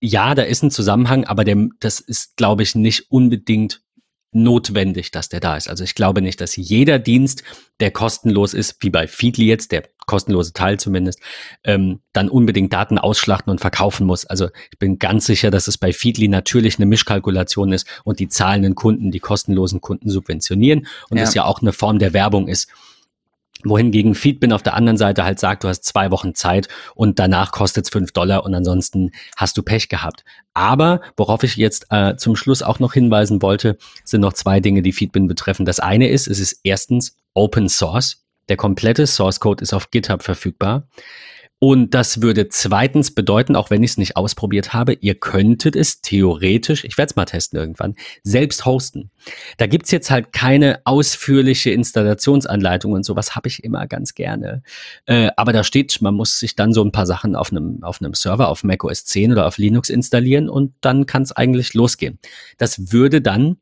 Ja, 0.00 0.34
da 0.34 0.42
ist 0.42 0.64
ein 0.64 0.72
Zusammenhang, 0.72 1.22
aber 1.22 1.44
der, 1.44 1.68
das 1.78 2.00
ist, 2.00 2.36
glaube 2.36 2.64
ich, 2.64 2.74
nicht 2.74 3.12
unbedingt 3.12 3.80
notwendig, 4.32 5.10
dass 5.10 5.28
der 5.28 5.40
da 5.40 5.56
ist. 5.56 5.68
Also 5.68 5.84
ich 5.84 5.94
glaube 5.94 6.20
nicht, 6.22 6.40
dass 6.40 6.56
jeder 6.56 6.98
Dienst, 6.98 7.42
der 7.80 7.90
kostenlos 7.90 8.54
ist, 8.54 8.76
wie 8.80 8.90
bei 8.90 9.06
Feedly 9.06 9.46
jetzt, 9.46 9.72
der 9.72 9.84
kostenlose 10.06 10.52
Teil 10.52 10.78
zumindest, 10.78 11.20
ähm, 11.64 12.00
dann 12.12 12.28
unbedingt 12.28 12.72
Daten 12.72 12.98
ausschlachten 12.98 13.50
und 13.50 13.60
verkaufen 13.60 14.06
muss. 14.06 14.26
Also 14.26 14.48
ich 14.70 14.78
bin 14.78 14.98
ganz 14.98 15.26
sicher, 15.26 15.50
dass 15.50 15.68
es 15.68 15.78
bei 15.78 15.92
Feedly 15.92 16.28
natürlich 16.28 16.78
eine 16.78 16.86
Mischkalkulation 16.86 17.72
ist 17.72 17.86
und 18.04 18.18
die 18.18 18.28
zahlenden 18.28 18.74
Kunden 18.74 19.10
die 19.10 19.20
kostenlosen 19.20 19.80
Kunden 19.80 20.10
subventionieren 20.10 20.86
und 21.10 21.18
es 21.18 21.34
ja. 21.34 21.42
ja 21.42 21.48
auch 21.48 21.62
eine 21.62 21.72
Form 21.72 21.98
der 21.98 22.12
Werbung 22.12 22.48
ist. 22.48 22.68
Wohingegen 23.64 24.14
Feedbin 24.14 24.52
auf 24.52 24.62
der 24.62 24.74
anderen 24.74 24.96
Seite 24.96 25.24
halt 25.24 25.38
sagt, 25.38 25.64
du 25.64 25.68
hast 25.68 25.84
zwei 25.84 26.10
Wochen 26.10 26.34
Zeit 26.34 26.68
und 26.94 27.18
danach 27.18 27.52
kostet 27.52 27.84
es 27.84 27.90
fünf 27.90 28.12
Dollar 28.12 28.44
und 28.44 28.54
ansonsten 28.54 29.10
hast 29.36 29.56
du 29.56 29.62
Pech 29.62 29.88
gehabt. 29.88 30.24
Aber 30.54 31.00
worauf 31.16 31.42
ich 31.42 31.56
jetzt 31.56 31.86
äh, 31.90 32.16
zum 32.16 32.36
Schluss 32.36 32.62
auch 32.62 32.78
noch 32.78 32.92
hinweisen 32.92 33.42
wollte, 33.42 33.78
sind 34.04 34.20
noch 34.20 34.32
zwei 34.32 34.60
Dinge, 34.60 34.82
die 34.82 34.92
Feedbin 34.92 35.28
betreffen. 35.28 35.64
Das 35.64 35.80
eine 35.80 36.08
ist, 36.08 36.26
es 36.26 36.40
ist 36.40 36.60
erstens 36.64 37.16
Open 37.34 37.68
Source. 37.68 38.24
Der 38.48 38.56
komplette 38.56 39.06
Source 39.06 39.40
Code 39.40 39.62
ist 39.62 39.72
auf 39.72 39.90
GitHub 39.90 40.22
verfügbar. 40.22 40.88
Und 41.60 41.92
das 41.94 42.22
würde 42.22 42.48
zweitens 42.48 43.12
bedeuten, 43.12 43.56
auch 43.56 43.70
wenn 43.70 43.82
ich 43.82 43.92
es 43.92 43.98
nicht 43.98 44.16
ausprobiert 44.16 44.72
habe, 44.72 44.92
ihr 44.92 45.16
könntet 45.16 45.74
es 45.74 46.00
theoretisch, 46.00 46.84
ich 46.84 46.96
werde 46.96 47.10
es 47.10 47.16
mal 47.16 47.24
testen 47.24 47.58
irgendwann, 47.58 47.96
selbst 48.22 48.64
hosten. 48.64 49.10
Da 49.56 49.66
gibt's 49.66 49.90
jetzt 49.90 50.10
halt 50.10 50.32
keine 50.32 50.80
ausführliche 50.84 51.70
Installationsanleitung 51.70 52.92
und 52.92 53.04
sowas 53.04 53.34
habe 53.34 53.48
ich 53.48 53.64
immer 53.64 53.88
ganz 53.88 54.14
gerne. 54.14 54.62
Äh, 55.06 55.30
aber 55.36 55.52
da 55.52 55.64
steht, 55.64 56.00
man 56.00 56.14
muss 56.14 56.38
sich 56.38 56.54
dann 56.54 56.72
so 56.72 56.84
ein 56.84 56.92
paar 56.92 57.06
Sachen 57.06 57.34
auf 57.34 57.50
einem, 57.50 57.82
auf 57.82 58.00
einem 58.00 58.14
Server, 58.14 58.48
auf 58.48 58.62
Mac 58.62 58.84
OS 58.84 59.04
10 59.06 59.32
oder 59.32 59.46
auf 59.46 59.58
Linux 59.58 59.90
installieren 59.90 60.48
und 60.48 60.74
dann 60.80 61.06
kann 61.06 61.22
es 61.22 61.32
eigentlich 61.32 61.74
losgehen. 61.74 62.20
Das 62.56 62.92
würde 62.92 63.20
dann 63.20 63.56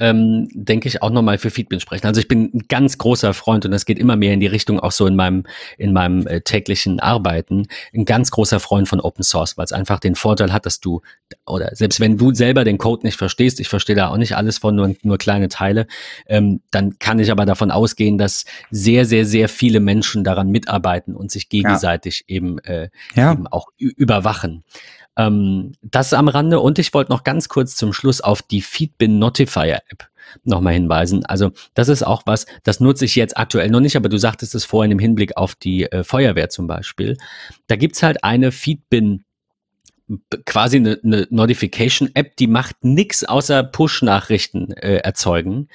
ähm, 0.00 0.48
denke 0.52 0.88
ich, 0.88 1.02
auch 1.02 1.10
nochmal 1.10 1.38
für 1.38 1.50
Feedback 1.50 1.80
sprechen. 1.80 2.06
Also 2.06 2.20
ich 2.20 2.28
bin 2.28 2.50
ein 2.54 2.64
ganz 2.68 2.98
großer 2.98 3.34
Freund 3.34 3.64
und 3.64 3.72
das 3.72 3.84
geht 3.84 3.98
immer 3.98 4.16
mehr 4.16 4.32
in 4.32 4.40
die 4.40 4.46
Richtung, 4.46 4.80
auch 4.80 4.92
so 4.92 5.06
in 5.06 5.16
meinem, 5.16 5.44
in 5.76 5.92
meinem 5.92 6.26
äh, 6.26 6.40
täglichen 6.40 7.00
Arbeiten, 7.00 7.66
ein 7.94 8.04
ganz 8.04 8.30
großer 8.30 8.60
Freund 8.60 8.88
von 8.88 9.00
Open 9.00 9.24
Source, 9.24 9.56
weil 9.56 9.64
es 9.64 9.72
einfach 9.72 9.98
den 9.98 10.14
Vorteil 10.14 10.52
hat, 10.52 10.66
dass 10.66 10.80
du, 10.80 11.02
oder 11.46 11.74
selbst 11.74 12.00
wenn 12.00 12.16
du 12.16 12.32
selber 12.32 12.64
den 12.64 12.78
Code 12.78 13.06
nicht 13.06 13.16
verstehst, 13.16 13.60
ich 13.60 13.68
verstehe 13.68 13.96
da 13.96 14.08
auch 14.08 14.16
nicht 14.16 14.36
alles 14.36 14.58
von, 14.58 14.74
nur, 14.74 14.94
nur 15.02 15.18
kleine 15.18 15.48
Teile, 15.48 15.86
ähm, 16.26 16.60
dann 16.70 16.98
kann 16.98 17.18
ich 17.18 17.30
aber 17.30 17.46
davon 17.46 17.70
ausgehen, 17.70 18.18
dass 18.18 18.44
sehr, 18.70 19.04
sehr, 19.04 19.24
sehr 19.24 19.48
viele 19.48 19.80
Menschen 19.80 20.22
daran 20.24 20.50
mitarbeiten 20.50 21.16
und 21.16 21.30
sich 21.30 21.48
gegenseitig 21.48 22.24
ja. 22.28 22.36
eben, 22.36 22.58
äh, 22.60 22.88
ja. 23.14 23.32
eben 23.32 23.46
auch 23.48 23.68
überwachen. 23.78 24.64
Ähm, 25.18 25.72
das 25.82 26.14
am 26.14 26.28
Rande. 26.28 26.60
Und 26.60 26.78
ich 26.78 26.94
wollte 26.94 27.12
noch 27.12 27.24
ganz 27.24 27.48
kurz 27.48 27.76
zum 27.76 27.92
Schluss 27.92 28.22
auf 28.22 28.40
die 28.40 28.62
Feedbin 28.62 29.18
Notifier 29.18 29.82
App 29.90 30.08
nochmal 30.44 30.74
hinweisen. 30.74 31.24
Also 31.26 31.52
das 31.74 31.88
ist 31.88 32.02
auch 32.02 32.22
was, 32.26 32.46
das 32.62 32.80
nutze 32.80 33.04
ich 33.04 33.16
jetzt 33.16 33.36
aktuell 33.36 33.70
noch 33.70 33.80
nicht, 33.80 33.96
aber 33.96 34.08
du 34.08 34.18
sagtest 34.18 34.54
es 34.54 34.64
vorhin 34.64 34.92
im 34.92 34.98
Hinblick 34.98 35.36
auf 35.36 35.54
die 35.54 35.84
äh, 35.84 36.04
Feuerwehr 36.04 36.48
zum 36.48 36.66
Beispiel. 36.66 37.16
Da 37.66 37.76
gibt's 37.76 38.02
halt 38.02 38.24
eine 38.24 38.52
Feedbin 38.52 39.24
quasi 40.46 40.76
eine, 40.76 40.98
eine 41.04 41.26
Notification-App, 41.30 42.36
die 42.36 42.46
macht 42.46 42.76
nix 42.82 43.24
außer 43.24 43.62
Push-Nachrichten 43.62 44.72
äh, 44.72 44.96
erzeugen. 44.96 45.68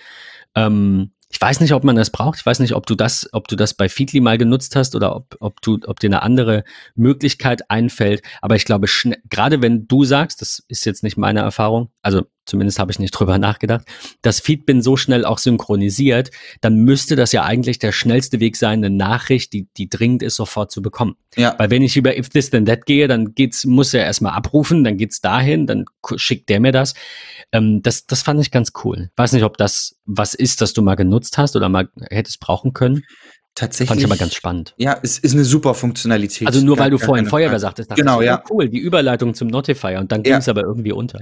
Ähm, 0.55 1.11
ich 1.33 1.41
weiß 1.41 1.61
nicht, 1.61 1.73
ob 1.73 1.83
man 1.83 1.95
das 1.95 2.11
braucht. 2.11 2.37
Ich 2.37 2.45
weiß 2.45 2.59
nicht, 2.59 2.75
ob 2.75 2.85
du 2.85 2.93
das, 2.93 3.27
ob 3.31 3.47
du 3.47 3.55
das 3.55 3.73
bei 3.73 3.89
Feedly 3.89 4.19
mal 4.19 4.37
genutzt 4.37 4.75
hast 4.75 4.95
oder 4.95 5.15
ob, 5.15 5.35
ob 5.39 5.61
du, 5.63 5.79
ob 5.87 5.99
dir 5.99 6.07
eine 6.07 6.21
andere 6.21 6.63
Möglichkeit 6.93 7.71
einfällt. 7.71 8.21
Aber 8.41 8.55
ich 8.55 8.65
glaube, 8.65 8.87
gerade 9.31 9.61
wenn 9.63 9.87
du 9.87 10.05
sagst, 10.05 10.41
das 10.41 10.63
ist 10.67 10.85
jetzt 10.85 11.01
nicht 11.01 11.17
meine 11.17 11.39
Erfahrung, 11.39 11.89
also 12.03 12.21
zumindest 12.45 12.79
habe 12.79 12.91
ich 12.91 12.99
nicht 12.99 13.11
drüber 13.11 13.37
nachgedacht, 13.39 13.85
dass 14.21 14.39
Feedbin 14.39 14.81
so 14.81 14.97
schnell 14.97 15.25
auch 15.25 15.37
synchronisiert, 15.37 16.31
dann 16.61 16.75
müsste 16.77 17.15
das 17.15 17.31
ja 17.31 17.43
eigentlich 17.43 17.79
der 17.79 17.91
schnellste 17.91 18.39
Weg 18.39 18.55
sein, 18.57 18.83
eine 18.83 18.95
Nachricht, 18.95 19.53
die, 19.53 19.67
die 19.77 19.89
dringend 19.89 20.23
ist, 20.23 20.35
sofort 20.35 20.71
zu 20.71 20.81
bekommen. 20.81 21.15
Ja. 21.35 21.55
Weil 21.57 21.69
wenn 21.69 21.81
ich 21.81 21.97
über 21.97 22.17
If 22.17 22.29
This 22.29 22.49
Then 22.49 22.65
That 22.65 22.85
gehe, 22.85 23.07
dann 23.07 23.33
geht's, 23.33 23.65
muss 23.65 23.93
er 23.93 24.05
erstmal 24.05 24.33
abrufen, 24.33 24.83
dann 24.83 24.97
geht's 24.97 25.21
dahin, 25.21 25.65
dann 25.67 25.85
schickt 26.15 26.49
der 26.49 26.59
mir 26.59 26.71
das. 26.71 26.93
Ähm, 27.51 27.81
das. 27.81 28.05
Das 28.05 28.21
fand 28.21 28.39
ich 28.39 28.51
ganz 28.51 28.71
cool. 28.83 29.09
Weiß 29.15 29.33
nicht, 29.33 29.43
ob 29.43 29.57
das 29.57 29.95
was 30.05 30.33
ist, 30.33 30.61
das 30.61 30.73
du 30.73 30.81
mal 30.81 30.95
genutzt 30.95 31.37
hast 31.37 31.55
oder 31.55 31.69
mal 31.69 31.89
hättest 32.09 32.39
brauchen 32.39 32.73
können. 32.73 33.03
Tatsächlich. 33.55 33.89
Fand 33.89 33.99
ich 33.99 34.05
aber 34.07 34.17
ganz 34.17 34.33
spannend. 34.33 34.73
Ja, 34.77 34.97
es 35.03 35.19
ist 35.19 35.33
eine 35.33 35.45
super 35.45 35.75
Funktionalität. 35.75 36.47
Also 36.47 36.61
nur 36.61 36.79
weil 36.79 36.89
du 36.89 36.97
vorhin 36.97 37.27
Feuerwehr 37.27 37.59
sagtest, 37.59 37.91
dachte 37.91 38.01
genau, 38.01 38.19
ich, 38.19 38.25
ja. 38.25 38.43
cool, 38.49 38.67
die 38.67 38.79
Überleitung 38.79 39.35
zum 39.35 39.47
Notifier 39.47 39.99
und 39.99 40.11
dann 40.11 40.23
ging 40.23 40.33
es 40.33 40.47
ja. 40.47 40.53
aber 40.53 40.63
irgendwie 40.63 40.91
unter. 40.91 41.19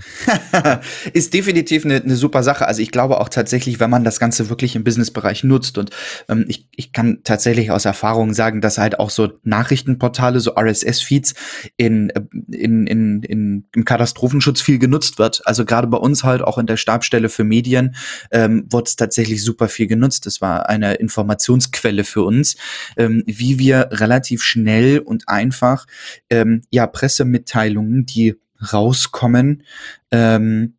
ist 1.14 1.34
definitiv 1.34 1.84
eine, 1.84 1.96
eine 1.96 2.16
super 2.16 2.42
Sache. 2.42 2.66
Also 2.66 2.82
ich 2.82 2.92
glaube 2.92 3.20
auch 3.20 3.28
tatsächlich, 3.28 3.82
wenn 3.82 3.90
man 3.90 4.06
das 4.06 4.18
Ganze 4.18 4.48
wirklich 4.48 4.78
im 4.78 4.86
Businessbereich 4.86 5.44
nutzt 5.44 5.78
und 5.78 5.90
ähm, 6.30 6.46
ich, 6.48 6.70
ich 6.74 6.94
kann 6.94 7.20
tatsächlich 7.26 7.70
aus 7.70 7.84
Erfahrung 7.84 8.34
sagen, 8.34 8.62
dass 8.62 8.78
halt 8.78 8.98
auch 8.98 9.10
so 9.10 9.28
Nachrichtenportale, 9.44 10.40
so 10.40 10.56
RSS-Feeds 10.56 11.34
in, 11.76 12.12
äh, 12.12 12.22
in, 12.50 12.88
in, 12.88 13.24
in, 13.24 13.68
im 13.76 13.84
Katastrophenschutz 13.84 14.62
viel 14.62 14.80
genutzt 14.80 15.20
wird. 15.20 15.42
Also 15.46 15.66
gerade 15.66 15.88
bei 15.88 15.98
uns 15.98 16.24
halt 16.24 16.42
auch 16.42 16.58
in 16.58 16.66
der 16.66 16.78
Stabstelle 16.78 17.28
für 17.28 17.44
Medien 17.44 17.94
ähm, 18.32 18.68
wurde 18.70 18.86
es 18.86 18.96
tatsächlich 18.96 19.44
super 19.44 19.68
viel 19.68 19.88
genutzt. 19.88 20.26
Das 20.26 20.40
war 20.40 20.70
eine 20.70 20.94
Informationsquelle 20.94 22.06
für 22.06 22.21
für 22.22 22.26
uns, 22.26 22.56
ähm, 22.98 23.24
wie 23.26 23.58
wir 23.58 23.90
relativ 23.92 24.44
schnell 24.44 25.00
und 25.00 25.28
einfach 25.28 25.88
ähm, 26.30 26.62
ja 26.70 26.86
Pressemitteilungen, 26.86 28.06
die 28.06 28.36
rauskommen, 28.72 29.64
ähm, 30.12 30.76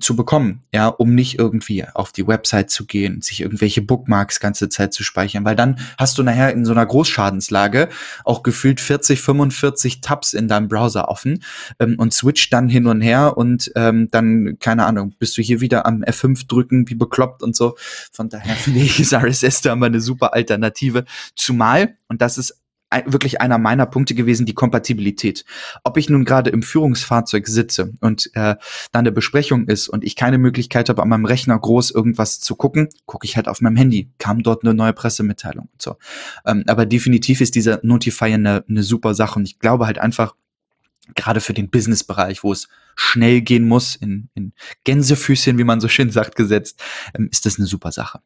zu 0.00 0.16
bekommen, 0.16 0.62
ja, 0.72 0.88
um 0.88 1.14
nicht 1.14 1.38
irgendwie 1.38 1.84
auf 1.94 2.12
die 2.12 2.26
Website 2.26 2.70
zu 2.70 2.86
gehen, 2.86 3.22
sich 3.22 3.40
irgendwelche 3.40 3.82
Bookmarks 3.82 4.40
ganze 4.40 4.68
Zeit 4.68 4.92
zu 4.92 5.02
speichern, 5.02 5.44
weil 5.44 5.56
dann 5.56 5.78
hast 5.98 6.18
du 6.18 6.22
nachher 6.22 6.52
in 6.52 6.64
so 6.64 6.72
einer 6.72 6.86
Großschadenslage 6.86 7.88
auch 8.24 8.42
gefühlt 8.42 8.80
40, 8.80 9.20
45 9.20 10.00
Tabs 10.00 10.32
in 10.32 10.48
deinem 10.48 10.68
Browser 10.68 11.08
offen 11.08 11.42
ähm, 11.78 11.96
und 11.98 12.14
switcht 12.14 12.52
dann 12.52 12.68
hin 12.68 12.86
und 12.86 13.00
her 13.00 13.36
und 13.36 13.72
ähm, 13.76 14.08
dann, 14.10 14.58
keine 14.58 14.86
Ahnung, 14.86 15.14
bist 15.18 15.36
du 15.36 15.42
hier 15.42 15.60
wieder 15.60 15.86
am 15.86 16.02
F5 16.02 16.46
drücken, 16.46 16.88
wie 16.88 16.94
bekloppt 16.94 17.42
und 17.42 17.56
so. 17.56 17.76
Von 18.12 18.28
daher 18.28 18.54
finde 18.56 18.80
ich, 18.80 19.00
ist 19.00 19.12
RSS 19.12 19.62
da 19.62 19.76
mal 19.76 19.86
eine 19.86 20.00
super 20.00 20.34
Alternative. 20.34 21.04
Zumal, 21.34 21.96
und 22.08 22.22
das 22.22 22.38
ist 22.38 22.59
wirklich 23.06 23.40
einer 23.40 23.58
meiner 23.58 23.86
Punkte 23.86 24.14
gewesen, 24.14 24.46
die 24.46 24.54
Kompatibilität. 24.54 25.44
Ob 25.84 25.96
ich 25.96 26.10
nun 26.10 26.24
gerade 26.24 26.50
im 26.50 26.62
Führungsfahrzeug 26.62 27.46
sitze 27.46 27.92
und 28.00 28.30
äh, 28.34 28.56
da 28.92 28.98
eine 28.98 29.12
Besprechung 29.12 29.66
ist 29.68 29.88
und 29.88 30.04
ich 30.04 30.16
keine 30.16 30.38
Möglichkeit 30.38 30.88
habe, 30.88 31.02
an 31.02 31.08
meinem 31.08 31.24
Rechner 31.24 31.58
groß 31.58 31.90
irgendwas 31.92 32.40
zu 32.40 32.56
gucken, 32.56 32.88
gucke 33.06 33.26
ich 33.26 33.36
halt 33.36 33.48
auf 33.48 33.60
meinem 33.60 33.76
Handy. 33.76 34.10
Kam 34.18 34.42
dort 34.42 34.64
eine 34.64 34.74
neue 34.74 34.92
Pressemitteilung 34.92 35.68
und 35.72 35.82
so. 35.82 35.96
Ähm, 36.44 36.64
aber 36.66 36.86
definitiv 36.86 37.40
ist 37.40 37.54
dieser 37.54 37.80
Notifier 37.82 38.34
eine, 38.34 38.64
eine 38.68 38.82
super 38.82 39.14
Sache 39.14 39.38
und 39.38 39.44
ich 39.44 39.58
glaube 39.58 39.86
halt 39.86 39.98
einfach, 39.98 40.34
gerade 41.14 41.40
für 41.40 41.54
den 41.54 41.70
Business-Bereich, 41.70 42.44
wo 42.44 42.52
es 42.52 42.68
schnell 42.94 43.40
gehen 43.40 43.66
muss, 43.66 43.96
in, 43.96 44.28
in 44.34 44.52
Gänsefüßchen, 44.84 45.58
wie 45.58 45.64
man 45.64 45.80
so 45.80 45.88
schön 45.88 46.10
sagt, 46.10 46.36
gesetzt, 46.36 46.82
ähm, 47.14 47.28
ist 47.30 47.46
das 47.46 47.58
eine 47.58 47.66
super 47.66 47.92
Sache. 47.92 48.20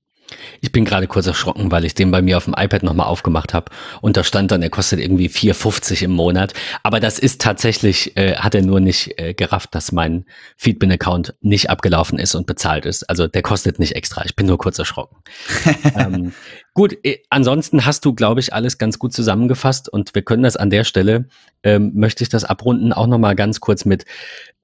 Ich 0.61 0.73
bin 0.73 0.85
gerade 0.85 1.07
kurz 1.07 1.27
erschrocken, 1.27 1.71
weil 1.71 1.85
ich 1.85 1.95
den 1.95 2.11
bei 2.11 2.23
mir 2.23 2.37
auf 2.37 2.45
dem 2.45 2.55
iPad 2.57 2.83
nochmal 2.83 3.07
aufgemacht 3.07 3.55
habe 3.55 3.71
und 4.01 4.17
da 4.17 4.25
stand 4.25 4.51
dann, 4.51 4.63
er 4.63 4.71
kostet 4.71 5.01
irgendwie 5.01 5.29
4,50 5.29 6.05
im 6.05 6.13
Monat. 6.13 6.55
Aber 6.83 7.01
das 7.01 7.19
ist 7.19 7.41
tatsächlich, 7.41 8.17
äh, 8.17 8.37
hat 8.37 8.55
er 8.55 8.63
nur 8.63 8.81
nicht 8.81 9.19
äh, 9.21 9.35
gerafft, 9.35 9.75
dass 9.75 9.93
mein 9.93 10.25
Feedbin-Account 10.57 11.35
nicht 11.41 11.71
abgelaufen 11.71 12.19
ist 12.19 12.35
und 12.35 12.47
bezahlt 12.47 12.87
ist. 12.87 13.09
Also 13.11 13.27
der 13.27 13.43
kostet 13.43 13.79
nicht 13.79 13.95
extra. 13.95 14.25
Ich 14.25 14.37
bin 14.37 14.47
nur 14.47 14.59
kurz 14.59 14.79
erschrocken. 14.79 15.17
ähm, 15.97 16.33
gut, 16.73 16.97
äh, 17.05 17.19
ansonsten 17.31 17.85
hast 17.85 18.05
du, 18.05 18.15
glaube 18.15 18.41
ich, 18.41 18.55
alles 18.55 18.79
ganz 18.79 18.99
gut 18.99 19.13
zusammengefasst 19.13 19.89
und 19.89 20.15
wir 20.15 20.23
können 20.23 20.43
das 20.43 20.57
an 20.57 20.71
der 20.71 20.85
Stelle, 20.85 21.29
ähm, 21.63 21.93
möchte 21.95 22.23
ich 22.23 22.31
das 22.31 22.45
abrunden, 22.45 22.93
auch 22.93 23.07
nochmal 23.07 23.35
ganz 23.35 23.61
kurz 23.61 23.85
mit 23.85 24.05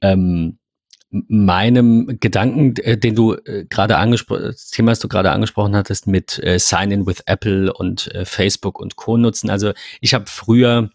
ähm, 0.01 0.59
meinem 1.11 2.19
Gedanken, 2.21 2.77
äh, 2.77 2.97
den 2.97 3.15
du 3.15 3.35
äh, 3.35 3.65
gerade 3.69 3.99
angesprochen, 3.99 4.45
das 4.45 4.71
Thema, 4.71 4.93
das 4.93 5.01
du 5.01 5.09
gerade 5.09 5.33
angesprochen 5.33 5.75
hattest, 5.75 6.07
mit 6.07 6.39
äh, 6.43 6.59
Sign-in 6.59 7.07
with 7.07 7.23
Apple 7.27 7.73
und 7.73 8.11
Facebook 8.25 8.79
und 8.79 8.97
Co. 8.97 9.17
nutzen. 9.17 9.51
Also 9.51 9.73
ich 10.01 10.15
habe 10.15 10.27
früher 10.29 10.91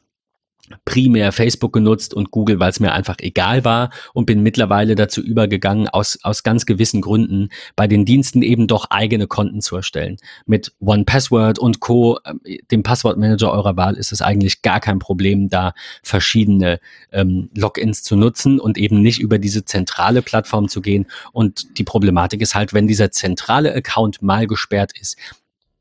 primär 0.83 1.31
Facebook 1.31 1.73
genutzt 1.73 2.13
und 2.13 2.31
Google, 2.31 2.59
weil 2.59 2.69
es 2.69 2.79
mir 2.79 2.93
einfach 2.93 3.17
egal 3.19 3.63
war 3.63 3.91
und 4.13 4.25
bin 4.25 4.41
mittlerweile 4.41 4.95
dazu 4.95 5.21
übergegangen, 5.21 5.87
aus, 5.87 6.19
aus 6.23 6.43
ganz 6.43 6.65
gewissen 6.65 7.01
Gründen 7.01 7.49
bei 7.75 7.87
den 7.87 8.05
Diensten 8.05 8.41
eben 8.41 8.67
doch 8.67 8.89
eigene 8.89 9.27
Konten 9.27 9.61
zu 9.61 9.75
erstellen. 9.75 10.17
Mit 10.45 10.73
One 10.79 11.05
Password 11.05 11.59
und 11.59 11.79
Co., 11.79 12.19
äh, 12.23 12.57
dem 12.71 12.83
Passwortmanager 12.83 13.51
eurer 13.51 13.77
Wahl, 13.77 13.95
ist 13.95 14.11
es 14.11 14.21
eigentlich 14.21 14.61
gar 14.61 14.79
kein 14.79 14.99
Problem, 14.99 15.49
da 15.49 15.73
verschiedene 16.03 16.79
ähm, 17.11 17.49
Logins 17.55 18.03
zu 18.03 18.15
nutzen 18.15 18.59
und 18.59 18.77
eben 18.77 19.01
nicht 19.01 19.19
über 19.19 19.39
diese 19.39 19.65
zentrale 19.65 20.21
Plattform 20.21 20.67
zu 20.67 20.81
gehen. 20.81 21.05
Und 21.31 21.77
die 21.77 21.83
Problematik 21.83 22.41
ist 22.41 22.55
halt, 22.55 22.73
wenn 22.73 22.87
dieser 22.87 23.11
zentrale 23.11 23.73
Account 23.73 24.21
mal 24.21 24.47
gesperrt 24.47 24.91
ist, 24.99 25.17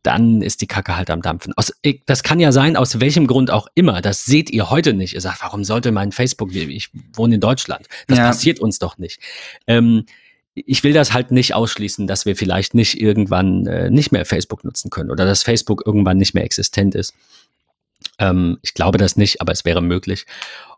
dann 0.05 0.43
ist 0.43 0.61
die 0.61 0.67
Kacke 0.67 0.97
halt 0.97 1.11
am 1.11 1.23
Dampfen. 1.23 1.55
Aus, 1.57 1.73
das 2.07 2.23
kann 2.23 2.39
ja 2.39 2.53
sein, 2.53 2.77
aus 2.77 3.01
welchem 3.01 3.27
Grund 3.27 3.51
auch 3.51 3.67
immer. 3.75 4.03
Das 4.03 4.25
seht 4.25 4.51
ihr 4.51 4.71
heute 4.71 4.93
nicht. 4.93 5.15
Ihr 5.15 5.21
sagt, 5.21 5.43
warum 5.43 5.65
sollte 5.65 5.93
mein 5.93 6.13
Facebook, 6.13 6.55
ich 6.55 6.91
wohne 7.15 7.37
in 7.37 7.41
Deutschland. 7.41 7.89
Das 8.07 8.19
ja. 8.19 8.27
passiert 8.27 8.61
uns 8.61 8.79
doch 8.79 8.99
nicht. 8.99 9.19
Ähm, 9.67 10.05
ich 10.55 10.85
will 10.85 10.93
das 10.93 11.15
halt 11.15 11.31
nicht 11.31 11.55
ausschließen, 11.55 12.07
dass 12.07 12.27
wir 12.27 12.37
vielleicht 12.37 12.75
nicht 12.75 13.01
irgendwann 13.01 13.67
äh, 13.67 13.91
nicht 13.91 14.13
mehr 14.13 14.27
Facebook 14.27 14.63
nutzen 14.63 14.91
können 14.91 15.11
oder 15.11 15.25
dass 15.25 15.43
Facebook 15.43 15.83
irgendwann 15.87 16.19
nicht 16.19 16.35
mehr 16.35 16.45
existent 16.45 16.95
ist. 16.95 17.15
Ähm, 18.19 18.59
ich 18.63 18.75
glaube 18.75 18.99
das 18.99 19.17
nicht, 19.17 19.41
aber 19.41 19.53
es 19.53 19.65
wäre 19.65 19.83
möglich. 19.83 20.27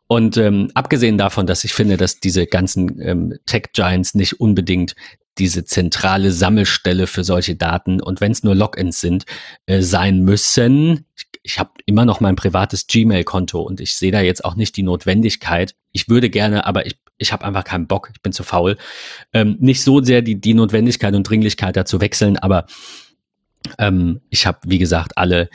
Und 0.07 0.37
ähm, 0.37 0.71
abgesehen 0.75 1.19
davon, 1.19 1.47
dass 1.47 1.65
ich 1.65 1.75
finde, 1.75 1.97
dass 1.97 2.21
diese 2.21 2.47
ganzen 2.47 3.01
ähm, 3.03 3.39
Tech-Giants 3.47 4.15
nicht 4.15 4.41
unbedingt 4.41 4.95
diese 5.39 5.65
zentrale 5.65 6.33
Sammelstelle 6.33 7.07
für 7.07 7.25
solche 7.25 7.57
Daten 7.57 8.01
und 8.01 8.21
wenn 8.21 8.33
es 8.33 8.43
nur 8.43 8.55
Logins 8.55 9.01
sind, 9.01 9.25
äh, 9.67 9.83
sein 9.83 10.21
müssen. 10.21 11.07
Ich, 11.17 11.25
ich 11.43 11.59
habe 11.59 11.71
immer 11.85 12.05
noch 12.05 12.21
mein 12.21 12.37
privates 12.37 12.87
Gmail-Konto 12.87 13.61
und 13.61 13.81
ich 13.81 13.97
sehe 13.97 14.13
da 14.13 14.21
jetzt 14.21 14.45
auch 14.45 14.57
nicht 14.57 14.77
die 14.77 14.83
Notwendigkeit. 14.83 15.75
Ich 15.93 16.09
würde 16.09 16.31
gerne, 16.31 16.67
aber 16.67 16.87
ich, 16.87 16.99
ich 17.19 17.33
habe 17.33 17.45
einfach 17.45 17.65
keinen 17.65 17.87
Bock, 17.87 18.11
ich 18.15 18.23
bin 18.23 18.33
zu 18.33 18.43
faul. 18.43 18.77
Ähm, 19.33 19.57
nicht 19.61 19.83
so 19.83 20.03
sehr 20.03 20.23
die, 20.23 20.41
die 20.41 20.55
Notwendigkeit 20.55 21.15
und 21.15 21.29
Dringlichkeit 21.29 21.77
da 21.77 21.85
zu 21.85 22.01
wechseln, 22.01 22.37
aber 22.37 22.67
ähm, 23.79 24.21
ich 24.31 24.47
habe, 24.47 24.59
wie 24.65 24.79
gesagt, 24.79 25.17
alle 25.17 25.49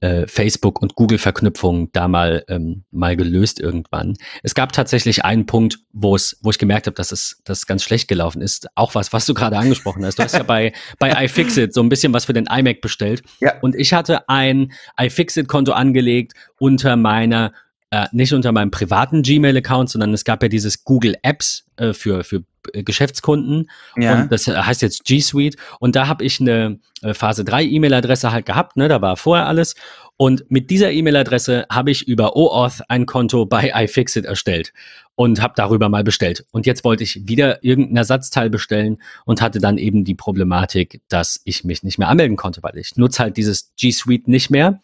äh, 0.00 0.26
Facebook- 0.26 0.82
und 0.82 0.94
Google-Verknüpfungen 0.94 1.90
da 1.92 2.08
mal, 2.08 2.44
ähm, 2.48 2.84
mal 2.90 3.16
gelöst 3.16 3.60
irgendwann. 3.60 4.14
Es 4.42 4.54
gab 4.54 4.72
tatsächlich 4.72 5.24
einen 5.24 5.46
Punkt, 5.46 5.78
wo 5.92 6.14
es, 6.14 6.38
wo 6.42 6.50
ich 6.50 6.58
gemerkt 6.58 6.86
habe, 6.86 6.94
dass 6.94 7.12
es 7.12 7.40
das 7.44 7.66
ganz 7.66 7.82
schlecht 7.82 8.08
gelaufen 8.08 8.42
ist. 8.42 8.68
Auch 8.74 8.94
was, 8.94 9.12
was 9.12 9.26
du 9.26 9.34
gerade 9.34 9.56
angesprochen 9.58 10.04
hast. 10.04 10.18
Du 10.18 10.22
hast 10.22 10.34
ja 10.34 10.42
bei, 10.42 10.72
bei 10.98 11.24
iFixit 11.24 11.72
so 11.72 11.82
ein 11.82 11.88
bisschen 11.88 12.12
was 12.12 12.26
für 12.26 12.32
den 12.32 12.46
iMac 12.46 12.80
bestellt. 12.80 13.22
Ja. 13.40 13.54
Und 13.60 13.74
ich 13.74 13.92
hatte 13.92 14.28
ein 14.28 14.72
iFixit-Konto 14.98 15.72
angelegt 15.72 16.34
unter 16.58 16.96
meiner 16.96 17.52
äh, 17.90 18.06
nicht 18.12 18.32
unter 18.32 18.52
meinem 18.52 18.70
privaten 18.70 19.22
Gmail-Account, 19.22 19.90
sondern 19.90 20.12
es 20.12 20.24
gab 20.24 20.42
ja 20.42 20.48
dieses 20.48 20.84
Google 20.84 21.16
Apps 21.22 21.66
äh, 21.76 21.92
für, 21.92 22.24
für 22.24 22.42
äh, 22.72 22.82
Geschäftskunden. 22.82 23.70
Ja. 23.96 24.22
Und 24.22 24.32
das 24.32 24.46
heißt 24.48 24.82
jetzt 24.82 25.04
G 25.04 25.20
Suite. 25.20 25.56
Und 25.78 25.94
da 25.94 26.08
habe 26.08 26.24
ich 26.24 26.40
eine 26.40 26.80
äh, 27.02 27.14
Phase 27.14 27.44
3 27.44 27.64
E-Mail-Adresse 27.64 28.32
halt 28.32 28.46
gehabt, 28.46 28.76
ne? 28.76 28.88
Da 28.88 29.00
war 29.02 29.16
vorher 29.16 29.46
alles. 29.46 29.74
Und 30.16 30.50
mit 30.50 30.70
dieser 30.70 30.90
E-Mail-Adresse 30.90 31.66
habe 31.70 31.90
ich 31.90 32.08
über 32.08 32.36
OAuth 32.36 32.82
ein 32.88 33.06
Konto 33.06 33.44
bei 33.44 33.70
iFixit 33.74 34.24
erstellt 34.24 34.72
und 35.14 35.42
habe 35.42 35.54
darüber 35.56 35.88
mal 35.88 36.04
bestellt. 36.04 36.46
Und 36.52 36.66
jetzt 36.66 36.84
wollte 36.84 37.04
ich 37.04 37.28
wieder 37.28 37.62
irgendein 37.62 37.98
Ersatzteil 37.98 38.50
bestellen 38.50 38.98
und 39.26 39.42
hatte 39.42 39.60
dann 39.60 39.78
eben 39.78 40.04
die 40.04 40.14
Problematik, 40.14 41.02
dass 41.08 41.40
ich 41.44 41.64
mich 41.64 41.82
nicht 41.82 41.98
mehr 41.98 42.08
anmelden 42.08 42.36
konnte, 42.36 42.62
weil 42.62 42.78
ich 42.78 42.96
nutze 42.96 43.22
halt 43.22 43.36
dieses 43.36 43.72
G 43.76 43.92
Suite 43.92 44.26
nicht 44.26 44.50
mehr. 44.50 44.80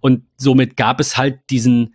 Und 0.00 0.24
somit 0.36 0.76
gab 0.76 0.98
es 0.98 1.16
halt 1.16 1.38
diesen 1.48 1.94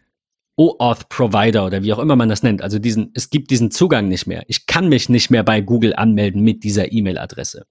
OAuth-Provider 0.58 1.66
oder 1.66 1.84
wie 1.84 1.94
auch 1.94 2.00
immer 2.00 2.16
man 2.16 2.30
das 2.30 2.44
nennt. 2.44 2.62
Also 2.62 2.80
diesen, 2.80 3.12
es 3.14 3.30
gibt 3.30 3.52
diesen 3.52 3.72
Zugang 3.72 4.08
nicht 4.08 4.28
mehr. 4.28 4.44
Ich 4.48 4.66
kann 4.66 4.90
mich 4.90 5.08
nicht 5.08 5.30
mehr 5.30 5.44
bei 5.44 5.62
Google 5.62 5.96
anmelden 5.96 6.42
mit 6.42 6.64
dieser 6.64 6.92
E-Mail-Adresse. 6.92 7.66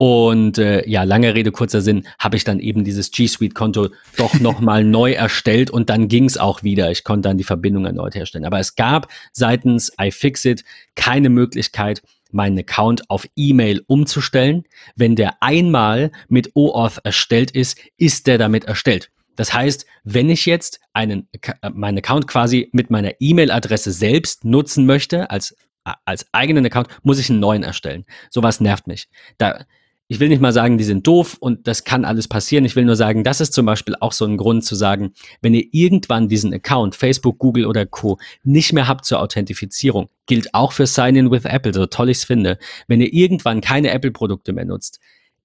Und 0.00 0.58
äh, 0.58 0.88
ja, 0.88 1.02
lange 1.02 1.34
Rede, 1.34 1.50
kurzer 1.50 1.80
Sinn, 1.80 2.06
habe 2.20 2.36
ich 2.36 2.44
dann 2.44 2.60
eben 2.60 2.84
dieses 2.84 3.10
G 3.10 3.26
Suite-Konto 3.26 3.88
doch 4.16 4.38
nochmal 4.38 4.84
neu 4.84 5.12
erstellt 5.12 5.70
und 5.70 5.90
dann 5.90 6.06
ging 6.06 6.24
es 6.24 6.38
auch 6.38 6.62
wieder. 6.62 6.90
Ich 6.92 7.02
konnte 7.02 7.28
dann 7.28 7.38
die 7.38 7.44
Verbindung 7.44 7.84
erneut 7.84 8.14
herstellen. 8.14 8.44
Aber 8.44 8.60
es 8.60 8.76
gab 8.76 9.08
seitens 9.32 9.92
iFixit 10.00 10.64
keine 10.94 11.30
Möglichkeit, 11.30 12.02
meinen 12.30 12.58
Account 12.58 13.10
auf 13.10 13.26
E-Mail 13.34 13.82
umzustellen. 13.88 14.64
Wenn 14.94 15.16
der 15.16 15.42
einmal 15.42 16.12
mit 16.28 16.54
OAuth 16.54 16.98
erstellt 17.02 17.50
ist, 17.50 17.78
ist 17.96 18.28
der 18.28 18.38
damit 18.38 18.64
erstellt. 18.64 19.10
Das 19.38 19.54
heißt, 19.54 19.86
wenn 20.02 20.30
ich 20.30 20.46
jetzt 20.46 20.80
einen, 20.92 21.28
äh, 21.62 21.70
meinen 21.70 21.98
Account 21.98 22.26
quasi 22.26 22.70
mit 22.72 22.90
meiner 22.90 23.12
E-Mail-Adresse 23.20 23.92
selbst 23.92 24.44
nutzen 24.44 24.84
möchte, 24.84 25.30
als, 25.30 25.56
als 26.04 26.26
eigenen 26.32 26.66
Account, 26.66 26.88
muss 27.04 27.20
ich 27.20 27.30
einen 27.30 27.38
neuen 27.38 27.62
erstellen. 27.62 28.04
Sowas 28.30 28.60
nervt 28.60 28.88
mich. 28.88 29.08
Da, 29.38 29.64
ich 30.08 30.18
will 30.18 30.28
nicht 30.28 30.40
mal 30.40 30.52
sagen, 30.52 30.76
die 30.76 30.82
sind 30.82 31.06
doof 31.06 31.36
und 31.38 31.68
das 31.68 31.84
kann 31.84 32.04
alles 32.04 32.26
passieren. 32.26 32.64
Ich 32.64 32.74
will 32.74 32.84
nur 32.84 32.96
sagen, 32.96 33.22
das 33.22 33.40
ist 33.40 33.52
zum 33.52 33.64
Beispiel 33.64 33.94
auch 34.00 34.10
so 34.10 34.24
ein 34.24 34.38
Grund 34.38 34.64
zu 34.64 34.74
sagen, 34.74 35.12
wenn 35.40 35.54
ihr 35.54 35.68
irgendwann 35.70 36.28
diesen 36.28 36.52
Account, 36.52 36.96
Facebook, 36.96 37.38
Google 37.38 37.66
oder 37.66 37.86
Co. 37.86 38.18
nicht 38.42 38.72
mehr 38.72 38.88
habt 38.88 39.04
zur 39.04 39.20
Authentifizierung, 39.20 40.08
gilt 40.26 40.52
auch 40.52 40.72
für 40.72 40.88
Sign-in 40.88 41.30
with 41.30 41.44
Apple, 41.44 41.72
so 41.72 41.86
toll 41.86 42.10
ich 42.10 42.18
es 42.18 42.24
finde. 42.24 42.58
Wenn 42.88 43.00
ihr 43.00 43.12
irgendwann 43.12 43.60
keine 43.60 43.92
Apple-Produkte 43.92 44.52
mehr 44.52 44.64
nutzt, 44.64 44.98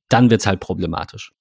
dann 0.10 0.32
wird's 0.32 0.48
halt 0.48 0.62
problematisch. 0.62 1.32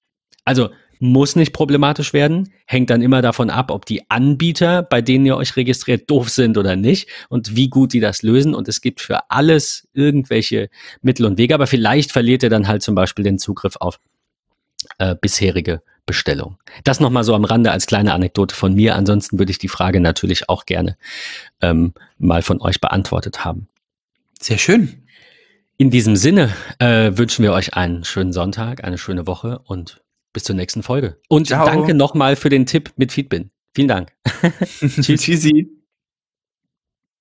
Also 0.45 0.69
muss 1.03 1.35
nicht 1.35 1.51
problematisch 1.51 2.13
werden, 2.13 2.53
hängt 2.65 2.89
dann 2.89 3.01
immer 3.01 3.21
davon 3.21 3.49
ab, 3.49 3.71
ob 3.71 3.85
die 3.85 4.09
Anbieter, 4.09 4.83
bei 4.83 5.01
denen 5.01 5.25
ihr 5.25 5.35
euch 5.35 5.57
registriert, 5.57 6.09
doof 6.09 6.29
sind 6.29 6.57
oder 6.57 6.77
nicht 6.77 7.09
und 7.27 7.57
wie 7.57 7.67
gut 7.67 7.91
die 7.91 7.99
das 7.99 8.23
lösen. 8.23 8.55
Und 8.55 8.69
es 8.69 8.79
gibt 8.79 9.01
für 9.01 9.29
alles 9.29 9.89
irgendwelche 9.93 10.69
Mittel 11.01 11.25
und 11.25 11.37
Wege, 11.37 11.53
aber 11.55 11.67
vielleicht 11.67 12.13
verliert 12.13 12.41
ihr 12.41 12.49
dann 12.49 12.69
halt 12.69 12.83
zum 12.83 12.95
Beispiel 12.95 13.25
den 13.25 13.37
Zugriff 13.37 13.75
auf 13.81 13.99
äh, 14.97 15.13
bisherige 15.19 15.81
Bestellung. 16.05 16.57
Das 16.85 17.01
nochmal 17.01 17.25
so 17.25 17.35
am 17.35 17.43
Rande 17.43 17.73
als 17.73 17.85
kleine 17.85 18.13
Anekdote 18.13 18.55
von 18.55 18.73
mir. 18.73 18.95
Ansonsten 18.95 19.39
würde 19.39 19.51
ich 19.51 19.57
die 19.57 19.67
Frage 19.67 19.99
natürlich 19.99 20.47
auch 20.47 20.65
gerne 20.65 20.97
ähm, 21.61 21.93
mal 22.17 22.43
von 22.43 22.61
euch 22.61 22.79
beantwortet 22.79 23.43
haben. 23.43 23.67
Sehr 24.39 24.57
schön. 24.57 25.03
In 25.75 25.89
diesem 25.89 26.15
Sinne 26.15 26.53
äh, 26.79 27.11
wünschen 27.17 27.43
wir 27.43 27.51
euch 27.51 27.73
einen 27.73 28.05
schönen 28.05 28.31
Sonntag, 28.31 28.85
eine 28.85 28.97
schöne 28.97 29.27
Woche 29.27 29.59
und 29.65 30.02
bis 30.33 30.43
zur 30.43 30.55
nächsten 30.55 30.83
Folge. 30.83 31.19
Und 31.29 31.47
Ciao. 31.47 31.65
danke 31.65 31.93
nochmal 31.93 32.35
für 32.35 32.49
den 32.49 32.65
Tipp 32.65 32.91
mit 32.97 33.11
Feedbin. 33.11 33.51
Vielen 33.75 33.87
Dank. 33.87 34.11
Tschüssi. 34.79 35.82